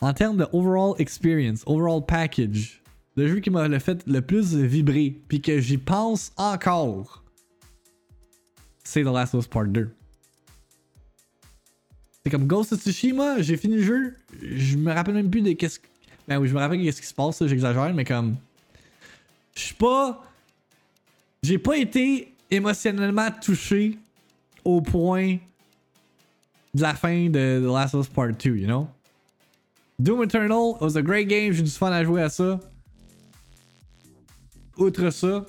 en 0.00 0.12
termes 0.12 0.36
de 0.36 0.46
overall 0.52 0.94
experience, 0.98 1.62
overall 1.66 2.04
package, 2.04 2.82
le 3.16 3.26
jeu 3.26 3.40
qui 3.40 3.50
m'a 3.50 3.66
le 3.66 3.78
fait 3.78 4.06
le 4.06 4.20
plus 4.20 4.54
vibrer, 4.54 5.16
puis 5.28 5.40
que 5.40 5.60
j'y 5.60 5.78
pense 5.78 6.32
encore, 6.36 7.24
c'est 8.84 9.02
The 9.02 9.06
Last 9.06 9.34
of 9.34 9.44
Us 9.44 9.48
Part 9.48 9.66
2. 9.66 9.90
C'est 12.24 12.30
comme 12.30 12.46
Ghost 12.46 12.72
of 12.72 12.80
Tsushima, 12.80 13.42
j'ai 13.42 13.56
fini 13.56 13.76
le 13.76 13.82
jeu, 13.82 14.14
je 14.40 14.76
me 14.76 14.92
rappelle 14.92 15.14
même 15.14 15.30
plus 15.30 15.42
de 15.42 15.52
qu'est-ce 15.52 15.80
que. 15.80 15.86
Ben 16.26 16.38
oui, 16.38 16.48
je 16.48 16.54
me 16.54 16.58
rappelle 16.58 16.82
qu'est-ce 16.82 17.00
qui 17.00 17.06
se 17.06 17.14
passe, 17.14 17.44
j'exagère, 17.46 17.92
mais 17.94 18.04
comme. 18.04 18.36
Je 19.54 19.60
suis 19.60 19.74
pas. 19.74 20.24
J'ai 21.42 21.58
pas 21.58 21.76
été 21.76 22.34
émotionnellement 22.50 23.30
touché 23.42 23.98
au 24.64 24.80
point 24.80 25.38
la 26.82 26.94
fin 26.94 27.28
de 27.28 27.60
The 27.62 27.72
Last 27.72 27.94
of 27.94 28.06
Us 28.06 28.12
Part 28.12 28.32
2, 28.38 28.56
you 28.56 28.66
know? 28.66 28.88
Doom 29.98 30.22
Eternal 30.22 30.78
was 30.80 30.96
a 30.96 31.02
great 31.02 31.28
game. 31.28 31.52
J'ai 31.52 31.62
du 31.62 31.70
fun 31.70 31.90
à 31.90 32.04
jouer 32.04 32.22
à 32.22 32.28
ça. 32.28 32.60
Outre 34.76 35.10
ça, 35.10 35.44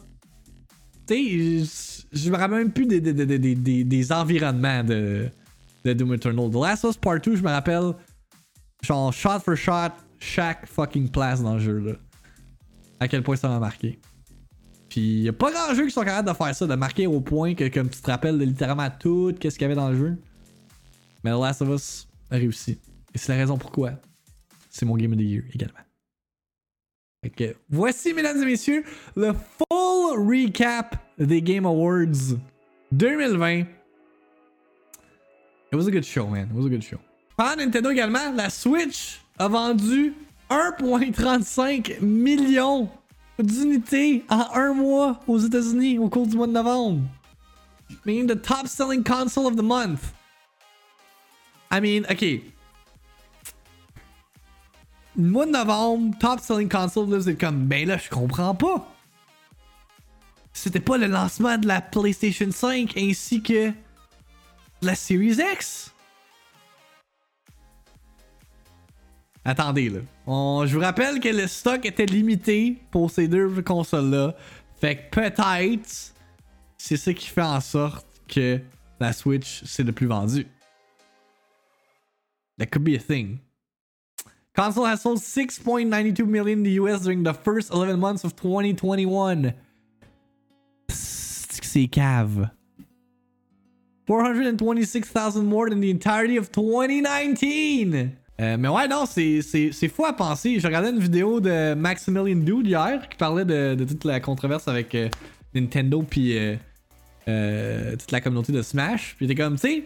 tu 1.05 1.65
sais, 1.65 2.05
je 2.11 2.29
me 2.31 2.35
rappelle 2.35 2.57
même 2.57 2.71
plus 2.71 2.85
des, 2.85 2.99
des, 2.99 3.13
des, 3.13 3.37
des, 3.55 3.83
des 3.83 4.11
environnements 4.11 4.83
de, 4.83 5.29
de 5.85 5.93
Doom 5.93 6.13
Eternal. 6.15 6.49
The 6.49 6.55
Last 6.55 6.85
of 6.85 6.91
Us 6.91 6.97
Part 6.97 7.19
2, 7.21 7.35
je 7.35 7.43
me 7.43 7.49
rappelle, 7.49 7.93
genre 8.81 9.13
shot 9.13 9.39
for 9.39 9.55
shot, 9.55 9.91
chaque 10.19 10.65
fucking 10.67 11.09
place 11.09 11.41
dans 11.41 11.55
le 11.55 11.59
jeu. 11.59 11.79
Là. 11.79 11.93
À 12.99 13.07
quel 13.07 13.23
point 13.23 13.35
ça 13.35 13.49
m'a 13.49 13.59
marqué. 13.59 13.99
Puis 14.89 15.21
y 15.21 15.29
a 15.29 15.33
pas 15.33 15.51
grand 15.51 15.73
jeu 15.75 15.85
qui 15.85 15.91
sont 15.91 16.03
capables 16.03 16.27
de 16.27 16.33
faire 16.33 16.55
ça, 16.55 16.65
de 16.65 16.75
marquer 16.75 17.07
au 17.07 17.21
point 17.21 17.53
que 17.53 17.67
comme 17.67 17.89
tu 17.89 18.01
te 18.01 18.09
rappelles 18.09 18.37
de 18.37 18.43
littéralement 18.43 18.89
tout 18.99 19.33
qu'est-ce 19.39 19.55
qu'il 19.55 19.63
y 19.63 19.65
avait 19.65 19.75
dans 19.75 19.89
le 19.89 19.97
jeu. 19.97 20.17
Mais 21.23 21.31
The 21.31 21.39
Last 21.39 21.61
of 21.61 21.69
Us 21.69 22.07
a 22.31 22.35
réussi. 22.35 22.77
Et 23.13 23.17
c'est 23.17 23.31
la 23.31 23.39
raison 23.39 23.57
pourquoi 23.57 23.91
c'est 24.69 24.85
mon 24.85 24.95
Game 24.95 25.13
of 25.13 25.17
the 25.17 25.23
Year 25.23 25.43
également. 25.53 25.79
Voici, 27.69 28.13
mesdames 28.13 28.41
et 28.41 28.45
messieurs, 28.45 28.83
le 29.15 29.33
full 29.33 30.25
recap 30.25 30.95
des 31.17 31.41
Game 31.41 31.65
Awards 31.65 32.37
2020. 32.93 33.65
It 35.71 35.75
was 35.75 35.87
a 35.87 35.91
good 35.91 36.05
show, 36.05 36.27
man. 36.27 36.47
It 36.49 36.55
was 36.55 36.65
a 36.65 36.69
good 36.69 36.83
show. 36.83 36.97
Par 37.35 37.57
Nintendo 37.57 37.89
également, 37.91 38.31
la 38.33 38.49
Switch 38.49 39.19
a 39.37 39.47
vendu 39.47 40.13
1,35 40.49 42.01
million 42.01 42.89
d'unités 43.37 44.23
en 44.29 44.47
un 44.53 44.73
mois 44.73 45.19
aux 45.27 45.37
États-Unis 45.37 45.99
au 45.99 46.09
cours 46.09 46.25
du 46.25 46.37
mois 46.37 46.47
de 46.47 46.53
novembre. 46.53 47.01
Meaning 48.05 48.27
the 48.27 48.41
top 48.41 48.67
selling 48.67 49.03
console 49.03 49.45
of 49.45 49.55
the 49.55 49.63
month. 49.63 50.13
I 51.71 51.79
mean, 51.81 52.03
ok. 52.09 52.41
Mois 55.15 55.45
de 55.45 55.51
novembre, 55.51 56.15
top 56.19 56.39
selling 56.39 56.69
console, 56.69 57.09
là, 57.09 57.17
vous 57.17 57.29
êtes 57.29 57.39
comme, 57.39 57.65
ben 57.65 57.87
là, 57.87 57.97
je 57.97 58.09
comprends 58.09 58.55
pas. 58.55 58.87
C'était 60.53 60.79
pas 60.79 60.97
le 60.97 61.07
lancement 61.07 61.57
de 61.57 61.67
la 61.67 61.81
PlayStation 61.81 62.49
5 62.51 62.97
ainsi 62.97 63.41
que 63.41 63.71
la 64.81 64.95
Series 64.95 65.37
X. 65.53 65.93
Attendez, 69.45 69.89
là. 69.89 69.99
je 70.27 70.73
vous 70.73 70.81
rappelle 70.81 71.19
que 71.19 71.29
le 71.29 71.47
stock 71.47 71.85
était 71.85 72.05
limité 72.05 72.77
pour 72.91 73.09
ces 73.09 73.27
deux 73.27 73.61
consoles-là. 73.61 74.35
Fait 74.79 74.95
que 74.95 75.21
peut-être 75.21 76.13
c'est 76.77 76.97
ça 76.97 77.13
qui 77.13 77.27
fait 77.27 77.41
en 77.41 77.59
sorte 77.59 78.05
que 78.27 78.59
la 78.99 79.13
Switch 79.13 79.63
c'est 79.65 79.83
le 79.83 79.91
plus 79.91 80.07
vendu. 80.07 80.45
That 82.59 82.67
could 82.71 82.83
be 82.83 82.95
a 82.95 82.99
thing. 82.99 83.39
Console 84.55 84.85
has 84.85 85.01
sold 85.01 85.19
6.92 85.19 86.27
million 86.27 86.59
in 86.59 86.63
the 86.63 86.71
US 86.71 87.01
during 87.01 87.23
the 87.23 87.33
first 87.33 87.71
11 87.71 87.99
months 87.99 88.23
of 88.25 88.35
2021. 88.35 89.53
C'est 90.89 91.87
cave. 91.87 92.49
426,000 94.07 95.45
more 95.45 95.69
than 95.69 95.79
the 95.79 95.89
entirety 95.89 96.35
of 96.35 96.51
2019. 96.51 98.17
Euh, 98.41 98.57
mais 98.57 98.67
ouais, 98.67 98.87
non, 98.87 99.05
c'est 99.05 99.87
fou 99.87 100.05
à 100.05 100.13
penser. 100.13 100.59
J'ai 100.59 100.67
regardé 100.67 100.89
une 100.89 100.99
vidéo 100.99 101.39
de 101.39 101.73
Maximilian 101.75 102.37
Dude 102.37 102.67
hier 102.67 103.07
qui 103.07 103.17
parlait 103.17 103.45
de, 103.45 103.75
toute 103.85 104.03
la 104.03 104.19
controverse 104.19 104.67
avec 104.67 104.95
euh, 104.95 105.09
Nintendo 105.53 106.01
puis 106.01 106.37
euh, 107.27 107.95
toute 107.95 108.11
la 108.11 108.19
communauté 108.19 108.51
de 108.51 108.61
Smash. 108.61 109.15
Puis 109.15 109.25
était 109.25 109.35
comme, 109.35 109.55
tu 109.55 109.67
sais, 109.67 109.83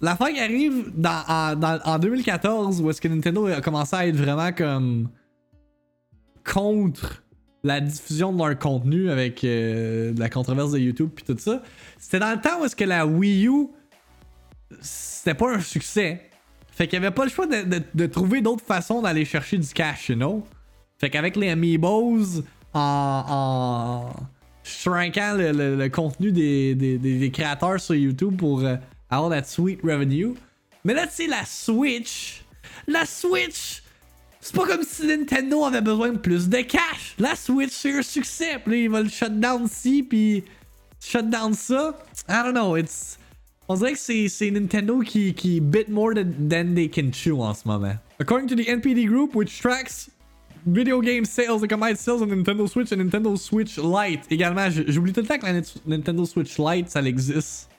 la 0.00 0.16
fin 0.16 0.32
qui 0.32 0.40
arrive 0.40 0.92
en, 1.04 1.62
en 1.62 1.98
2014 1.98 2.80
où 2.80 2.90
est-ce 2.90 3.00
que 3.00 3.08
Nintendo 3.08 3.46
a 3.46 3.60
commencé 3.60 3.96
à 3.96 4.06
être 4.06 4.16
vraiment 4.16 4.52
comme 4.52 5.08
contre 6.44 7.22
la 7.62 7.80
diffusion 7.80 8.32
de 8.32 8.38
leur 8.38 8.58
contenu 8.58 9.10
avec 9.10 9.44
la 9.44 10.28
controverse 10.30 10.72
de 10.72 10.78
YouTube 10.78 11.10
puis 11.14 11.24
tout 11.24 11.36
ça. 11.38 11.62
C'était 11.98 12.18
dans 12.18 12.32
le 12.32 12.40
temps 12.40 12.60
où 12.60 12.64
est-ce 12.64 12.76
que 12.76 12.84
la 12.84 13.06
Wii 13.06 13.46
U 13.46 13.68
c'était 14.80 15.34
pas 15.34 15.54
un 15.54 15.60
succès. 15.60 16.22
Fait 16.70 16.86
qu'il 16.86 16.98
n'y 16.98 17.06
avait 17.06 17.14
pas 17.14 17.24
le 17.24 17.30
choix 17.30 17.46
de, 17.46 18.06
trouver 18.06 18.40
d'autres 18.40 18.64
façons 18.64 19.02
d'aller 19.02 19.24
chercher 19.24 19.58
du 19.58 19.68
cash, 19.68 20.08
you 20.08 20.14
know? 20.14 20.46
Fait 20.98 21.10
qu'avec 21.10 21.36
les 21.36 21.50
Amiibos, 21.50 22.42
en, 22.72 23.24
en 23.28 24.12
shrinkant 24.62 25.34
le, 25.36 25.88
contenu 25.88 26.32
des, 26.32 27.30
créateurs 27.32 27.80
sur 27.80 27.94
YouTube 27.94 28.36
pour 28.36 28.60
euh, 28.60 28.76
avoir 29.10 29.30
that 29.30 29.44
sweet 29.44 29.80
revenue. 29.82 30.34
Mais 30.84 30.94
là, 30.94 31.06
tu 31.06 31.14
sais, 31.14 31.26
la 31.26 31.44
Switch, 31.44 32.42
la 32.86 33.04
Switch, 33.04 33.82
c'est 34.40 34.54
pas 34.54 34.66
comme 34.66 34.82
si 34.82 35.06
Nintendo 35.06 35.64
avait 35.64 35.82
besoin 35.82 36.10
de 36.10 36.18
plus 36.18 36.48
de 36.48 36.60
cash. 36.62 37.14
La 37.18 37.36
Switch, 37.36 37.72
c'est 37.72 37.98
un 37.98 38.02
succès. 38.02 38.58
Puis 38.64 38.72
là, 38.72 38.78
il 38.78 38.90
va 38.90 39.02
le 39.02 39.08
shutdown 39.08 39.68
ci, 39.68 40.02
puis 40.02 40.44
shutdown 41.00 41.52
ça. 41.54 41.98
I 42.28 42.42
don't 42.44 42.52
know, 42.52 42.76
it's... 42.76 43.18
On 43.68 43.74
dirait 43.76 43.92
que 43.92 43.98
c'est 43.98 44.50
Nintendo 44.50 44.98
qui, 45.00 45.32
qui 45.32 45.60
bit 45.60 45.88
more 45.88 46.12
than, 46.12 46.32
than 46.48 46.74
they 46.74 46.90
can 46.90 47.12
chew 47.12 47.40
en 47.40 47.54
ce 47.54 47.68
moment. 47.68 47.94
According 48.18 48.48
to 48.48 48.56
the 48.56 48.66
NPD 48.66 49.06
group, 49.06 49.36
which 49.36 49.60
tracks 49.60 50.10
video 50.66 51.00
game 51.00 51.24
sales, 51.24 51.60
the 51.60 51.68
combined 51.68 51.96
sales 51.96 52.20
on 52.20 52.26
Nintendo 52.26 52.68
Switch 52.68 52.90
and 52.92 52.98
Nintendo 52.98 53.38
Switch 53.38 53.78
Lite. 53.78 54.22
Également, 54.30 54.68
j'oublie 54.70 55.12
tout 55.12 55.20
le 55.20 55.26
temps 55.26 55.38
que 55.38 55.46
la 55.46 55.60
Nintendo 55.86 56.24
Switch 56.24 56.58
Lite, 56.58 56.90
ça 56.90 57.00
existe. 57.02 57.69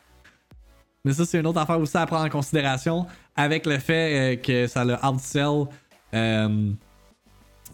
Mais 1.03 1.13
ça, 1.13 1.25
c'est 1.25 1.39
une 1.39 1.47
autre 1.47 1.59
affaire 1.59 1.79
aussi 1.79 1.97
à 1.97 2.05
prendre 2.05 2.25
en 2.25 2.29
considération 2.29 3.07
avec 3.35 3.65
le 3.65 3.79
fait 3.79 4.35
euh, 4.35 4.35
que 4.35 4.67
ça 4.67 4.85
le 4.85 4.95
outsell 5.03 5.65
euh, 6.13 6.71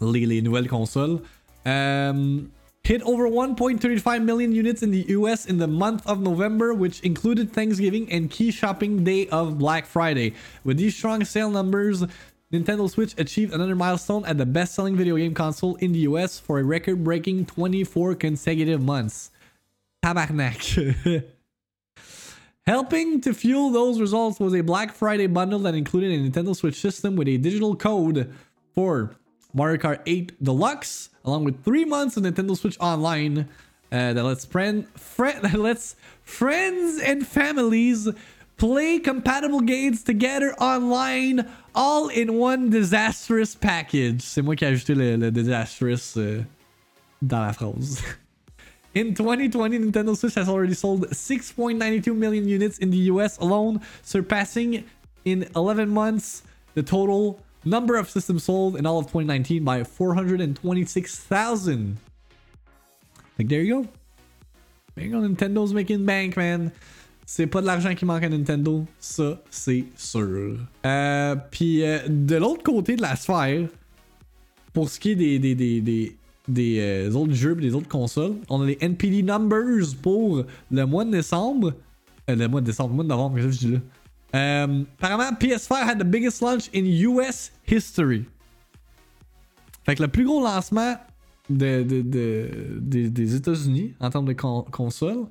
les, 0.00 0.26
les, 0.26 0.42
nouvelles 0.42 0.68
consoles. 0.68 1.20
Euh, 1.66 2.40
hit 2.84 3.02
over 3.04 3.28
1.35 3.28 4.22
million 4.22 4.50
units 4.50 4.82
in 4.82 4.90
the 4.90 5.04
US 5.10 5.46
in 5.46 5.58
the 5.58 5.68
month 5.68 6.06
of 6.06 6.20
November, 6.20 6.72
which 6.72 7.00
included 7.02 7.52
Thanksgiving 7.52 8.10
and 8.10 8.30
key 8.30 8.50
shopping 8.50 9.04
day 9.04 9.28
of 9.30 9.58
Black 9.58 9.84
Friday. 9.84 10.32
With 10.64 10.78
these 10.78 10.96
strong 10.96 11.24
sale 11.24 11.50
numbers, 11.50 12.04
Nintendo 12.50 12.88
Switch 12.88 13.14
achieved 13.18 13.52
another 13.52 13.76
milestone 13.76 14.24
as 14.24 14.36
the 14.36 14.46
best 14.46 14.74
selling 14.74 14.96
video 14.96 15.16
game 15.16 15.34
console 15.34 15.76
in 15.76 15.92
the 15.92 16.00
US 16.00 16.38
for 16.38 16.60
a 16.60 16.64
record 16.64 17.04
breaking 17.04 17.44
24 17.44 18.14
consecutive 18.14 18.80
months. 18.80 19.30
Tabarnak. 20.02 21.24
Helping 22.68 23.22
to 23.22 23.32
fuel 23.32 23.70
those 23.70 23.98
results 23.98 24.38
was 24.38 24.54
a 24.54 24.60
Black 24.60 24.92
Friday 24.92 25.26
bundle 25.26 25.58
that 25.60 25.74
included 25.74 26.12
a 26.12 26.18
Nintendo 26.18 26.54
Switch 26.54 26.78
system 26.78 27.16
with 27.16 27.26
a 27.26 27.38
digital 27.38 27.74
code 27.74 28.30
for 28.74 29.16
Mario 29.54 29.78
Kart 29.78 30.02
8 30.04 30.44
Deluxe, 30.44 31.08
along 31.24 31.44
with 31.44 31.64
three 31.64 31.86
months 31.86 32.18
of 32.18 32.24
Nintendo 32.24 32.54
Switch 32.54 32.76
Online 32.78 33.48
uh, 33.90 34.12
that 34.12 34.22
lets 34.22 34.44
friend, 34.44 34.86
friend 34.98 35.40
that 35.44 35.58
lets 35.58 35.96
friends 36.24 37.00
and 37.00 37.26
families 37.26 38.06
play 38.58 38.98
compatible 38.98 39.62
games 39.62 40.02
together 40.02 40.52
online, 40.60 41.48
all 41.74 42.08
in 42.08 42.34
one 42.34 42.68
disastrous 42.68 43.54
package. 43.54 44.20
C'est 44.20 44.42
moi 44.42 44.56
qui 44.56 44.66
ai 44.66 44.68
ajouté 44.68 44.94
le, 44.94 45.16
le 45.16 45.30
disastrous 45.30 46.18
euh, 46.18 46.44
dans 47.22 47.40
la 47.40 47.54
phrase. 47.54 48.02
In 48.94 49.14
2020, 49.14 49.78
Nintendo 49.78 50.16
Switch 50.16 50.34
has 50.34 50.48
already 50.48 50.74
sold 50.74 51.06
6.92 51.08 52.16
million 52.16 52.48
units 52.48 52.78
in 52.78 52.90
the 52.90 52.98
US 53.12 53.38
alone, 53.38 53.80
surpassing 54.02 54.84
in 55.24 55.48
11 55.54 55.88
months 55.88 56.42
the 56.74 56.82
total 56.82 57.38
number 57.64 57.96
of 57.96 58.08
systems 58.08 58.44
sold 58.44 58.76
in 58.76 58.86
all 58.86 58.98
of 58.98 59.06
2019 59.06 59.64
by 59.64 59.82
426,000. 59.84 61.98
Like, 63.38 63.48
there 63.48 63.62
you 63.62 63.82
go. 63.82 63.88
There 64.96 65.08
Nintendo's 65.08 65.72
making 65.72 66.04
bank, 66.06 66.36
man. 66.36 66.72
C'est 67.24 67.46
pas 67.46 67.60
de 67.60 67.66
l'argent 67.66 67.94
qui 67.94 68.04
manque 68.06 68.22
à 68.22 68.28
Nintendo, 68.30 68.86
ça 68.98 69.38
c'est 69.50 69.84
sûr. 69.96 70.56
Euh, 70.86 71.36
Puis 71.50 71.84
euh, 71.84 72.08
de 72.08 72.36
l'autre 72.36 72.62
côté 72.62 72.96
de 72.96 73.02
la 73.02 73.16
sphère, 73.16 73.68
pour 74.72 74.88
ce 74.88 74.98
qui 74.98 75.10
est 75.10 75.14
des, 75.14 75.38
des, 75.38 75.54
des, 75.54 75.82
des, 75.82 76.16
des 76.48 76.78
euh, 76.80 77.12
autres 77.12 77.34
jeux 77.34 77.56
et 77.58 77.62
des 77.62 77.74
autres 77.74 77.88
consoles, 77.88 78.34
on 78.48 78.62
a 78.62 78.66
les 78.66 78.78
NPD 78.80 79.22
numbers 79.22 79.94
pour 80.02 80.44
le 80.70 80.84
mois 80.86 81.04
de 81.04 81.10
décembre. 81.10 81.74
Euh, 82.28 82.36
le 82.36 82.48
mois 82.48 82.60
de 82.60 82.66
décembre, 82.66 82.90
le 82.90 82.96
mois 82.96 83.04
de 83.04 83.08
novembre, 83.08 83.36
qu'est-ce 83.36 83.46
que 83.46 83.52
je 83.52 83.58
dis 83.58 83.72
là? 83.74 83.80
Um, 84.34 84.84
apparemment, 84.98 85.32
PS5 85.40 85.88
had 85.88 85.98
the 85.98 86.04
biggest 86.04 86.42
launch 86.42 86.68
in 86.74 86.84
US 86.84 87.50
history. 87.66 88.26
Fait 89.86 89.94
que 89.94 90.02
le 90.02 90.08
plus 90.08 90.24
gros 90.24 90.42
lancement 90.42 90.96
de, 91.48 91.82
de, 91.82 92.02
de, 92.02 93.08
des 93.08 93.34
États-Unis 93.34 93.94
en 94.00 94.10
termes 94.10 94.26
de 94.26 94.34
console 94.34 95.26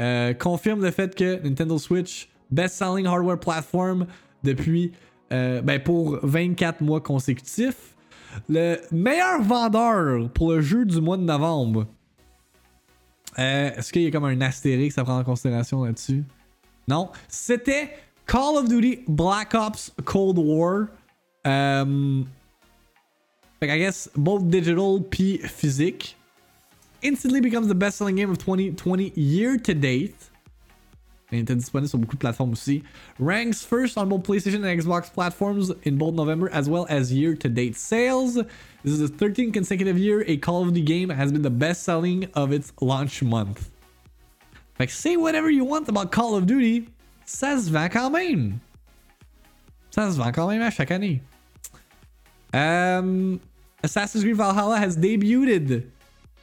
euh, 0.00 0.34
confirme 0.34 0.82
le 0.82 0.90
fait 0.90 1.14
que 1.14 1.40
Nintendo 1.46 1.78
Switch, 1.78 2.28
best-selling 2.50 3.06
hardware 3.06 3.38
platform 3.38 4.06
depuis 4.42 4.92
euh, 5.32 5.62
ben 5.62 5.80
pour 5.80 6.18
24 6.24 6.80
mois 6.80 7.00
consécutifs. 7.00 7.94
Le 8.48 8.80
meilleur 8.90 9.42
vendeur 9.42 10.30
pour 10.30 10.52
le 10.52 10.60
jeu 10.60 10.84
du 10.84 11.00
mois 11.00 11.16
de 11.16 11.22
novembre. 11.22 11.86
Euh, 13.38 13.70
est-ce 13.76 13.92
qu'il 13.92 14.02
y 14.02 14.06
a 14.06 14.10
comme 14.10 14.24
un 14.24 14.40
astérix 14.40 14.98
à 14.98 15.04
prendre 15.04 15.20
en 15.20 15.24
considération 15.24 15.84
là-dessus? 15.84 16.24
Non. 16.88 17.10
C'était 17.28 17.90
Call 18.26 18.56
of 18.56 18.68
Duty 18.68 19.00
Black 19.08 19.54
Ops 19.54 19.92
Cold 20.04 20.38
War 20.38 20.88
like 23.60 23.70
I 23.70 23.78
guess 23.78 24.08
both 24.16 24.48
digital 24.50 25.00
p 25.00 25.38
physique. 25.38 26.16
Instantly 27.02 27.40
becomes 27.40 27.68
the 27.68 27.74
best-selling 27.74 28.16
game 28.16 28.30
of 28.30 28.38
2020 28.38 29.12
year 29.14 29.56
to 29.58 29.74
date. 29.74 30.29
Il 31.32 31.38
était 31.38 31.54
disponible 31.54 31.88
sur 31.88 31.98
beaucoup 31.98 32.16
de 32.16 32.20
plateformes 32.20 32.52
aussi. 32.52 32.82
Ranks 33.20 33.62
first 33.64 33.96
on 33.96 34.06
both 34.06 34.24
PlayStation 34.24 34.64
and 34.64 34.80
Xbox 34.80 35.12
platforms 35.12 35.72
in 35.84 35.96
both 35.96 36.14
November 36.14 36.50
as 36.52 36.68
well 36.68 36.86
as 36.88 37.12
year-to-date 37.12 37.76
sales. 37.76 38.34
This 38.82 38.94
is 38.94 38.98
the 38.98 39.08
13th 39.08 39.52
consecutive 39.52 39.96
year 39.96 40.24
a 40.26 40.36
Call 40.38 40.62
of 40.62 40.68
Duty 40.72 40.82
game 40.82 41.10
has 41.10 41.30
been 41.30 41.42
the 41.42 41.50
best-selling 41.50 42.28
of 42.34 42.52
its 42.52 42.72
launch 42.80 43.22
month. 43.22 43.70
Like, 44.78 44.90
say 44.90 45.16
whatever 45.16 45.50
you 45.50 45.64
want 45.64 45.88
about 45.88 46.10
Call 46.10 46.34
of 46.34 46.46
Duty, 46.46 46.88
ça 47.26 47.58
se 47.58 47.70
vend 47.70 47.90
quand 47.92 48.10
même. 48.10 48.60
Ça 49.92 50.10
se 50.10 50.16
vend 50.16 50.32
quand 50.32 50.48
même 50.48 50.62
à 50.62 50.70
chaque 50.70 50.90
année. 50.90 51.20
Um, 52.52 53.40
Assassin's 53.84 54.24
Creed 54.24 54.36
Valhalla 54.36 54.78
has 54.78 54.96
debuted 54.96 55.84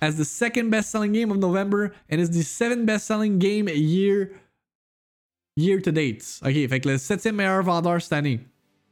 as 0.02 0.16
the 0.16 0.24
second 0.24 0.70
best-selling 0.70 1.12
game 1.12 1.32
of 1.32 1.38
November 1.40 1.94
and 2.10 2.22
is 2.22 2.30
the 2.30 2.44
seventh 2.44 2.86
best-selling 2.86 3.40
game 3.40 3.68
a 3.68 3.76
year 3.76 4.32
year 5.58 5.82
to 5.82 5.92
date. 5.92 6.40
Ok, 6.46 6.54
fait 6.70 6.80
que 6.80 6.90
le 6.90 6.98
septième 6.98 7.36
meilleur 7.36 7.64
vendeur 7.64 8.02
cette 8.02 8.14
année. 8.14 8.40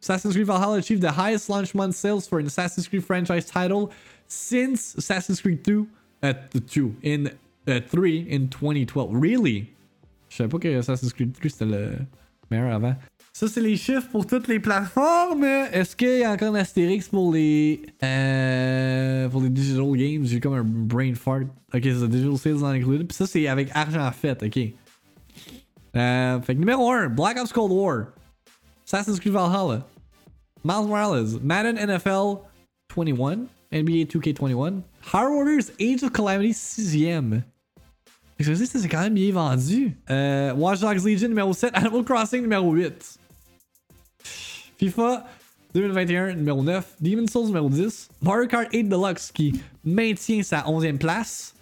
Assassin's 0.01 0.33
Creed 0.33 0.45
Valhalla 0.45 0.77
achieved 0.77 1.01
the 1.01 1.13
highest 1.13 1.49
launch 1.49 1.73
month 1.73 1.95
sales 1.95 2.27
for 2.27 2.39
an 2.39 2.45
Assassin's 2.45 2.87
Creed 2.87 3.03
franchise 3.03 3.45
title 3.45 3.89
since 4.27 4.95
Assassin's 4.97 5.41
Creed 5.41 5.63
2 5.63 5.87
at 6.21 6.51
uh, 6.53 6.59
2 6.67 6.95
in 7.03 7.31
uh, 7.67 7.79
3 7.79 8.27
in 8.29 8.49
2012. 8.49 9.09
Really? 9.13 9.71
Je 10.29 10.37
savais 10.37 10.49
pas 10.49 10.59
que 10.59 10.77
Assassin's 10.77 11.13
Creed 11.13 11.33
3 11.33 11.49
c'était 11.49 11.65
le 11.65 11.97
meilleur 12.51 12.73
avant. 12.73 12.95
Ça, 13.33 13.49
c'est 13.49 13.59
les 13.59 13.75
chiffres 13.75 14.07
pour 14.11 14.25
toutes 14.25 14.47
les 14.47 14.61
plateformes. 14.61 15.43
Est-ce 15.43 15.93
qu'il 15.95 16.19
y 16.19 16.23
a 16.23 16.31
encore 16.31 16.55
un 16.55 16.59
astérix 16.59 17.09
pour 17.09 17.33
les. 17.33 17.81
Euh, 18.01 19.27
pour 19.27 19.41
les 19.41 19.49
digital 19.49 19.91
games? 19.97 20.23
J'ai 20.23 20.39
comme 20.39 20.53
un 20.53 20.63
brain 20.63 21.13
fart. 21.15 21.43
Ok, 21.73 21.81
c'est 21.83 22.07
digital 22.07 22.37
sales 22.37 22.61
not 22.61 22.67
included. 22.67 23.07
Puis 23.07 23.15
ça, 23.17 23.27
c'est 23.27 23.45
avec 23.47 23.69
argent 23.73 24.09
fait, 24.13 24.41
ok. 24.41 24.73
Euh, 25.95 26.41
fait 26.41 26.55
que 26.55 26.59
numéro 26.59 26.91
1, 26.91 27.09
Black 27.09 27.37
Ops 27.39 27.53
Cold 27.53 27.71
War. 27.71 28.07
Assassin's 28.85 29.19
Creed 29.19 29.33
Valhalla. 29.33 29.85
Miles 30.63 30.87
Morales. 30.87 31.39
Madden 31.41 31.77
NFL 31.77 32.39
21. 32.95 33.47
NBA 33.71 34.05
2K21. 34.05 34.81
Hard 35.11 35.31
Orders 35.31 35.71
Age 35.79 36.03
of 36.03 36.11
Calamity 36.11 36.51
6ème. 36.51 37.41
Je 38.39 38.53
sais 38.53 38.65
c'est 38.65 38.87
quand 38.89 39.01
même 39.01 39.13
bien 39.13 39.31
vendu. 39.31 39.97
Euh, 40.09 40.53
Watch 40.53 40.81
Dogs 40.81 41.05
Legion 41.05 41.29
numéro 41.29 41.53
7. 41.53 41.71
Animal 41.75 42.03
Crossing 42.03 42.41
numéro 42.41 42.71
8. 42.73 43.19
FIFA 44.77 45.25
2021 45.73 46.35
numéro 46.35 46.63
9, 46.63 46.95
Demon 47.01 47.27
Souls 47.27 47.47
numéro 47.47 47.69
10, 47.69 48.09
Mario 48.21 48.47
Kart 48.47 48.67
8 48.71 48.83
Deluxe 48.83 49.31
qui 49.31 49.59
maintient 49.83 50.43
sa 50.43 50.61
11e 50.61 50.97
place, 50.97 51.54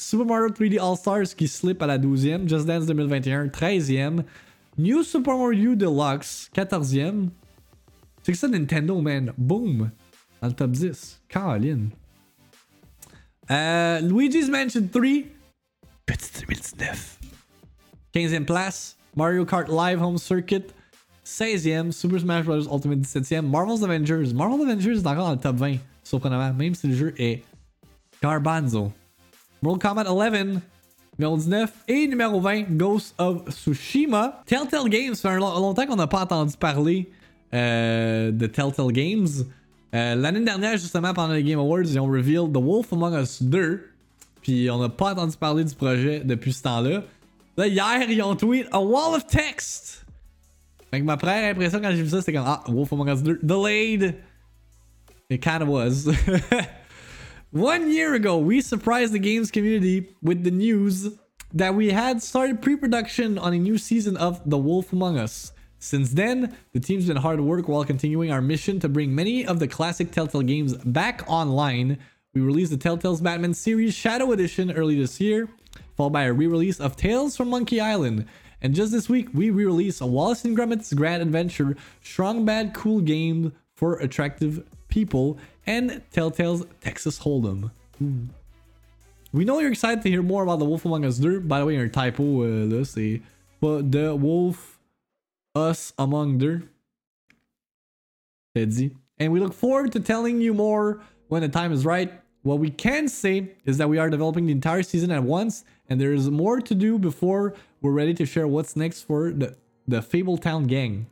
Super 0.00 0.24
Mario 0.24 0.48
3D 0.50 0.78
All-Stars 0.78 1.34
qui 1.36 1.48
slip 1.48 1.82
à 1.82 1.86
la 1.86 1.98
12e, 1.98 2.48
Just 2.48 2.66
Dance 2.66 2.86
2021 2.86 3.48
13e, 3.48 4.24
New 4.78 5.02
Super 5.02 5.36
Mario 5.36 5.74
Deluxe 5.74 6.48
14e. 6.54 7.30
C'est 8.22 8.32
que 8.32 8.38
ça 8.38 8.46
Nintendo 8.46 9.00
man, 9.00 9.32
boom, 9.36 9.90
dans 10.40 10.48
le 10.48 10.54
top 10.54 10.70
10. 10.70 11.20
Caroline. 11.28 11.90
Euh, 13.50 14.00
Luigi's 14.00 14.48
Mansion 14.48 14.86
3, 14.86 15.02
petit 16.06 16.30
2019. 16.46 17.18
15e 18.14 18.44
place, 18.44 18.96
Mario 19.16 19.44
Kart 19.44 19.68
Live 19.68 20.00
Home 20.00 20.18
Circuit 20.18 20.72
16e, 21.26 21.90
Super 21.90 22.20
Smash 22.20 22.44
Bros. 22.44 22.68
Ultimate 22.72 23.00
17e, 23.00 23.42
Marvel's 23.42 23.82
Avengers. 23.82 24.32
Marvel's 24.32 24.62
Avengers 24.62 24.98
est 24.98 25.06
encore 25.06 25.26
dans 25.26 25.32
le 25.32 25.38
top 25.38 25.56
20, 25.56 25.78
surprenamment, 26.04 26.54
même 26.54 26.76
si 26.76 26.86
le 26.86 26.94
jeu 26.94 27.14
est 27.18 27.42
garbanzo. 28.22 28.92
World 29.62 29.82
Combat 29.82 30.04
11, 30.10 30.60
numéro 31.18 31.36
19, 31.36 31.72
et 31.88 32.06
numéro 32.06 32.40
20, 32.40 32.76
Ghost 32.76 33.14
of 33.18 33.48
Tsushima. 33.50 34.42
Telltale 34.46 34.88
Games, 34.88 35.14
ça 35.14 35.30
fait 35.30 35.38
longtemps 35.38 35.86
qu'on 35.86 35.96
n'a 35.96 36.06
pas 36.06 36.22
entendu 36.22 36.56
parler 36.56 37.10
euh, 37.54 38.30
de 38.30 38.46
Telltale 38.46 38.92
Games. 38.92 39.26
Euh, 39.94 40.14
L'année 40.14 40.44
dernière, 40.44 40.72
justement, 40.72 41.12
pendant 41.14 41.34
les 41.34 41.42
Game 41.42 41.58
Awards, 41.58 41.82
ils 41.82 41.98
ont 41.98 42.06
revealed 42.06 42.52
The 42.52 42.58
Wolf 42.62 42.92
Among 42.92 43.14
Us 43.20 43.42
2. 43.42 43.84
Puis 44.42 44.70
on 44.70 44.78
n'a 44.78 44.88
pas 44.88 45.12
entendu 45.12 45.36
parler 45.36 45.64
du 45.64 45.74
projet 45.74 46.20
depuis 46.20 46.52
ce 46.52 46.62
temps-là. 46.62 47.02
Là, 47.56 47.66
hier, 47.66 48.08
ils 48.08 48.22
ont 48.22 48.36
tweet 48.36 48.66
A 48.70 48.80
Wall 48.80 49.16
of 49.16 49.26
Text 49.26 50.06
Fait 50.92 51.00
que 51.00 51.04
ma 51.04 51.16
première 51.16 51.50
impression 51.50 51.80
quand 51.80 51.90
j'ai 51.90 52.02
vu 52.02 52.08
ça, 52.10 52.20
c'était 52.20 52.34
comme 52.34 52.46
Ah, 52.46 52.62
Wolf 52.68 52.92
Among 52.92 53.08
Us 53.08 53.22
2 53.22 53.40
delayed. 53.42 54.14
It 55.30 55.42
kind 55.42 55.62
of 55.62 55.68
was. 55.68 56.08
One 57.50 57.90
year 57.90 58.12
ago, 58.12 58.36
we 58.36 58.60
surprised 58.60 59.14
the 59.14 59.18
games 59.18 59.50
community 59.50 60.14
with 60.20 60.44
the 60.44 60.50
news 60.50 61.08
that 61.54 61.74
we 61.74 61.92
had 61.92 62.22
started 62.22 62.60
pre 62.60 62.76
production 62.76 63.38
on 63.38 63.54
a 63.54 63.58
new 63.58 63.78
season 63.78 64.18
of 64.18 64.42
The 64.44 64.58
Wolf 64.58 64.92
Among 64.92 65.16
Us. 65.16 65.52
Since 65.78 66.10
then, 66.12 66.54
the 66.74 66.80
team's 66.80 67.06
been 67.06 67.16
hard 67.16 67.38
at 67.38 67.46
work 67.46 67.66
while 67.66 67.86
continuing 67.86 68.30
our 68.30 68.42
mission 68.42 68.80
to 68.80 68.88
bring 68.90 69.14
many 69.14 69.46
of 69.46 69.60
the 69.60 69.66
classic 69.66 70.10
Telltale 70.10 70.42
games 70.42 70.74
back 70.74 71.24
online. 71.26 71.96
We 72.34 72.42
released 72.42 72.70
the 72.70 72.76
Telltale's 72.76 73.22
Batman 73.22 73.54
series 73.54 73.94
Shadow 73.94 74.32
Edition 74.32 74.70
early 74.70 75.00
this 75.00 75.18
year, 75.18 75.48
followed 75.96 76.12
by 76.12 76.24
a 76.24 76.32
re 76.34 76.48
release 76.48 76.80
of 76.80 76.96
Tales 76.96 77.34
from 77.34 77.48
Monkey 77.48 77.80
Island. 77.80 78.26
And 78.60 78.74
just 78.74 78.92
this 78.92 79.08
week, 79.08 79.28
we 79.32 79.48
re 79.48 79.64
released 79.64 80.02
a 80.02 80.06
Wallace 80.06 80.44
and 80.44 80.54
Gromit's 80.54 80.92
Grand 80.92 81.22
Adventure 81.22 81.78
Strong 82.02 82.44
Bad 82.44 82.74
Cool 82.74 83.00
game 83.00 83.54
for 83.74 83.98
attractive 84.00 84.68
people 84.88 85.38
and 85.66 86.02
Telltale's 86.12 86.66
Texas 86.80 87.20
Hold'em. 87.20 87.70
Ooh. 88.02 88.28
We 89.32 89.44
know 89.44 89.58
you're 89.58 89.70
excited 89.70 90.02
to 90.02 90.08
hear 90.08 90.22
more 90.22 90.42
about 90.42 90.58
The 90.58 90.64
Wolf 90.64 90.84
Among 90.84 91.04
Us 91.04 91.18
2. 91.18 91.40
By 91.42 91.58
the 91.58 91.66
way, 91.66 91.74
your 91.74 91.88
typo, 91.88 92.22
uh, 92.22 92.66
let's 92.66 92.90
see. 92.90 93.22
But 93.60 93.92
The 93.92 94.16
Wolf 94.16 94.78
Us 95.54 95.92
Among 95.98 96.38
2. 96.38 96.62
Eddie. 98.56 98.96
And 99.18 99.32
we 99.32 99.40
look 99.40 99.52
forward 99.52 99.92
to 99.92 100.00
telling 100.00 100.40
you 100.40 100.54
more 100.54 101.00
when 101.28 101.42
the 101.42 101.48
time 101.48 101.72
is 101.72 101.84
right. 101.84 102.12
What 102.42 102.58
we 102.58 102.70
can 102.70 103.08
say 103.08 103.50
is 103.64 103.78
that 103.78 103.88
we 103.88 103.98
are 103.98 104.08
developing 104.08 104.46
the 104.46 104.52
entire 104.52 104.82
season 104.82 105.10
at 105.10 105.22
once, 105.22 105.64
and 105.88 106.00
there 106.00 106.12
is 106.12 106.30
more 106.30 106.60
to 106.60 106.74
do 106.74 106.98
before 106.98 107.54
we're 107.82 107.92
ready 107.92 108.14
to 108.14 108.24
share 108.24 108.46
what's 108.46 108.76
next 108.76 109.02
for 109.02 109.32
the, 109.32 109.56
the 109.86 110.00
Fabletown 110.00 110.66
gang. 110.66 111.08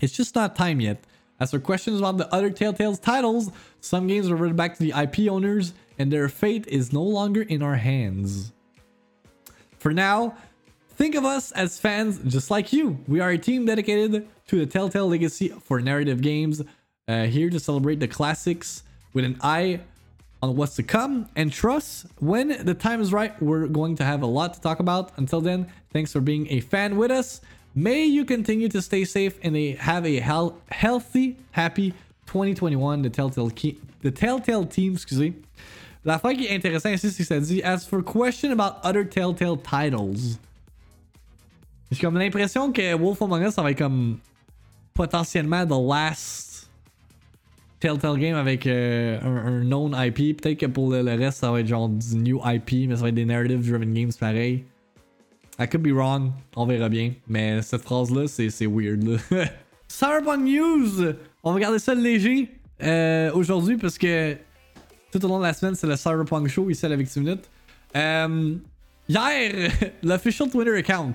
It's 0.00 0.12
just 0.12 0.34
not 0.34 0.56
time 0.56 0.80
yet. 0.80 1.04
As 1.44 1.50
for 1.50 1.58
questions 1.58 1.98
about 1.98 2.16
the 2.16 2.34
other 2.34 2.48
Telltale's 2.48 2.98
titles, 2.98 3.50
some 3.82 4.06
games 4.06 4.30
were 4.30 4.34
reverted 4.34 4.56
back 4.56 4.78
to 4.78 4.82
the 4.82 4.98
IP 4.98 5.30
owners, 5.30 5.74
and 5.98 6.10
their 6.10 6.30
fate 6.30 6.66
is 6.68 6.90
no 6.90 7.02
longer 7.02 7.42
in 7.42 7.60
our 7.60 7.74
hands. 7.74 8.50
For 9.76 9.92
now, 9.92 10.38
think 10.94 11.14
of 11.14 11.26
us 11.26 11.52
as 11.52 11.78
fans 11.78 12.18
just 12.32 12.50
like 12.50 12.72
you. 12.72 12.98
We 13.06 13.20
are 13.20 13.28
a 13.28 13.36
team 13.36 13.66
dedicated 13.66 14.26
to 14.46 14.58
the 14.58 14.64
Telltale 14.64 15.06
legacy 15.06 15.48
for 15.48 15.82
narrative 15.82 16.22
games, 16.22 16.62
uh, 17.08 17.24
here 17.24 17.50
to 17.50 17.60
celebrate 17.60 18.00
the 18.00 18.08
classics 18.08 18.82
with 19.12 19.26
an 19.26 19.36
eye 19.42 19.80
on 20.42 20.56
what's 20.56 20.76
to 20.76 20.82
come 20.82 21.28
and 21.36 21.52
trust 21.52 22.06
when 22.20 22.64
the 22.64 22.74
time 22.74 23.02
is 23.02 23.12
right 23.12 23.40
we're 23.42 23.66
going 23.66 23.96
to 23.96 24.04
have 24.04 24.22
a 24.22 24.26
lot 24.26 24.54
to 24.54 24.60
talk 24.62 24.78
about 24.80 25.12
until 25.16 25.40
then 25.42 25.66
thanks 25.90 26.12
for 26.12 26.20
being 26.20 26.46
a 26.50 26.60
fan 26.60 26.96
with 26.96 27.10
us 27.10 27.40
may 27.74 28.06
you 28.06 28.24
continue 28.24 28.68
to 28.68 28.80
stay 28.80 29.04
safe 29.04 29.38
and 29.42 29.56
have 29.78 30.06
a 30.06 30.20
healthy 30.70 31.36
happy 31.52 31.92
2021 32.26 33.02
the 33.02 33.10
telltale 33.10 33.50
the 34.02 34.10
telltale 34.10 34.66
team 34.66 34.94
excusez 34.94 35.34
la 36.04 36.18
fin 36.18 36.34
qui 36.34 36.46
est 36.46 36.54
intéressant 36.54 36.90
ici 36.90 37.10
c'est 37.10 37.22
que 37.22 37.28
ça 37.28 37.40
dit 37.40 37.62
as 37.62 37.86
for 37.86 38.02
question 38.02 38.50
about 38.52 38.78
other 38.82 39.04
telltale 39.04 39.56
titles 39.56 40.38
j'ai 41.90 42.00
comme 42.00 42.18
l'impression 42.18 42.72
que 42.72 42.94
Wolf 42.94 43.22
Among 43.22 43.42
Us 43.46 43.54
ça 43.54 43.62
va 43.62 43.70
être 43.70 43.78
comme 43.78 44.18
potentiellement 44.94 45.66
the 45.66 45.70
last 45.70 46.54
Telltale 47.84 48.18
Game 48.18 48.34
avec 48.34 48.66
euh, 48.66 49.20
un, 49.20 49.62
known 49.62 49.94
IP. 49.94 50.40
Peut-être 50.40 50.58
que 50.58 50.66
pour 50.66 50.90
le, 50.90 51.02
le, 51.02 51.12
reste, 51.16 51.40
ça 51.40 51.52
va 51.52 51.60
être 51.60 51.66
genre 51.66 51.90
du 51.90 52.16
new 52.16 52.40
IP, 52.42 52.88
mais 52.88 52.96
ça 52.96 53.02
va 53.02 53.08
être 53.10 53.14
des 53.14 53.26
narrative 53.26 53.60
driven 53.60 53.92
games 53.92 54.12
pareil. 54.18 54.64
I 55.58 55.66
could 55.66 55.82
be 55.82 55.92
wrong, 55.92 56.32
on 56.56 56.66
verra 56.66 56.88
bien. 56.88 57.14
Mais 57.28 57.62
cette 57.62 57.82
phrase-là, 57.82 58.26
c'est 58.26 58.66
weird. 58.66 59.20
Cyberpunk 59.88 60.44
News! 60.44 61.14
On 61.44 61.52
va 61.52 61.60
garder 61.60 61.78
ça 61.78 61.94
léger 61.94 62.48
euh, 62.82 63.30
aujourd'hui 63.32 63.76
parce 63.76 63.96
que 63.96 64.36
tout 65.12 65.24
au 65.24 65.28
long 65.28 65.38
de 65.38 65.44
la 65.44 65.52
semaine, 65.52 65.76
c'est 65.76 65.86
le 65.86 65.94
Cyberpunk 65.94 66.48
Show 66.48 66.68
ici 66.70 66.84
à 66.84 66.88
la 66.88 66.96
Victime 66.96 67.22
Minute. 67.22 67.48
Euh, 67.94 68.56
hier, 69.08 69.70
l'official 70.02 70.50
Twitter 70.50 70.76
account 70.76 71.14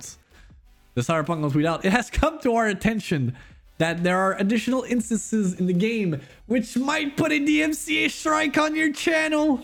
de 0.95 1.01
Cyberpunk 1.01 1.43
on 1.43 1.49
tweet 1.49 1.65
out, 1.65 1.83
It 1.83 1.91
has 1.91 2.09
come 2.09 2.39
to 2.39 2.53
our 2.53 2.67
attention 2.67 3.33
that 3.79 4.03
there 4.03 4.17
are 4.17 4.35
additional 4.39 4.83
instances 4.83 5.59
in 5.59 5.65
the 5.65 5.73
game 5.73 6.19
which 6.47 6.77
might 6.77 7.17
put 7.17 7.31
a 7.31 7.39
DMCA 7.39 8.09
strike 8.09 8.57
on 8.57 8.75
your 8.75 8.93
channel. 8.93 9.59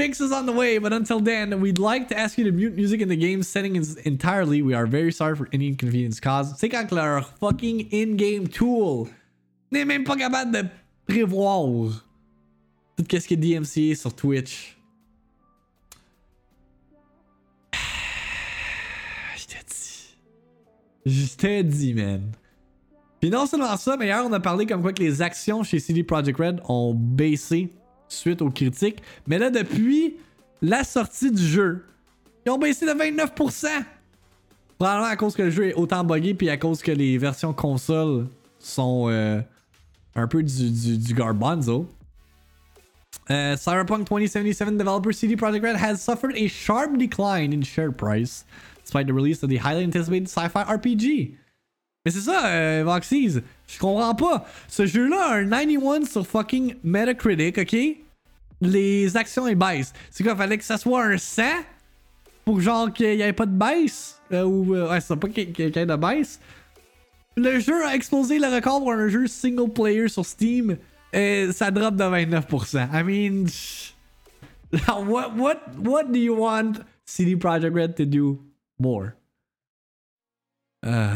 Fix 0.00 0.18
is 0.18 0.32
on 0.32 0.46
the 0.46 0.52
way, 0.52 0.78
but 0.78 0.94
until 0.94 1.20
then, 1.20 1.60
we'd 1.60 1.78
like 1.78 2.08
to 2.08 2.18
ask 2.18 2.38
you 2.38 2.44
to 2.44 2.52
mute 2.52 2.74
music 2.74 3.02
in 3.02 3.10
the 3.10 3.16
game 3.16 3.42
settings 3.42 3.96
entirely. 3.96 4.62
We 4.62 4.72
are 4.72 4.86
very 4.86 5.12
sorry 5.12 5.36
for 5.36 5.46
any 5.52 5.68
inconvenience 5.68 6.18
caused. 6.18 6.56
C'est 6.56 6.70
quand 6.70 6.90
leur 6.90 7.28
fucking 7.38 7.86
in-game 7.92 8.48
tool 8.48 9.10
n'est 9.70 9.84
même 9.84 10.04
pas 10.04 10.16
capable 10.16 10.52
de 10.52 10.64
prévoir 11.06 11.66
tout 12.96 13.04
ce 13.10 13.28
qui 13.28 13.34
est 13.34 13.36
DMCA 13.36 13.94
sur 13.94 14.14
Twitch. 14.14 14.78
Je 19.36 19.46
t'ai 19.46 19.58
dit. 19.68 20.16
Je 21.04 21.36
t'ai 21.36 21.62
dit, 21.62 21.92
man. 21.92 22.22
Puis 23.20 23.28
non 23.28 23.44
seulement 23.44 23.76
ça, 23.76 23.98
mais 23.98 24.06
hier 24.06 24.24
on 24.26 24.32
a 24.32 24.40
parlé 24.40 24.64
comme 24.64 24.80
quoi 24.80 24.94
que 24.94 25.02
les 25.02 25.20
actions 25.20 25.62
chez 25.62 25.78
CD 25.78 26.02
Projekt 26.04 26.38
Red 26.38 26.62
ont 26.70 26.94
baissé 26.94 27.70
suite 28.12 28.42
aux 28.42 28.50
critiques. 28.50 29.02
Mais 29.26 29.38
là, 29.38 29.50
depuis 29.50 30.16
la 30.62 30.84
sortie 30.84 31.30
du 31.30 31.42
jeu, 31.42 31.84
ils 32.44 32.50
ont 32.50 32.58
baissé 32.58 32.86
de 32.86 32.92
29%. 32.92 33.68
Probablement 34.78 35.08
à 35.08 35.16
cause 35.16 35.34
que 35.34 35.42
le 35.42 35.50
jeu 35.50 35.68
est 35.68 35.74
autant 35.74 36.04
buggé, 36.04 36.34
puis 36.34 36.48
à 36.48 36.56
cause 36.56 36.82
que 36.82 36.92
les 36.92 37.18
versions 37.18 37.52
console 37.52 38.28
sont 38.58 39.06
euh, 39.08 39.40
un 40.14 40.26
peu 40.26 40.42
du, 40.42 41.14
garbanzo. 41.14 41.86
Uh, 43.28 43.56
Cyberpunk 43.56 44.08
2077 44.08 44.76
developer 44.76 45.12
CD 45.12 45.36
Projekt 45.36 45.62
Red 45.62 45.76
has 45.76 45.96
suffered 45.96 46.34
a 46.36 46.48
sharp 46.48 46.96
decline 46.96 47.52
in 47.52 47.62
share 47.62 47.92
price 47.92 48.44
despite 48.82 49.06
the 49.06 49.12
release 49.12 49.42
of 49.42 49.50
the 49.50 49.56
highly 49.56 49.84
anticipated 49.84 50.28
sci-fi 50.28 50.64
RPG. 50.64 51.36
Mais 52.04 52.10
c'est 52.10 52.20
ça, 52.20 52.46
euh, 52.46 52.82
Voxies. 52.84 53.40
Je 53.68 53.78
comprends 53.78 54.14
pas. 54.14 54.46
Ce 54.68 54.86
jeu-là 54.86 55.32
a 55.32 55.34
un 55.36 55.48
91 55.48 56.08
sur 56.08 56.26
fucking 56.26 56.76
Metacritic, 56.82 57.58
ok? 57.58 57.76
Les 58.62 59.16
actions 59.16 59.46
ils 59.46 59.54
baissent. 59.54 59.92
C'est 60.10 60.24
quoi, 60.24 60.34
fallait 60.34 60.58
que 60.58 60.64
ça 60.64 60.78
soit 60.78 61.04
un 61.04 61.18
100 61.18 61.42
pour 62.44 62.60
genre 62.60 62.92
qu'il 62.92 63.14
y 63.14 63.22
ait 63.22 63.32
pas 63.32 63.46
de 63.46 63.52
baisse? 63.52 64.20
Euh, 64.32 64.44
ou, 64.44 64.74
euh, 64.74 64.90
ouais, 64.90 65.00
c'est 65.00 65.16
pas 65.16 65.28
qu'il 65.28 65.58
y 65.58 65.62
ait 65.62 65.86
de 65.86 65.96
baisse. 65.96 66.40
Le 67.36 67.58
jeu 67.60 67.84
a 67.84 67.94
explosé 67.94 68.38
le 68.38 68.48
record 68.48 68.80
pour 68.80 68.92
un 68.92 69.08
jeu 69.08 69.26
single 69.26 69.70
player 69.70 70.08
sur 70.08 70.24
Steam. 70.24 70.76
Et 71.12 71.50
ça 71.52 71.70
drop 71.70 71.96
de 71.96 72.04
29%. 72.04 72.88
I 72.92 73.02
mean, 73.02 73.46
what, 75.06 75.34
what, 75.36 75.58
what 75.82 76.04
do 76.04 76.18
you 76.18 76.34
want 76.34 76.80
CD 77.04 77.36
Projekt 77.36 77.74
Red 77.74 77.96
to 77.96 78.04
do 78.04 78.38
more? 78.78 79.14
Euh, 80.84 81.10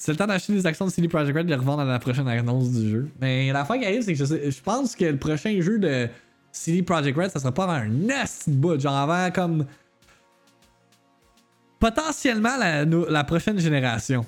c'est 0.00 0.12
le 0.12 0.16
temps 0.16 0.28
d'acheter 0.28 0.52
des 0.52 0.64
actions 0.64 0.86
de 0.86 0.92
CD 0.92 1.08
Projekt 1.08 1.36
Red 1.36 1.40
et 1.40 1.44
de 1.46 1.50
les 1.50 1.56
revendre 1.56 1.80
à 1.80 1.84
la 1.84 1.98
prochaine 1.98 2.28
annonce 2.28 2.70
du 2.70 2.88
jeu. 2.88 3.10
Mais 3.20 3.52
la 3.52 3.64
fin 3.64 3.78
qui 3.78 3.84
arrive, 3.84 4.02
c'est 4.02 4.14
que 4.14 4.24
je, 4.24 4.60
pense 4.62 4.94
que 4.94 5.04
le 5.04 5.16
prochain 5.16 5.60
jeu 5.60 5.80
de 5.80 6.08
CD 6.52 6.84
Projekt 6.84 7.18
Red, 7.18 7.32
ça 7.32 7.40
sera 7.40 7.52
pas 7.52 7.64
avant 7.64 7.72
un 7.72 7.88
nest 7.88 8.48
bout, 8.48 8.78
genre 8.78 8.94
avant 8.94 9.30
comme. 9.32 9.66
Potentiellement 11.80 12.56
la, 12.56 13.24
prochaine 13.24 13.58
génération. 13.58 14.24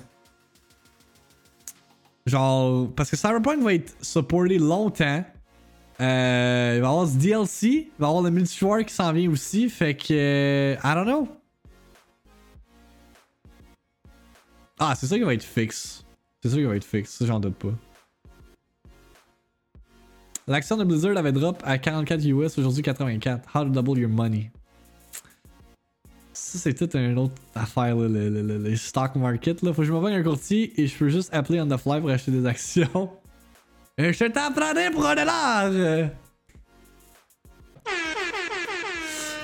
Genre, 2.25 2.89
parce 2.93 3.09
que 3.09 3.15
Cyberpunk 3.15 3.63
va 3.63 3.73
être 3.73 3.95
supporté 4.01 4.57
longtemps. 4.57 5.23
Euh, 6.01 6.73
il 6.75 6.81
va 6.81 6.87
y 6.87 6.89
avoir 6.89 7.07
ce 7.07 7.15
DLC, 7.15 7.67
il 7.67 7.91
va 7.97 8.07
y 8.07 8.09
avoir 8.09 8.23
le 8.23 8.29
multijoueur 8.29 8.85
qui 8.85 8.93
s'en 8.93 9.13
vient 9.13 9.29
aussi, 9.31 9.69
fait 9.69 9.95
que. 9.95 10.07
Euh, 10.11 10.75
I 10.83 10.95
don't 10.95 11.05
know. 11.05 11.40
Ah, 14.83 14.95
c'est 14.95 15.05
ça 15.05 15.15
qui 15.15 15.23
va 15.23 15.35
être 15.35 15.43
fixe. 15.43 16.03
C'est 16.41 16.49
ça 16.49 16.55
qui 16.55 16.63
va 16.63 16.75
être 16.75 16.83
fixe, 16.83 17.11
ça 17.11 17.27
j'en 17.27 17.39
doute 17.39 17.53
pas. 17.53 17.69
L'action 20.47 20.75
de 20.75 20.83
Blizzard 20.83 21.15
avait 21.17 21.31
drop 21.31 21.61
à 21.63 21.77
44 21.77 22.25
US, 22.25 22.57
aujourd'hui 22.57 22.81
84. 22.81 23.47
How 23.55 23.63
to 23.63 23.69
double 23.69 23.99
your 23.99 24.09
money. 24.09 24.49
Ça, 26.33 26.57
c'est 26.57 26.73
toute 26.73 26.95
une 26.95 27.15
autre 27.19 27.35
affaire, 27.53 27.95
là, 27.95 28.07
le, 28.07 28.29
le, 28.29 28.57
le, 28.57 28.75
stock 28.75 29.15
market. 29.17 29.61
Là. 29.61 29.71
Faut 29.71 29.83
que 29.83 29.87
je 29.87 29.93
me 29.93 30.03
un 30.03 30.23
courtier 30.23 30.73
et 30.81 30.87
je 30.87 30.97
peux 30.97 31.09
juste 31.09 31.31
appeler 31.31 31.61
on 31.61 31.67
the 31.67 31.77
fly 31.77 32.01
pour 32.01 32.09
acheter 32.09 32.31
des 32.31 32.47
actions. 32.47 33.11
Et 33.99 34.11
je 34.11 34.25
t'en 34.25 34.51
prendrai 34.51 34.89
pour 34.89 35.05
un 35.05 35.13
dollar! 35.13 36.09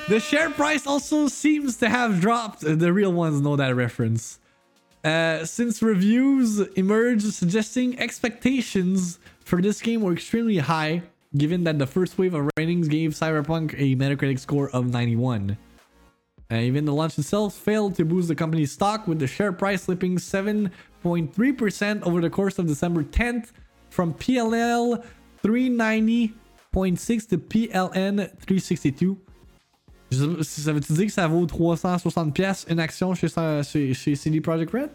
The 0.09 0.19
share 0.19 0.49
price 0.49 0.88
also 0.88 1.27
seems 1.27 1.77
to 1.77 1.85
have 1.85 2.19
dropped. 2.21 2.61
The 2.61 2.91
real 2.91 3.13
ones 3.13 3.39
know 3.39 3.55
that 3.55 3.75
reference. 3.75 4.39
Uh, 5.07 5.45
since 5.45 5.81
reviews 5.81 6.59
emerged 6.75 7.33
suggesting 7.33 7.97
expectations 7.97 9.19
for 9.39 9.61
this 9.61 9.79
game 9.79 10.01
were 10.01 10.11
extremely 10.11 10.57
high, 10.57 11.01
given 11.37 11.63
that 11.63 11.79
the 11.79 11.87
first 11.87 12.17
wave 12.17 12.33
of 12.33 12.49
ratings 12.57 12.89
gave 12.89 13.11
Cyberpunk 13.11 13.73
a 13.77 13.95
Metacritic 13.95 14.37
score 14.37 14.69
of 14.71 14.91
91. 14.91 15.57
Uh, 16.51 16.55
even 16.55 16.83
the 16.83 16.93
launch 16.93 17.17
itself 17.17 17.53
failed 17.53 17.95
to 17.95 18.03
boost 18.03 18.27
the 18.27 18.35
company's 18.35 18.73
stock, 18.73 19.07
with 19.07 19.19
the 19.19 19.27
share 19.27 19.53
price 19.53 19.83
slipping 19.83 20.17
7.3% 20.17 22.01
over 22.05 22.19
the 22.19 22.29
course 22.29 22.59
of 22.59 22.67
December 22.67 23.05
10th 23.05 23.53
from 23.89 24.13
PLL 24.13 25.05
390.6 25.41 27.29
to 27.29 27.37
PLN 27.37 28.17
362. 28.41 29.17
Ça 30.11 30.73
veut-tu 30.73 30.93
dire 30.93 31.05
que 31.05 31.11
ça 31.11 31.27
vaut 31.27 31.45
360$ 31.45 32.71
une 32.71 32.79
action 32.79 33.13
chez, 33.13 33.27
chez, 33.63 33.93
chez 33.93 34.15
CD 34.15 34.39
Projekt 34.41 34.71
Red? 34.71 34.89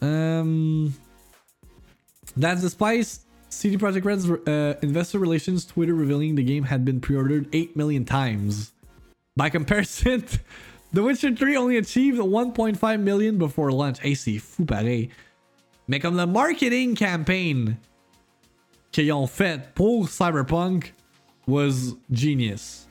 Um, 0.00 0.92
that's 2.36 2.60
despite 2.60 3.06
CD 3.48 3.76
Projekt 3.76 4.04
Red's 4.04 4.28
uh, 4.28 4.74
investor 4.82 5.20
relations 5.20 5.64
Twitter 5.64 5.94
revealing 5.94 6.34
the 6.34 6.42
game 6.42 6.64
had 6.64 6.84
been 6.84 7.00
pre-ordered 7.00 7.48
8 7.52 7.76
million 7.76 8.04
times. 8.04 8.72
By 9.36 9.48
comparison, 9.48 10.24
The 10.92 11.02
Witcher 11.02 11.34
3 11.34 11.56
only 11.56 11.78
achieved 11.78 12.18
1.5 12.18 13.00
million 13.00 13.38
before 13.38 13.72
launch. 13.72 13.98
Hey, 14.00 14.14
c'est 14.14 14.38
fou 14.38 14.66
pareil. 14.66 15.08
Mais 15.88 15.98
comme 15.98 16.16
le 16.16 16.26
marketing 16.26 16.94
campaign 16.94 17.76
qu'ils 18.92 19.10
ont 19.12 19.26
fait 19.26 19.74
pour 19.74 20.10
Cyberpunk 20.10 20.92
was 21.46 21.96
genius. 22.10 22.88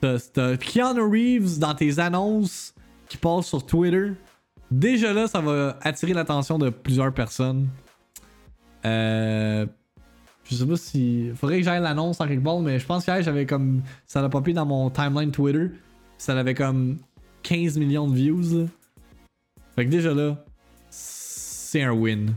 T'as 0.00 0.56
Keanu 0.56 1.00
Reeves 1.00 1.58
dans 1.58 1.74
tes 1.74 1.98
annonces 1.98 2.74
qui 3.08 3.16
passent 3.16 3.46
sur 3.46 3.64
Twitter. 3.64 4.12
Déjà 4.70 5.12
là, 5.12 5.26
ça 5.26 5.40
va 5.40 5.78
attirer 5.80 6.12
l'attention 6.12 6.58
de 6.58 6.70
plusieurs 6.70 7.12
personnes. 7.12 7.68
Euh, 8.84 9.66
je 10.44 10.54
sais 10.54 10.66
pas 10.66 10.76
si. 10.76 11.30
Faudrait 11.34 11.58
que 11.58 11.64
j'aille 11.64 11.82
l'annonce 11.82 12.20
en 12.20 12.26
quelque 12.26 12.44
part, 12.44 12.60
mais 12.60 12.78
je 12.78 12.86
pense 12.86 13.04
que 13.04 13.22
j'avais 13.22 13.46
comme. 13.46 13.82
Ça 14.06 14.22
l'a 14.22 14.28
popé 14.28 14.52
dans 14.52 14.66
mon 14.66 14.90
timeline 14.90 15.30
Twitter. 15.30 15.70
Ça 16.18 16.38
avait 16.38 16.54
comme 16.54 16.98
15 17.42 17.78
millions 17.78 18.08
de 18.08 18.14
views. 18.14 18.68
Fait 19.74 19.84
que 19.84 19.90
déjà 19.90 20.14
là, 20.14 20.44
c'est 20.90 21.82
un 21.82 21.92
win. 21.92 22.34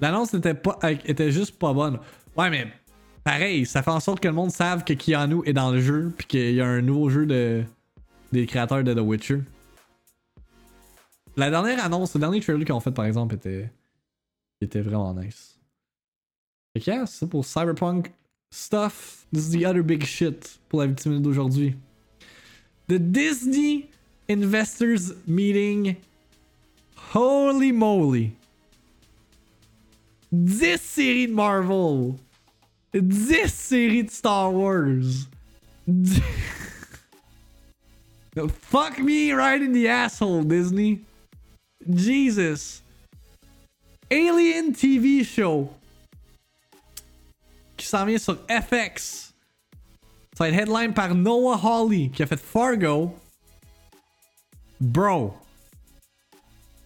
L'annonce 0.00 0.34
était, 0.34 0.54
pas, 0.54 0.78
était 1.06 1.32
juste 1.32 1.58
pas 1.58 1.72
bonne. 1.72 1.98
Ouais, 2.36 2.50
mais 2.50 2.68
pareil, 3.26 3.66
ça 3.66 3.82
fait 3.82 3.90
en 3.90 3.98
sorte 3.98 4.20
que 4.20 4.28
le 4.28 4.34
monde 4.34 4.52
sache 4.52 4.84
que 4.84 4.92
Keanu 4.92 5.40
est 5.46 5.52
dans 5.52 5.72
le 5.72 5.80
jeu, 5.80 6.12
puis 6.16 6.28
qu'il 6.28 6.54
y 6.54 6.60
a 6.60 6.66
un 6.66 6.80
nouveau 6.80 7.10
jeu 7.10 7.26
de, 7.26 7.64
des 8.30 8.46
créateurs 8.46 8.84
de 8.84 8.94
The 8.94 9.00
Witcher. 9.00 9.40
La 11.36 11.50
dernière 11.50 11.84
annonce, 11.84 12.14
le 12.14 12.20
dernier 12.20 12.40
trailer 12.40 12.64
qu'ils 12.64 12.72
ont 12.72 12.78
fait 12.78 12.92
par 12.92 13.04
exemple 13.04 13.34
était, 13.34 13.68
était 14.60 14.80
vraiment 14.80 15.12
nice. 15.12 15.58
Fait 16.72 16.80
que 16.80 16.90
yeah, 16.90 17.04
c'est 17.04 17.28
pour 17.28 17.44
Cyberpunk 17.44 18.12
stuff. 18.52 19.26
This 19.32 19.48
is 19.48 19.58
the 19.58 19.66
other 19.66 19.82
big 19.82 20.04
shit 20.04 20.60
pour 20.68 20.80
la 20.80 20.86
victime 20.86 21.20
d'aujourd'hui. 21.20 21.74
The 22.88 22.94
Disney 22.94 23.88
Investors 24.30 25.14
Meeting. 25.26 25.96
Holy 27.12 27.72
moly. 27.72 28.30
10 30.30 30.80
séries 30.80 31.26
de 31.26 31.32
Marvel. 31.32 32.14
10 33.00 33.52
séries 33.52 34.04
de 34.04 34.10
Star 34.10 34.52
Wars. 34.52 35.26
Fuck 38.48 38.98
me 38.98 39.32
right 39.32 39.62
in 39.62 39.72
the 39.72 39.88
asshole, 39.88 40.42
Disney. 40.42 41.00
Jesus. 41.88 42.82
Alien 44.10 44.72
TV 44.72 45.24
show. 45.24 45.70
qui 47.76 47.86
s'en 47.86 48.04
vient 48.04 48.18
sur 48.18 48.36
FX. 48.48 49.34
Ça 50.36 50.44
va 50.44 50.48
être 50.48 50.58
headline 50.58 50.92
par 50.92 51.14
Noah 51.14 51.60
Hawley 51.62 52.10
qui 52.12 52.22
a 52.22 52.26
fait 52.26 52.40
Fargo. 52.40 53.14
Bro. 54.80 55.34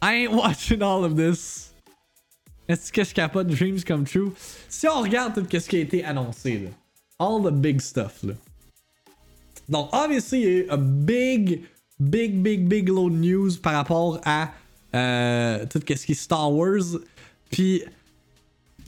I 0.02 0.14
ain't 0.14 0.32
watching 0.36 0.82
all 0.82 1.04
of 1.04 1.16
this. 1.16 1.69
Est-ce 2.70 2.92
que 2.92 3.02
je 3.02 3.12
capote 3.12 3.48
Dreams 3.48 3.80
Come 3.84 4.04
True? 4.04 4.32
Si 4.68 4.86
on 4.86 5.00
regarde 5.00 5.34
tout 5.34 5.44
ce 5.50 5.68
qui 5.68 5.76
a 5.76 5.80
été 5.80 6.04
annoncé, 6.04 6.58
là, 6.58 6.70
all 7.18 7.42
the 7.42 7.52
big 7.52 7.80
stuff, 7.80 8.22
là. 8.22 8.34
Donc, 9.68 9.88
obviously, 9.92 10.40
il 10.40 10.44
y 10.44 10.46
a 10.46 10.50
eu 10.50 10.66
un 10.70 10.76
big, 10.76 11.62
big, 11.98 12.40
big, 12.40 12.68
big 12.68 12.88
load 12.88 13.12
news 13.12 13.50
par 13.60 13.72
rapport 13.72 14.20
à 14.24 14.50
euh, 14.94 15.66
tout 15.66 15.80
ce 15.80 16.06
qui 16.06 16.12
est 16.12 16.14
Star 16.14 16.52
Wars. 16.52 17.00
Puis, 17.50 17.82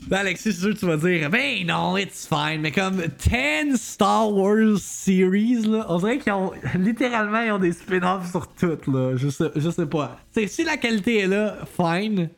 ben 0.07 0.19
Alexis, 0.19 0.53
c'est 0.53 0.59
sûr 0.61 0.73
que 0.73 0.79
tu 0.79 0.85
vas 0.85 0.97
dire, 0.97 1.29
ben 1.29 1.65
non, 1.65 1.97
it's 1.97 2.25
fine. 2.25 2.61
Mais 2.61 2.71
comme 2.71 3.01
10 3.01 3.75
Star 3.75 4.31
Wars 4.31 4.77
series, 4.77 5.63
là, 5.63 5.85
on 5.89 5.99
dirait 5.99 6.19
qu'ils 6.19 6.31
ont 6.31 6.53
littéralement 6.77 7.41
ils 7.41 7.51
ont 7.51 7.59
des 7.59 7.73
spin-offs 7.73 8.31
sur 8.31 8.47
toutes, 8.47 8.87
là. 8.87 9.17
Je 9.17 9.27
sais, 9.27 9.51
je 9.57 9.69
sais 9.69 9.85
pas. 9.85 10.19
Si 10.47 10.63
la 10.63 10.77
qualité 10.77 11.19
est 11.19 11.27
là, 11.27 11.57
fine. 11.77 12.29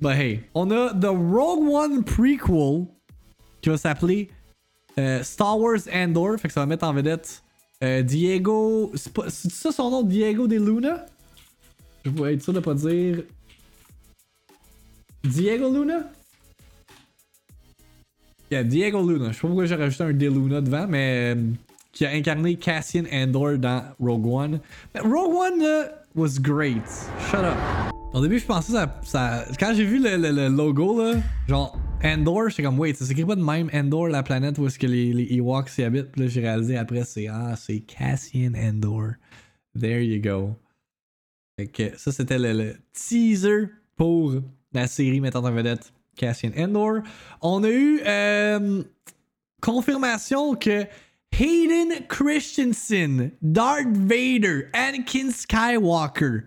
But 0.00 0.16
hey, 0.16 0.44
on 0.54 0.70
a 0.70 0.92
The 0.92 1.08
Rogue 1.08 1.66
One 1.68 2.04
prequel 2.04 2.86
qui 3.62 3.70
va 3.70 3.78
s'appeler 3.78 4.28
euh, 4.98 5.22
Star 5.22 5.58
Wars 5.58 5.80
Andor. 5.92 6.38
Fait 6.38 6.48
que 6.48 6.54
ça 6.54 6.60
va 6.60 6.66
mettre 6.66 6.84
en 6.84 6.92
vedette 6.92 7.42
euh, 7.82 8.02
Diego. 8.02 8.92
C'est 8.94 9.50
ça 9.50 9.72
son 9.72 9.90
nom, 9.90 10.02
Diego 10.02 10.46
de 10.46 10.56
Luna? 10.56 11.06
Je 12.04 12.10
vais 12.10 12.34
être 12.34 12.42
sûr 12.42 12.52
de 12.52 12.60
pas 12.60 12.74
dire. 12.74 13.22
Diego 15.24 15.72
Luna? 15.72 16.10
Yeah, 18.50 18.62
Diego 18.62 19.02
Luna. 19.02 19.32
Je 19.32 19.34
sais 19.34 19.40
pas 19.40 19.48
pourquoi 19.48 19.66
j'ai 19.66 19.74
rajouté 19.74 20.04
un 20.04 20.12
De 20.12 20.28
Luna 20.28 20.60
devant, 20.60 20.86
mais. 20.86 21.34
Euh, 21.34 21.42
qui 21.92 22.04
a 22.04 22.10
incarné 22.10 22.56
Cassian 22.56 23.04
Andor 23.10 23.56
dans 23.56 23.82
Rogue 23.98 24.26
One. 24.26 24.60
Rogue 25.02 25.34
One 25.34 25.88
was 26.14 26.38
great. 26.38 26.84
Shut 27.30 27.42
up. 27.42 27.95
Au 28.16 28.22
début, 28.22 28.38
je 28.38 28.46
pensais 28.46 28.72
ça. 28.72 28.98
ça 29.04 29.44
quand 29.60 29.74
j'ai 29.74 29.84
vu 29.84 29.98
le, 30.02 30.48
logo, 30.48 31.02
là, 31.02 31.20
genre 31.46 31.78
Andor, 32.02 32.48
j'étais 32.48 32.62
comme, 32.62 32.78
wait, 32.78 32.94
ça 32.94 33.04
s'écrit 33.04 33.26
pas 33.26 33.36
de 33.36 33.44
même 33.44 33.68
Andor, 33.74 34.08
la 34.08 34.22
planète 34.22 34.56
où 34.56 34.66
est-ce 34.66 34.78
que 34.78 34.86
les, 34.86 35.34
Ewoks 35.34 35.76
y 35.76 35.82
habitent. 35.82 36.12
Puis 36.12 36.22
là, 36.22 36.26
j'ai 36.26 36.40
réalisé 36.40 36.78
après, 36.78 37.04
c'est 37.04 37.28
ah, 37.28 37.54
c'est 37.58 37.80
Cassian 37.80 38.54
Andor. 38.54 39.16
There 39.78 40.02
you 40.02 40.22
go. 40.22 40.56
Fait 41.58 41.66
que 41.66 41.98
ça, 41.98 42.10
c'était 42.10 42.38
le, 42.38 42.76
teaser 42.94 43.68
pour 43.96 44.32
la 44.72 44.86
série 44.86 45.20
mettant 45.20 45.44
en 45.44 45.52
vedette 45.52 45.92
Cassian 46.16 46.52
Andor. 46.56 47.02
On 47.42 47.64
a 47.64 47.68
eu 47.68 48.00
euh, 48.06 48.82
confirmation 49.60 50.54
que 50.54 50.86
Hayden 51.38 52.06
Christensen, 52.08 53.32
Darth 53.42 53.94
Vader, 53.94 54.70
Anakin 54.72 55.30
Skywalker 55.30 56.44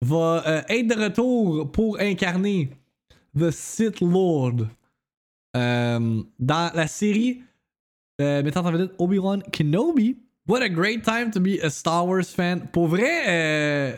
va 0.00 0.44
euh, 0.46 0.62
être 0.68 0.86
de 0.86 1.02
retour 1.02 1.72
pour 1.72 2.00
incarner 2.00 2.70
The 3.38 3.50
Sith 3.50 4.00
Lord 4.00 4.66
euh, 5.56 6.22
dans 6.38 6.70
la 6.74 6.86
série 6.86 7.42
euh, 8.20 8.42
mettant 8.42 8.64
en 8.64 8.72
vedette 8.72 8.92
Obi-Wan 8.98 9.42
Kenobi. 9.52 10.16
What 10.46 10.62
a 10.62 10.68
great 10.68 11.02
time 11.04 11.30
to 11.32 11.40
be 11.40 11.58
a 11.62 11.70
Star 11.70 12.06
Wars 12.06 12.34
fan. 12.34 12.68
Pour 12.72 12.88
vrai, 12.88 13.28
euh, 13.28 13.96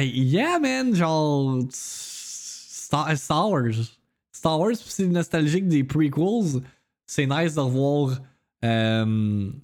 yeah 0.00 0.58
man, 0.58 0.94
genre 0.94 1.60
Star, 1.70 3.16
Star 3.16 3.50
Wars. 3.50 3.98
Star 4.32 4.60
Wars, 4.60 4.76
c'est 4.76 5.06
nostalgique 5.06 5.68
des 5.68 5.84
prequels. 5.84 6.62
C'est 7.06 7.26
nice 7.26 7.54
de 7.54 7.60
revoir 7.60 8.20
Hayden 8.62 9.62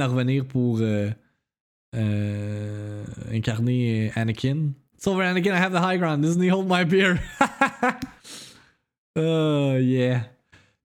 à 0.00 0.06
revenir 0.06 0.46
pour 0.46 0.80
euh, 1.94 3.04
euh, 3.28 3.36
incarner 3.36 4.12
Anakin. 4.14 4.72
It's 4.96 5.06
over, 5.06 5.22
Anakin. 5.22 5.52
I 5.52 5.58
have 5.58 5.72
the 5.72 5.80
high 5.80 5.96
ground. 5.96 6.22
Disney, 6.22 6.48
hold 6.48 6.68
my 6.68 6.84
beer? 6.84 7.20
oh, 9.16 9.76
yeah. 9.76 10.22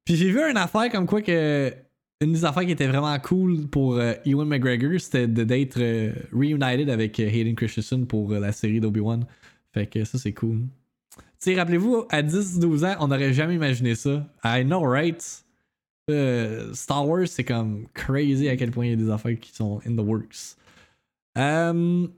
Puis 0.06 0.16
j'ai 0.16 0.32
vu 0.32 0.40
une 0.40 0.58
affaire 0.58 0.90
comme 0.90 1.06
quoi 1.06 1.22
que. 1.22 1.74
Une 2.22 2.34
des 2.34 2.44
affaires 2.44 2.66
qui 2.66 2.72
était 2.72 2.88
vraiment 2.88 3.18
cool 3.20 3.68
pour 3.68 3.98
Ewan 4.26 4.46
McGregor, 4.46 5.00
c'était 5.00 5.26
d'être 5.26 5.80
reunited 6.34 6.90
avec 6.90 7.18
Hayden 7.18 7.56
Christensen 7.56 8.06
pour 8.06 8.32
la 8.34 8.52
série 8.52 8.82
d'Obi-Wan. 8.82 9.26
Fait 9.74 9.88
que 9.88 10.04
ça, 10.04 10.18
c'est 10.18 10.34
cool. 10.34 10.64
Tu 11.16 11.24
sais, 11.40 11.56
rappelez-vous, 11.56 12.04
à 12.10 12.22
10-12 12.22 12.86
ans, 12.86 12.96
on 13.00 13.08
n'aurait 13.08 13.32
jamais 13.32 13.56
imaginé 13.56 13.96
ça. 13.96 14.28
I 14.44 14.66
know, 14.66 14.82
right? 14.82 15.46
Euh, 16.10 16.74
Star 16.74 17.08
Wars, 17.08 17.28
c'est 17.28 17.44
comme 17.44 17.86
crazy 17.94 18.50
à 18.50 18.58
quel 18.58 18.72
point 18.72 18.88
il 18.88 18.90
y 18.90 18.94
a 18.94 18.96
des 18.96 19.10
affaires 19.10 19.40
qui 19.40 19.54
sont 19.54 19.80
in 19.86 19.96
the 19.96 20.06
works. 20.06 20.58
Um, 21.40 22.16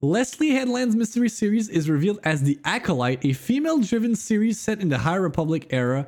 Leslie 0.00 0.50
Headland's 0.50 0.96
mystery 0.96 1.28
series 1.28 1.68
is 1.68 1.88
revealed 1.88 2.18
as 2.24 2.42
The 2.42 2.58
Acolyte, 2.64 3.24
a 3.24 3.32
female 3.32 3.78
driven 3.78 4.16
series 4.16 4.58
set 4.58 4.80
in 4.80 4.88
the 4.88 4.98
High 4.98 5.16
Republic 5.16 5.68
era. 5.70 6.06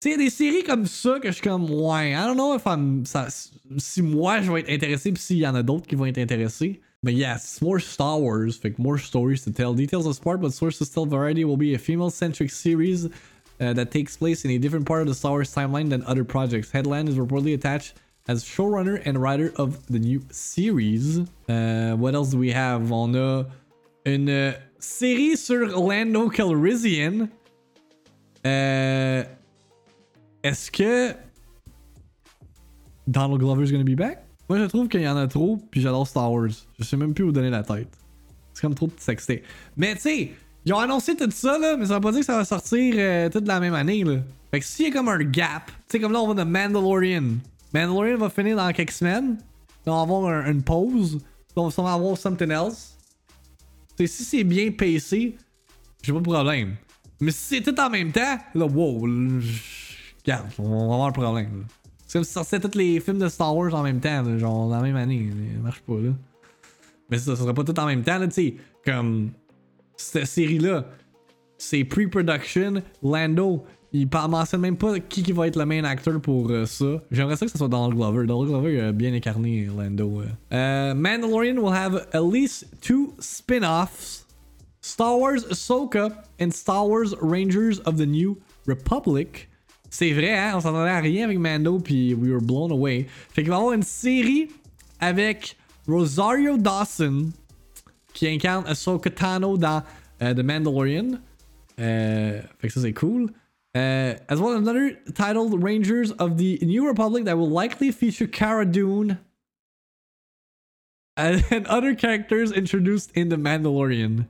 Sais, 0.00 0.16
des 0.16 0.30
séries 0.30 0.64
comme 0.64 0.86
ça 0.86 1.18
que 1.20 1.28
je 1.28 1.32
suis 1.32 1.42
comme, 1.42 1.68
ouais, 1.68 2.14
I 2.14 2.26
don't 2.26 2.36
know 2.36 2.54
if 2.54 2.64
I'm. 2.66 3.04
Ça, 3.04 3.28
si 3.78 4.02
moi 4.02 4.40
je 4.40 4.52
vais 4.52 4.60
être 4.60 4.70
intéressé, 4.70 5.10
puis 5.12 5.20
s'il 5.20 5.38
y 5.38 5.46
en 5.46 5.56
a 5.56 5.62
d'autres 5.64 5.86
qui 5.86 5.96
vont 5.96 6.06
être 6.06 6.18
intéressés. 6.18 6.80
But 7.02 7.14
yes, 7.14 7.44
it's 7.44 7.62
more 7.62 7.80
Star 7.80 8.20
Wars, 8.20 8.62
like 8.62 8.78
more 8.78 8.98
stories 8.98 9.42
to 9.44 9.50
tell. 9.50 9.74
Details 9.74 10.06
of 10.06 10.14
Spark, 10.14 10.40
but 10.40 10.52
sources 10.52 10.88
tell 10.90 11.06
variety 11.06 11.44
will 11.44 11.56
be 11.56 11.74
a 11.74 11.78
female 11.78 12.10
centric 12.10 12.50
series 12.50 13.06
uh, 13.60 13.72
that 13.72 13.90
takes 13.90 14.16
place 14.16 14.44
in 14.44 14.52
a 14.52 14.58
different 14.58 14.86
part 14.86 15.02
of 15.02 15.08
the 15.08 15.14
Star 15.14 15.32
Wars 15.32 15.52
timeline 15.52 15.88
than 15.90 16.04
other 16.04 16.24
projects. 16.24 16.70
Headland 16.70 17.08
is 17.08 17.16
reportedly 17.16 17.54
attached 17.54 17.94
as 18.28 18.44
showrunner 18.44 19.00
and 19.06 19.18
writer 19.20 19.52
of 19.56 19.86
the 19.86 19.98
new 19.98 20.20
series. 20.30 21.18
Uh, 21.48 21.94
what 21.96 22.14
else 22.14 22.30
do 22.30 22.38
we 22.38 22.50
have? 22.52 22.90
On 22.92 23.14
a 23.14 23.46
une 24.04 24.28
uh, 24.28 24.52
série 24.78 25.36
sur 25.36 25.66
Lando 25.66 26.28
Calrissian? 26.28 27.28
Uh, 28.44 29.24
Est-ce 30.42 30.70
que 30.70 31.14
Donald 33.08 33.40
Glover 33.40 33.64
is 33.64 33.72
gonna 33.72 33.84
be 33.84 33.96
back? 33.96 34.22
Moi, 34.48 34.58
je 34.60 34.64
trouve 34.66 34.88
qu'il 34.88 35.00
y 35.00 35.08
en 35.08 35.16
a 35.16 35.26
trop, 35.26 35.58
puis 35.70 35.80
j'adore 35.80 36.06
Star 36.06 36.30
Wars. 36.32 36.50
Je 36.78 36.84
sais 36.84 36.96
même 36.96 37.14
plus 37.14 37.24
où 37.24 37.32
donner 37.32 37.50
la 37.50 37.64
tête. 37.64 37.88
C'est 38.54 38.62
comme 38.62 38.74
trop 38.74 38.86
de. 38.86 39.42
Mais 39.76 39.94
tu 39.96 40.00
sais, 40.02 40.30
Ils 40.64 40.72
ont 40.72 40.78
annoncé 40.78 41.16
tout 41.16 41.30
ça, 41.30 41.58
là, 41.58 41.76
mais 41.76 41.86
ça 41.86 41.94
veut 41.94 42.00
pas 42.00 42.10
dire 42.10 42.20
que 42.20 42.26
ça 42.26 42.36
va 42.36 42.44
sortir 42.44 42.94
euh, 42.96 43.28
toute 43.28 43.46
la 43.46 43.60
même 43.60 43.74
année. 43.74 44.02
Là. 44.02 44.18
Fait 44.50 44.60
que 44.60 44.66
s'il 44.66 44.86
y 44.86 44.88
a 44.88 44.92
comme 44.92 45.08
un 45.08 45.18
gap, 45.18 45.66
tu 45.66 45.72
sais, 45.88 46.00
comme 46.00 46.12
là, 46.12 46.20
on 46.20 46.32
va 46.32 46.34
de 46.34 46.48
Mandalorian. 46.48 47.24
Mandalorian 47.76 48.16
va 48.16 48.30
finir 48.30 48.56
dans 48.56 48.72
quelques 48.72 48.92
semaines. 48.92 49.36
on 49.86 49.92
va 49.92 50.00
avoir 50.00 50.46
une 50.46 50.62
pause. 50.62 51.18
on 51.54 51.68
va 51.68 51.92
avoir 51.92 52.16
something 52.16 52.50
else. 52.50 52.96
Si 53.98 54.08
c'est 54.08 54.44
bien 54.44 54.70
pacé, 54.72 55.36
j'ai 56.02 56.12
pas 56.12 56.18
de 56.18 56.24
problème. 56.24 56.76
Mais 57.20 57.30
si 57.30 57.56
c'est 57.56 57.60
tout 57.60 57.78
en 57.80 57.90
même 57.90 58.12
temps, 58.12 58.38
là, 58.54 58.66
wow, 58.66 59.00
regarde, 59.00 60.48
on 60.58 60.88
va 60.88 60.94
avoir 60.94 61.08
un 61.08 61.12
problème. 61.12 61.64
C'est 62.06 62.18
comme 62.18 62.24
si 62.24 62.32
sortait 62.32 62.60
tous 62.60 62.76
les 62.76 63.00
films 63.00 63.18
de 63.18 63.28
Star 63.28 63.54
Wars 63.54 63.74
en 63.74 63.82
même 63.82 64.00
temps, 64.00 64.38
genre 64.38 64.68
dans 64.68 64.76
la 64.76 64.82
même 64.82 64.96
année. 64.96 65.30
Ça 65.30 65.62
marche 65.62 65.80
pas, 65.80 65.94
là. 65.94 66.12
Mais 67.10 67.18
ça, 67.18 67.36
ça 67.36 67.42
serait 67.42 67.54
pas 67.54 67.64
tout 67.64 67.78
en 67.78 67.86
même 67.86 68.02
temps, 68.02 68.18
là, 68.18 68.26
tu 68.26 68.34
sais. 68.34 68.54
Comme 68.84 69.30
cette 69.96 70.26
série-là, 70.26 70.86
c'est 71.58 71.84
pre-production. 71.84 72.82
Lando, 73.02 73.64
il 73.92 74.08
mentionne 74.28 74.60
même 74.60 74.76
pas 74.76 74.98
qui, 75.00 75.22
qui 75.22 75.32
va 75.32 75.46
être 75.46 75.56
le 75.56 75.64
main 75.64 75.84
actor 75.84 76.20
pour 76.20 76.50
euh, 76.50 76.66
ça. 76.66 77.02
J'aimerais 77.10 77.36
ça 77.36 77.46
que 77.46 77.52
ce 77.52 77.58
soit 77.58 77.68
Donald 77.68 77.94
Glover. 77.94 78.26
Donald 78.26 78.50
Glover 78.50 78.80
a 78.80 78.92
bien 78.92 79.14
incarné 79.14 79.68
Lando. 79.76 80.22
Euh. 80.52 80.94
Mandalorian 80.94 81.56
will 81.56 81.72
have 81.72 82.06
at 82.12 82.22
least 82.22 82.66
two 82.80 83.14
spin-offs. 83.18 84.26
Star 84.80 85.18
Wars 85.18 85.44
Ahsoka 85.50 86.10
and 86.40 86.50
Star 86.50 86.86
Wars 86.86 87.14
Rangers 87.20 87.80
of 87.86 87.96
the 87.96 88.06
New 88.06 88.38
Republic. 88.66 89.48
C'est 89.88 90.12
vrai, 90.12 90.36
hein? 90.36 90.52
On 90.56 90.60
s'entendait 90.60 90.90
à 90.90 91.00
rien 91.00 91.24
avec 91.24 91.38
Mando, 91.38 91.78
puis 91.78 92.12
we 92.14 92.30
were 92.30 92.42
blown 92.42 92.70
away. 92.70 93.06
Fait 93.32 93.42
qu'il 93.42 93.50
va 93.50 93.56
y 93.56 93.58
avoir 93.58 93.72
une 93.72 93.82
série 93.82 94.48
avec 95.00 95.56
Rosario 95.88 96.58
Dawson, 96.58 97.30
qui 98.12 98.28
incarne 98.28 98.64
Ahsoka 98.66 99.10
Tano 99.10 99.56
dans 99.56 99.82
The 100.20 100.42
Mandalorian. 100.42 101.18
Fait 101.76 102.42
que 102.62 102.68
ça 102.68 102.80
c'est 102.80 102.92
cool. 102.92 103.30
Uh, 103.76 104.16
as 104.30 104.40
well 104.40 104.52
as 104.52 104.60
another 104.60 104.92
titled 105.12 105.62
Rangers 105.62 106.10
of 106.12 106.38
the 106.38 106.58
New 106.62 106.86
Republic 106.86 107.24
that 107.24 107.36
will 107.36 107.50
likely 107.50 107.92
feature 107.92 108.26
Cara 108.26 108.64
Dune 108.64 109.18
and 111.18 111.66
other 111.66 111.94
characters 111.94 112.52
introduced 112.52 113.10
in 113.14 113.28
The 113.28 113.36
Mandalorian. 113.36 114.28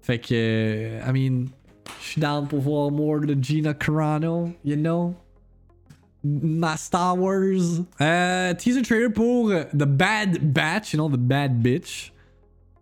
Fait 0.00 0.18
que, 0.18 1.00
I 1.04 1.10
mean, 1.10 1.52
je 2.00 2.06
suis 2.06 2.20
down 2.20 2.46
pour 2.46 2.60
voir 2.60 2.92
more 2.92 3.18
de 3.18 3.34
Gina 3.34 3.74
Carano, 3.74 4.54
you 4.62 4.76
know? 4.76 5.16
My 6.22 6.76
Star 6.76 7.16
Wars. 7.16 7.80
Uh, 7.98 8.54
teaser 8.54 8.82
trailer 8.82 9.10
pour 9.10 9.64
The 9.72 9.86
Bad 9.86 10.54
Batch, 10.54 10.92
you 10.92 10.98
know, 10.98 11.08
The 11.08 11.18
Bad 11.18 11.64
Bitch. 11.64 12.10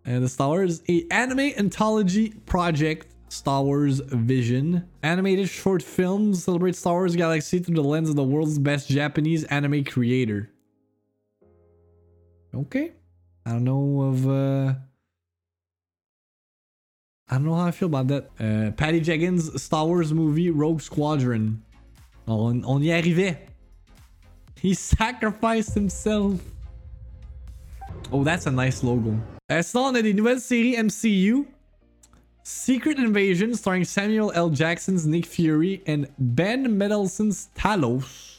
And 0.04 0.22
the 0.22 0.28
Star 0.28 0.48
Wars 0.48 0.82
a 0.90 1.06
anime 1.10 1.54
anthology 1.56 2.34
project 2.44 3.13
Star 3.34 3.62
Wars 3.62 4.00
Vision. 4.00 4.88
Animated 5.02 5.48
short 5.48 5.82
films 5.82 6.44
celebrate 6.44 6.76
Star 6.76 6.94
Wars 6.94 7.16
Galaxy 7.16 7.58
through 7.58 7.74
the 7.74 7.82
lens 7.82 8.08
of 8.08 8.16
the 8.16 8.22
world's 8.22 8.58
best 8.58 8.88
Japanese 8.88 9.44
anime 9.44 9.84
creator. 9.84 10.50
Okay. 12.54 12.92
I 13.44 13.50
don't 13.50 13.64
know 13.64 14.02
of 14.02 14.28
uh 14.28 14.74
I 17.28 17.34
don't 17.36 17.44
know 17.44 17.54
how 17.54 17.66
I 17.66 17.70
feel 17.70 17.88
about 17.88 18.08
that. 18.08 18.30
Uh, 18.38 18.70
Patty 18.72 19.00
Jenkins' 19.00 19.60
Star 19.60 19.86
Wars 19.86 20.12
movie 20.12 20.50
Rogue 20.50 20.80
Squadron. 20.80 21.62
On, 22.28 22.64
on 22.64 22.80
y 22.80 22.88
arrivait. 22.88 23.38
He 24.60 24.74
sacrificed 24.74 25.74
himself. 25.74 26.40
Oh, 28.12 28.24
that's 28.24 28.46
a 28.46 28.50
nice 28.50 28.84
logo. 28.84 29.18
Sinon, 29.50 29.88
on 29.88 29.96
a 29.96 30.02
des 30.02 30.12
nouvelles 30.12 30.42
séries 30.42 30.76
MCU. 30.76 31.46
Secret 32.46 32.98
Invasion, 32.98 33.54
starring 33.54 33.84
Samuel 33.84 34.30
L. 34.34 34.50
Jackson's 34.50 35.06
Nick 35.06 35.24
Fury 35.24 35.82
and 35.86 36.06
Ben 36.18 36.76
Mendelsohn's 36.76 37.48
Talos. 37.56 38.36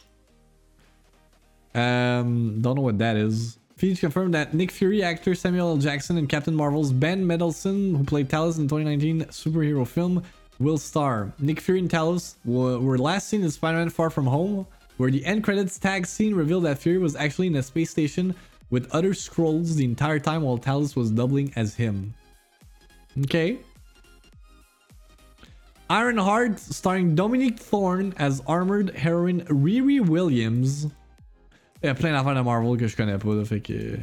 Um, 1.74 2.62
don't 2.62 2.76
know 2.76 2.84
what 2.84 3.00
that 3.00 3.18
is. 3.18 3.58
Feige 3.80 4.00
confirmed 4.00 4.36
that 4.36 4.54
Nick 4.54 4.70
Fury 4.70 5.02
actor 5.02 5.34
Samuel 5.34 5.70
L. 5.70 5.78
Jackson 5.78 6.20
and 6.20 6.30
Captain 6.30 6.54
Marvel's 6.54 6.94
Ben 6.94 7.26
Mendelsohn, 7.26 7.96
who 7.96 8.04
played 8.04 8.30
Talos 8.30 8.58
in 8.58 8.68
the 8.68 8.76
2019 8.76 9.26
superhero 9.26 9.88
film, 9.88 10.22
will 10.60 10.78
star. 10.78 11.34
Nick 11.40 11.60
Fury 11.60 11.80
and 11.80 11.90
Talos 11.90 12.36
were, 12.46 13.00
last 13.00 13.28
seen 13.28 13.42
in 13.42 13.50
Spider-Man 13.50 13.90
Far 13.90 14.12
From 14.12 14.28
Home, 14.28 14.68
where 14.98 15.10
the 15.10 15.26
end 15.26 15.44
credits 15.44 15.80
tag 15.80 16.06
scene 16.06 16.36
revealed 16.36 16.66
that 16.66 16.78
Fury 16.78 17.00
was 17.00 17.16
actually 17.16 17.48
in 17.48 17.56
a 17.56 17.64
space 17.64 17.90
station 17.90 18.36
with 18.70 18.88
other 18.92 19.16
scrolls 19.16 19.76
the 19.76 19.84
entire 19.84 20.20
time 20.20 20.44
while 20.44 20.60
Talos 20.60 20.96
was 20.96 21.10
doubling 21.10 21.52
as 21.56 21.74
him. 21.74 22.14
Okay. 23.22 23.58
Iron 25.90 26.18
Heart, 26.18 26.60
starring 26.60 27.14
Dominique 27.14 27.60
Thorne 27.60 28.14
as 28.18 28.42
armored 28.48 28.96
heroine 28.96 29.42
Riri 29.42 30.00
Williams. 30.00 30.88
Il 31.84 31.88
y 31.88 31.90
a 31.90 31.96
plein 31.96 32.12
d'affaires 32.12 32.36
de 32.36 32.42
Marvel 32.42 32.78
que 32.78 32.88
je 32.88 32.96
connais 32.96 33.20
pas, 33.20 33.36
là, 33.36 33.46
fait 33.46 33.62
que. 33.62 34.00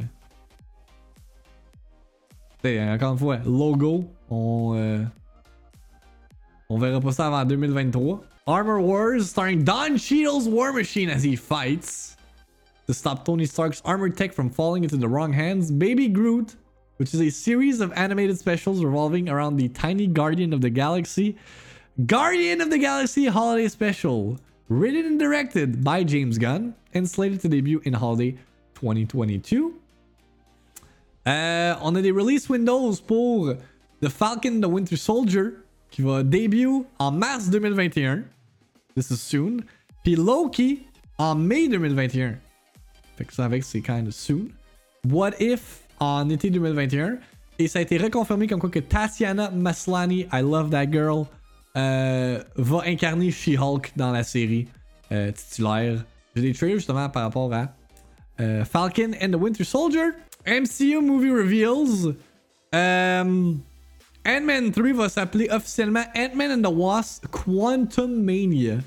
T'sais, 2.59 2.79
encore 2.79 3.13
une 3.13 3.19
fois, 3.19 3.37
logo, 3.45 4.05
on. 4.29 4.75
Euh... 4.75 5.03
On 6.69 6.77
verra 6.77 7.01
pas 7.01 7.11
ça 7.11 7.27
avant 7.27 7.43
2023. 7.45 8.23
Armor 8.47 8.81
Wars, 8.81 9.21
starring 9.25 9.63
Don 9.63 9.97
Cheadle's 9.97 10.47
War 10.47 10.71
Machine 10.71 11.09
as 11.09 11.23
he 11.23 11.35
fights 11.35 12.15
to 12.87 12.93
stop 12.93 13.25
Tony 13.25 13.45
Stark's 13.45 13.81
armored 13.85 14.17
tech 14.17 14.33
from 14.33 14.49
falling 14.49 14.83
into 14.83 14.97
the 14.97 15.07
wrong 15.07 15.33
hands. 15.33 15.69
Baby 15.69 16.07
Groot, 16.07 16.55
which 16.97 17.13
is 17.13 17.21
a 17.21 17.29
series 17.29 17.81
of 17.81 17.91
animated 17.93 18.39
specials 18.39 18.83
revolving 18.83 19.29
around 19.29 19.57
the 19.57 19.67
tiny 19.69 20.07
Guardian 20.07 20.53
of 20.53 20.61
the 20.61 20.69
Galaxy. 20.69 21.37
Guardian 21.99 22.59
of 22.59 22.71
the 22.71 22.79
Galaxy 22.79 23.27
Holiday 23.27 23.67
Special, 23.67 24.39
written 24.67 25.05
and 25.05 25.19
directed 25.19 25.83
by 25.83 26.03
James 26.03 26.39
Gunn 26.39 26.73
and 26.95 27.07
slated 27.07 27.39
to 27.41 27.47
debut 27.47 27.81
in 27.85 27.93
holiday 27.93 28.35
2022. 28.73 29.75
Euh, 31.27 31.75
on 31.81 31.95
a 31.95 32.01
des 32.01 32.11
release 32.11 32.49
windows 32.49 32.99
pour 32.99 33.53
The 34.01 34.09
Falcon 34.09 34.59
the 34.59 34.67
Winter 34.67 34.95
Soldier 34.95 35.51
qui 35.91 36.01
va 36.01 36.23
début 36.23 36.83
en 36.97 37.11
mars 37.11 37.49
2021. 37.51 38.23
This 38.95 39.11
is 39.11 39.21
soon. 39.21 39.63
Puis 40.03 40.15
Loki 40.15 40.87
en 41.19 41.35
mai 41.35 41.67
2021. 41.67 42.39
Fait 43.17 43.25
que 43.25 43.33
ça 43.33 43.45
avec 43.45 43.63
c'est 43.63 43.81
kind 43.81 44.07
of 44.07 44.15
soon. 44.15 44.49
What 45.07 45.33
If 45.39 45.87
en 45.99 46.27
été 46.31 46.49
2021. 46.49 47.19
Et 47.59 47.67
ça 47.67 47.77
a 47.77 47.81
été 47.83 47.97
reconfirmé 47.97 48.47
comme 48.47 48.59
quoi 48.59 48.71
que 48.71 48.79
Tatiana 48.79 49.51
Maslany, 49.51 50.25
I 50.33 50.41
love 50.41 50.71
that 50.71 50.91
girl, 50.91 51.27
va 51.75 52.83
incarner 52.85 53.31
She-Hulk 53.31 53.93
dans 53.95 54.11
la 54.11 54.23
série 54.23 54.67
euh, 55.11 55.31
titulaire. 55.31 56.03
J'ai 56.35 56.41
des 56.41 56.53
trailers 56.53 56.77
justement 56.77 57.09
par 57.09 57.23
rapport 57.23 57.53
à 57.53 57.67
euh, 58.39 58.65
Falcon 58.65 59.11
and 59.21 59.31
the 59.31 59.35
Winter 59.35 59.63
Soldier. 59.63 60.11
MCU 60.45 61.01
Movie 61.01 61.31
Reveals. 61.31 62.15
Euh, 62.73 63.53
Ant-Man 64.25 64.71
3 64.71 64.93
va 64.93 65.09
s'appeler 65.09 65.49
officiellement 65.51 66.05
Ant-Man 66.15 66.51
and 66.51 66.61
the 66.63 66.73
Wasp 66.73 67.27
Quantum 67.27 68.23
Mania. 68.23 68.79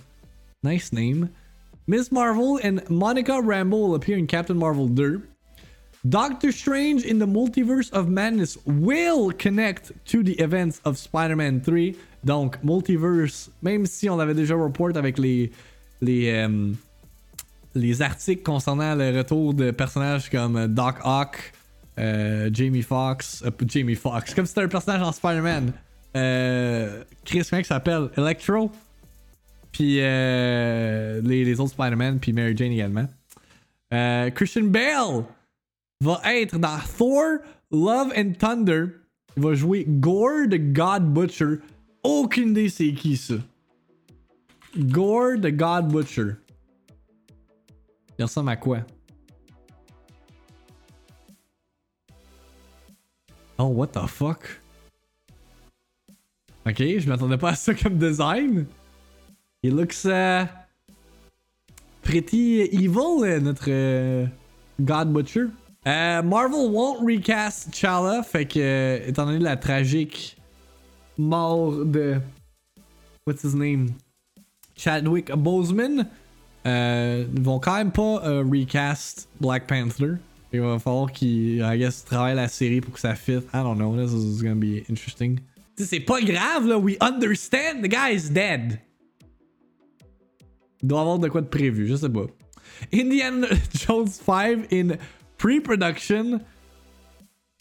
Nice 0.62 0.92
name. 0.92 1.28
Miss 1.86 2.10
Marvel 2.10 2.58
and 2.64 2.82
Monica 2.90 3.40
Rambeau 3.40 3.88
will 3.88 3.94
appear 3.94 4.16
in 4.16 4.26
Captain 4.26 4.56
Marvel 4.56 4.88
2. 4.88 5.22
Doctor 6.08 6.52
Strange 6.52 7.04
in 7.04 7.18
the 7.18 7.26
Multiverse 7.26 7.90
of 7.92 8.08
Madness 8.08 8.58
will 8.66 9.32
connect 9.32 9.92
to 10.06 10.22
the 10.22 10.38
events 10.38 10.80
of 10.84 10.98
Spider-Man 10.98 11.62
3. 11.62 11.96
Donc, 12.22 12.62
Multiverse, 12.62 13.50
même 13.62 13.86
si 13.86 14.08
on 14.10 14.20
avait 14.20 14.34
déjà 14.34 14.54
report 14.54 14.96
avec 14.96 15.18
les, 15.18 15.50
les, 16.00 16.30
euh, 16.30 16.72
les 17.74 18.02
articles 18.02 18.42
concernant 18.42 18.94
le 18.94 19.16
retour 19.16 19.54
de 19.54 19.70
personnages 19.70 20.28
comme 20.28 20.66
Doc 20.68 20.96
Ock, 21.04 21.52
euh, 21.98 22.50
Jamie 22.52 22.82
Foxx, 22.82 23.42
euh, 23.44 23.50
Jamie 23.66 23.94
Foxx, 23.94 24.34
comme 24.34 24.46
c'était 24.46 24.62
un 24.62 24.68
personnage 24.68 25.02
en 25.02 25.12
Spider-Man. 25.12 25.72
Euh, 26.16 27.04
Chris, 27.24 27.48
il 27.52 27.64
s'appelle? 27.64 28.10
Electro? 28.16 28.70
Puis 29.72 29.96
les, 29.96 31.20
les, 31.22 31.60
autres 31.60 31.72
Spider-Man, 31.72 32.18
puis 32.20 32.32
Mary 32.32 32.54
Jane 32.56 32.72
également. 32.72 33.06
Christian 34.34 34.64
Bale 34.64 35.24
va 36.00 36.20
être 36.24 36.58
dans 36.58 36.78
Thor 36.98 37.38
Love 37.70 38.12
and 38.16 38.32
Thunder. 38.38 38.86
Il 39.36 39.42
va 39.42 39.54
jouer 39.54 39.84
Gore 39.86 40.48
the 40.50 40.72
God 40.72 41.12
Butcher. 41.12 41.58
Aucune 42.02 42.50
idée 42.50 42.68
c'est 42.68 42.92
qui 42.92 43.16
ça. 43.16 43.34
Gore 44.76 45.40
the 45.40 45.50
God 45.50 45.88
Butcher. 45.88 46.36
Il 48.18 48.22
ressemble 48.24 48.50
à 48.50 48.56
quoi? 48.56 48.80
Oh, 53.58 53.66
what 53.66 53.88
the 53.88 54.06
fuck? 54.06 54.60
Ok, 56.66 56.78
je 56.78 57.08
m'attendais 57.08 57.38
pas 57.38 57.50
à 57.50 57.54
ça 57.54 57.74
comme 57.74 57.96
design. 57.96 58.66
He 59.62 59.70
looks 59.70 60.04
uh, 60.04 60.46
pretty 62.02 62.62
evil, 62.72 63.24
uh, 63.24 63.40
notre 63.40 63.70
uh, 63.70 64.28
God 64.80 65.12
Butcher. 65.12 65.48
Uh, 65.86 66.20
Marvel 66.20 66.68
won't 66.68 67.06
recast 67.06 67.72
Chala, 67.72 68.24
fait 68.24 68.44
que, 68.44 68.58
euh, 68.58 69.06
étant 69.06 69.24
donné 69.24 69.38
la 69.38 69.56
tragique 69.56 70.36
mort 71.16 71.84
de. 71.84 72.20
What's 73.24 73.44
his 73.44 73.54
name? 73.54 73.90
Chadwick 74.76 75.30
Boseman, 75.30 76.08
euh, 76.66 77.24
ils 77.32 77.40
vont 77.40 77.60
quand 77.60 77.76
même 77.76 77.92
pas 77.92 78.20
euh, 78.24 78.42
recast 78.42 79.28
Black 79.40 79.68
Panther. 79.68 80.14
Il 80.52 80.60
va 80.60 80.80
falloir 80.80 81.12
qu'ils, 81.12 81.58
I 81.58 81.78
guess, 81.78 82.04
travaillent 82.04 82.34
la 82.34 82.48
série 82.48 82.80
pour 82.80 82.94
que 82.94 83.00
ça 83.00 83.14
fit. 83.14 83.38
I 83.54 83.62
don't 83.62 83.76
know, 83.76 83.94
this 83.96 84.12
is 84.12 84.42
gonna 84.42 84.56
be 84.56 84.82
interesting. 84.90 85.38
C'est 85.76 86.00
pas 86.00 86.20
grave, 86.20 86.66
là, 86.66 86.78
we 86.78 86.96
understand 87.00 87.82
the 87.82 87.88
guy 87.88 88.12
is 88.12 88.28
dead. 88.28 88.80
Il 90.82 90.88
doit 90.88 91.02
avoir 91.02 91.20
de 91.20 91.28
quoi 91.28 91.42
de 91.42 91.46
prévu, 91.46 91.86
je 91.86 91.94
sais 91.94 92.08
pas. 92.08 92.26
Indiana 92.92 93.46
Jones 93.86 94.08
5 94.08 94.66
in 94.72 94.96
pre-production. 95.46 96.44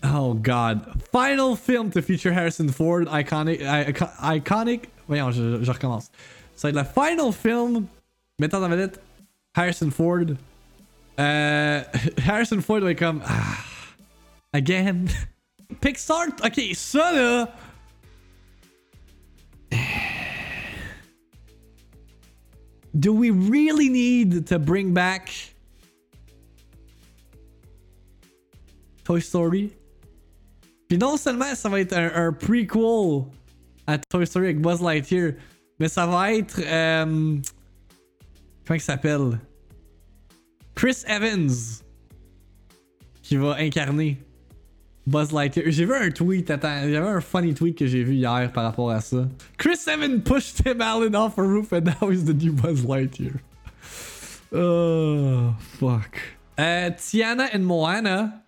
Oh 0.04 0.34
god. 0.34 1.04
Final 1.12 1.56
film 1.56 1.92
to 1.92 2.02
feature 2.02 2.34
Harrison 2.34 2.70
Ford, 2.70 3.06
iconic, 3.06 3.62
iconic. 3.62 4.86
Voyons, 5.08 5.32
je, 5.32 5.64
je 5.64 5.72
recommence. 5.72 6.10
Ça 6.56 6.68
va 6.68 6.70
être 6.70 6.78
le 6.78 6.84
final 6.84 7.32
film 7.32 7.86
mettant 8.40 8.64
en 8.64 8.70
vedette 8.70 9.00
Harrison 9.54 9.92
Ford. 9.92 10.26
Euh, 11.20 11.84
Harrison 12.28 12.60
Ford 12.60 12.80
va 12.80 12.90
être 12.90 12.98
comme. 12.98 13.22
Ah, 13.24 13.58
again. 14.54 15.06
Pixar. 15.80 16.30
Ok, 16.44 16.60
ça 16.74 17.12
là. 17.12 17.48
Do 22.96 23.14
we 23.14 23.30
really 23.30 23.90
need 23.90 24.48
to 24.48 24.58
bring 24.58 24.92
back 24.92 25.55
Toy 29.06 29.22
Story? 29.22 29.72
Puis 30.90 30.98
non 30.98 31.16
seulement 31.16 31.56
ça 31.56 31.70
va 31.70 31.80
être 31.80 31.94
un, 31.94 32.28
un 32.28 32.34
prequel 32.34 33.32
à 33.88 33.98
Toy 33.98 34.26
Story 34.28 34.48
avec 34.48 34.62
Buzz 34.62 34.82
Lightyear, 34.82 35.34
mais 35.80 35.88
ça 35.88 36.06
va 36.06 36.34
être. 36.34 36.60
Euh, 36.60 37.06
comment 38.66 38.76
il 38.76 38.82
s'appelle? 38.82 39.40
Chris 40.76 41.04
Evans 41.08 41.50
qui 43.22 43.38
va 43.38 43.56
incarner 43.60 44.18
Buzz 45.08 45.32
Lightyear. 45.32 45.66
J'ai 45.70 45.86
vu 45.86 45.94
un 45.94 46.10
tweet, 46.12 46.50
attends, 46.50 46.68
avait 46.68 46.98
un 46.98 47.22
funny 47.22 47.54
tweet 47.54 47.78
que 47.78 47.88
j'ai 47.88 48.04
vu 48.04 48.16
hier 48.16 48.52
par 48.52 48.64
rapport 48.66 48.92
à 48.92 49.02
ça. 49.02 49.28
Chris 49.58 49.80
Evans 49.88 50.22
pushed 50.22 50.64
Tim 50.64 50.82
Allen 50.82 51.16
off 51.16 51.38
a 51.38 51.44
roof 51.44 51.72
and 51.74 51.86
now 51.86 52.10
he's 52.10 52.26
the 52.26 52.34
new 52.34 52.52
Buzz 52.52 52.84
Lightyear. 52.84 53.40
Oh, 54.54 55.54
fuck. 55.80 56.20
Euh, 56.60 56.90
Tiana 56.92 57.50
and 57.54 57.66
Moana 57.66 58.45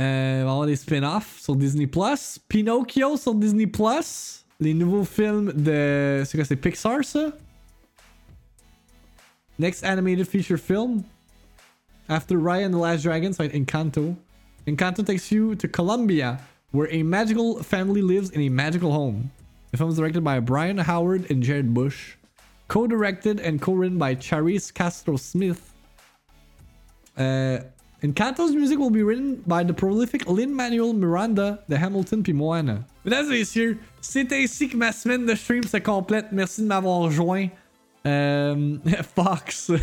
euh, 0.00 0.42
va 0.44 0.50
avoir 0.50 0.66
des 0.66 0.76
spin-offs 0.76 1.40
sur 1.40 1.56
Disney+. 1.56 1.86
Plus. 1.86 2.38
Pinocchio 2.48 3.16
sur 3.16 3.34
Disney+. 3.34 3.66
Plus. 3.66 4.44
Les 4.60 4.74
nouveaux 4.74 5.04
films 5.04 5.52
de... 5.52 6.22
C'est 6.24 6.38
quoi, 6.38 6.44
c'est 6.44 6.56
Pixar, 6.56 7.04
ça? 7.04 7.32
Next 9.58 9.84
animated 9.84 10.26
feature 10.26 10.58
film. 10.58 11.04
After 12.08 12.38
Raya 12.38 12.66
and 12.66 12.72
the 12.72 12.78
Last 12.78 13.02
Dragon, 13.02 13.32
so 13.32 13.48
Encanto. 13.48 14.16
Encanto 14.66 15.04
takes 15.04 15.30
you 15.30 15.54
to 15.56 15.68
Colombia, 15.68 16.38
where 16.72 16.88
a 16.90 17.02
magical 17.02 17.62
family 17.62 18.02
lives 18.02 18.30
in 18.30 18.40
a 18.42 18.48
magical 18.48 18.92
home. 18.92 19.30
The 19.70 19.78
film 19.78 19.90
is 19.90 19.96
directed 19.96 20.22
by 20.22 20.40
Brian 20.40 20.78
Howard 20.78 21.30
and 21.30 21.42
Jared 21.42 21.72
Bush. 21.72 22.14
Co-directed 22.68 23.40
and 23.40 23.60
co-written 23.60 23.98
by 23.98 24.14
Charis 24.14 24.70
Castro 24.70 25.16
Smith. 25.16 25.72
Uh, 27.16 27.58
Encanto's 28.04 28.54
music 28.54 28.78
will 28.78 28.90
be 28.90 29.02
written 29.02 29.42
by 29.46 29.64
the 29.64 29.72
prolific 29.72 30.28
Lin-Manuel 30.28 30.92
Miranda 30.92 31.64
de 31.70 31.76
Hamilton 31.76 32.22
puis 32.22 32.34
Moana. 32.34 32.84
Mesdames 33.06 33.32
et 33.32 33.38
messieurs, 33.38 33.78
c'est 34.02 34.30
ainsi 34.30 34.68
que 34.68 34.76
ma 34.76 34.92
semaine 34.92 35.24
de 35.24 35.34
stream 35.34 35.62
se 35.64 35.78
complète. 35.78 36.26
Merci 36.30 36.60
de 36.60 36.66
m'avoir 36.66 36.98
rejoint. 36.98 37.48
Euh, 38.06 38.76
Fox. 39.16 39.72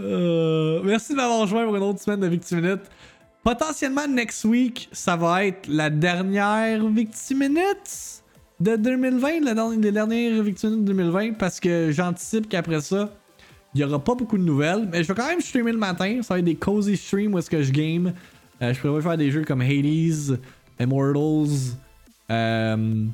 Euh, 0.00 0.80
merci 0.82 1.12
de 1.12 1.18
m'avoir 1.18 1.40
rejoint 1.40 1.66
pour 1.66 1.76
une 1.76 1.82
autre 1.82 2.00
semaine 2.00 2.18
de 2.18 2.26
Victiminute. 2.26 2.80
Potentiellement, 3.44 4.08
next 4.08 4.42
week, 4.46 4.88
ça 4.90 5.16
va 5.16 5.44
être 5.44 5.68
la 5.68 5.90
dernière 5.90 6.84
Victiminute 6.88 8.22
de 8.58 8.76
2020, 8.76 9.40
la 9.40 9.54
dernière, 9.54 10.42
Victiminute 10.42 10.84
de 10.84 10.92
2020, 10.92 11.34
parce 11.34 11.60
que 11.60 11.90
j'anticipe 11.92 12.48
qu'après 12.48 12.80
ça, 12.80 13.10
il 13.74 13.78
n'y 13.78 13.84
aura 13.84 14.02
pas 14.02 14.14
beaucoup 14.14 14.38
de 14.38 14.42
nouvelles. 14.42 14.88
Mais 14.90 15.02
je 15.02 15.08
vais 15.08 15.14
quand 15.14 15.26
même 15.26 15.40
streamer 15.40 15.72
le 15.72 15.78
matin. 15.78 16.20
Ça 16.22 16.34
va 16.34 16.38
être 16.38 16.44
des 16.44 16.54
cozy 16.54 16.96
streams 16.96 17.34
où 17.34 17.38
est-ce 17.38 17.50
que 17.50 17.62
je 17.62 17.72
game. 17.72 18.12
Euh, 18.60 18.72
je 18.72 18.80
pourrais 18.80 19.02
faire 19.02 19.16
des 19.16 19.30
jeux 19.30 19.44
comme 19.44 19.62
Hades, 19.62 20.38
Immortals, 20.78 21.76
euh, 22.30 23.04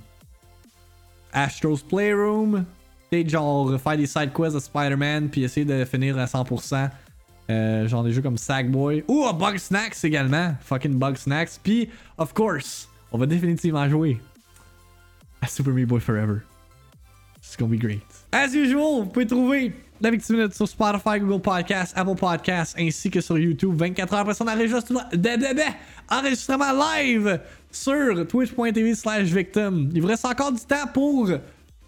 Astro's 1.33 1.83
Playroom. 1.83 2.65
Peut-être 3.11 3.31
genre 3.31 3.81
faire 3.81 3.97
des 3.97 4.07
side 4.07 4.33
quests 4.35 4.55
de 4.55 4.61
Spider-Man 4.61 5.29
puis 5.31 5.45
essayer 5.45 5.65
de 5.65 5.85
finir 5.85 6.19
à 6.19 6.27
100%. 6.27 6.91
Euh, 7.51 7.89
genre 7.89 8.05
des 8.05 8.13
jeux 8.13 8.21
comme 8.21 8.37
Sackboy. 8.37 9.05
Ou 9.09 9.25
à 9.25 9.33
Bug 9.33 9.57
Snacks 9.57 10.05
également. 10.05 10.55
Fucking 10.61 10.99
Bug 10.99 11.17
Snacks. 11.17 11.59
Puis, 11.63 11.89
of 12.19 12.35
course, 12.35 12.89
on 13.11 13.17
va 13.17 13.27
définitivement 13.27 13.89
jouer 13.89 14.21
à 15.41 15.47
Super 15.47 15.73
Meat 15.73 15.87
Boy 15.87 16.01
Forever. 16.01 16.41
It's 17.39 17.57
gonna 17.57 17.75
be 17.75 17.79
great. 17.79 18.03
As 18.33 18.55
usual, 18.55 19.05
vous 19.05 19.07
pouvez 19.07 19.27
trouver 19.27 19.73
la 20.01 20.11
Victime 20.11 20.51
sur 20.53 20.69
Spotify, 20.69 21.21
Google 21.21 21.41
Podcasts, 21.41 21.97
Apple 21.97 22.15
Podcasts, 22.15 22.77
ainsi 22.79 23.11
que 23.11 23.21
sur 23.21 23.39
YouTube. 23.39 23.75
24 23.77 24.13
heures 24.13 24.21
après 24.21 24.35
son 24.35 24.47
enregistrement, 24.47 25.03
enregistrement 26.11 26.73
live 26.73 27.41
sur 27.71 28.27
twitch.tv 28.27 28.95
slash 28.95 29.25
victim. 29.25 29.91
Il 29.95 30.03
vous 30.03 30.09
reste 30.09 30.25
encore 30.25 30.53
du 30.53 30.61
temps 30.61 30.87
pour 30.93 31.31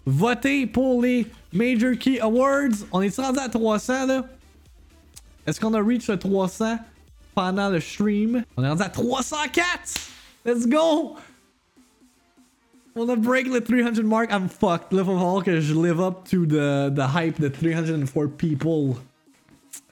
voter 0.05 0.67
pour 0.67 1.01
les 1.01 1.27
Major 1.53 1.97
Key 1.97 2.19
Awards. 2.19 2.85
On 2.91 3.01
est 3.01 3.15
rendu 3.15 3.39
à 3.39 3.49
300 3.49 4.07
là. 4.07 4.25
Est-ce 5.47 5.59
qu'on 5.59 5.73
a 5.73 5.81
reach 5.81 6.07
le 6.07 6.17
300 6.17 6.77
pendant 7.33 7.69
le 7.69 7.79
stream? 7.79 8.43
On 8.57 8.63
est 8.63 8.69
rendu 8.69 8.83
à 8.83 8.89
304! 8.89 9.65
Let's 10.45 10.67
go! 10.67 11.15
On 12.95 13.07
a 13.07 13.15
break 13.15 13.47
le 13.47 13.61
300 13.61 14.03
mark. 14.03 14.31
I'm 14.31 14.49
fucked. 14.49 14.91
Là, 14.91 15.03
faut 15.05 15.15
voir 15.15 15.43
que 15.43 15.61
je 15.61 15.73
live 15.73 16.01
up 16.01 16.25
to 16.29 16.45
the, 16.45 16.93
the 16.93 17.07
hype 17.15 17.39
de 17.39 17.47
304 17.47 18.35
people 18.37 18.95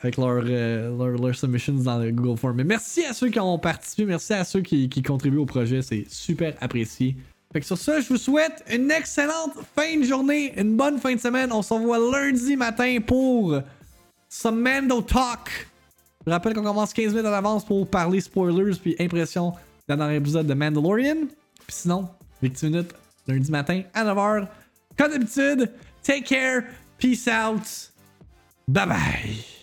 avec 0.01 0.17
leurs 0.17 0.41
leur, 0.41 1.17
leur 1.17 1.35
submissions 1.35 1.73
dans 1.73 1.97
le 1.97 2.11
Google 2.11 2.37
Form. 2.37 2.55
Mais 2.57 2.63
merci 2.63 3.05
à 3.05 3.13
ceux 3.13 3.29
qui 3.29 3.39
ont 3.39 3.57
participé. 3.57 4.05
Merci 4.05 4.33
à 4.33 4.43
ceux 4.43 4.61
qui, 4.61 4.89
contribuent 5.03 5.37
au 5.37 5.45
projet. 5.45 5.81
C'est 5.81 6.05
super 6.09 6.53
apprécié. 6.61 7.15
Fait 7.51 7.59
que 7.61 7.65
sur 7.65 7.77
ça, 7.77 7.99
je 7.99 8.07
vous 8.09 8.17
souhaite 8.17 8.63
une 8.71 8.91
excellente 8.91 9.53
fin 9.75 9.97
de 9.97 10.03
journée, 10.03 10.53
une 10.57 10.77
bonne 10.77 10.99
fin 10.99 11.15
de 11.15 11.19
semaine. 11.19 11.51
On 11.51 11.61
se 11.61 11.73
revoit 11.73 11.97
lundi 11.97 12.55
matin 12.55 12.97
pour 13.05 13.59
some 14.29 14.61
Mando 14.61 15.01
Talk. 15.01 15.67
Je 16.25 16.31
rappelle 16.31 16.53
qu'on 16.53 16.63
commence 16.63 16.93
15 16.93 17.13
minutes 17.13 17.25
en 17.25 17.33
avance 17.33 17.65
pour 17.65 17.87
parler 17.89 18.21
spoilers 18.21 18.75
puis 18.75 18.95
impressions 18.99 19.53
dernier 19.87 20.17
épisode 20.17 20.45
de 20.45 20.53
Mandalorian. 20.53 21.25
Puis 21.65 21.75
sinon, 21.75 22.07
20 22.41 22.63
minutes 22.63 22.93
lundi 23.27 23.51
matin 23.51 23.83
à 23.93 24.03
9h. 24.03 24.47
Comme 24.97 25.11
d'habitude, 25.11 25.71
take 26.03 26.23
care, 26.23 26.63
peace 26.97 27.27
out, 27.27 27.91
bye 28.67 28.85
bye. 28.85 29.58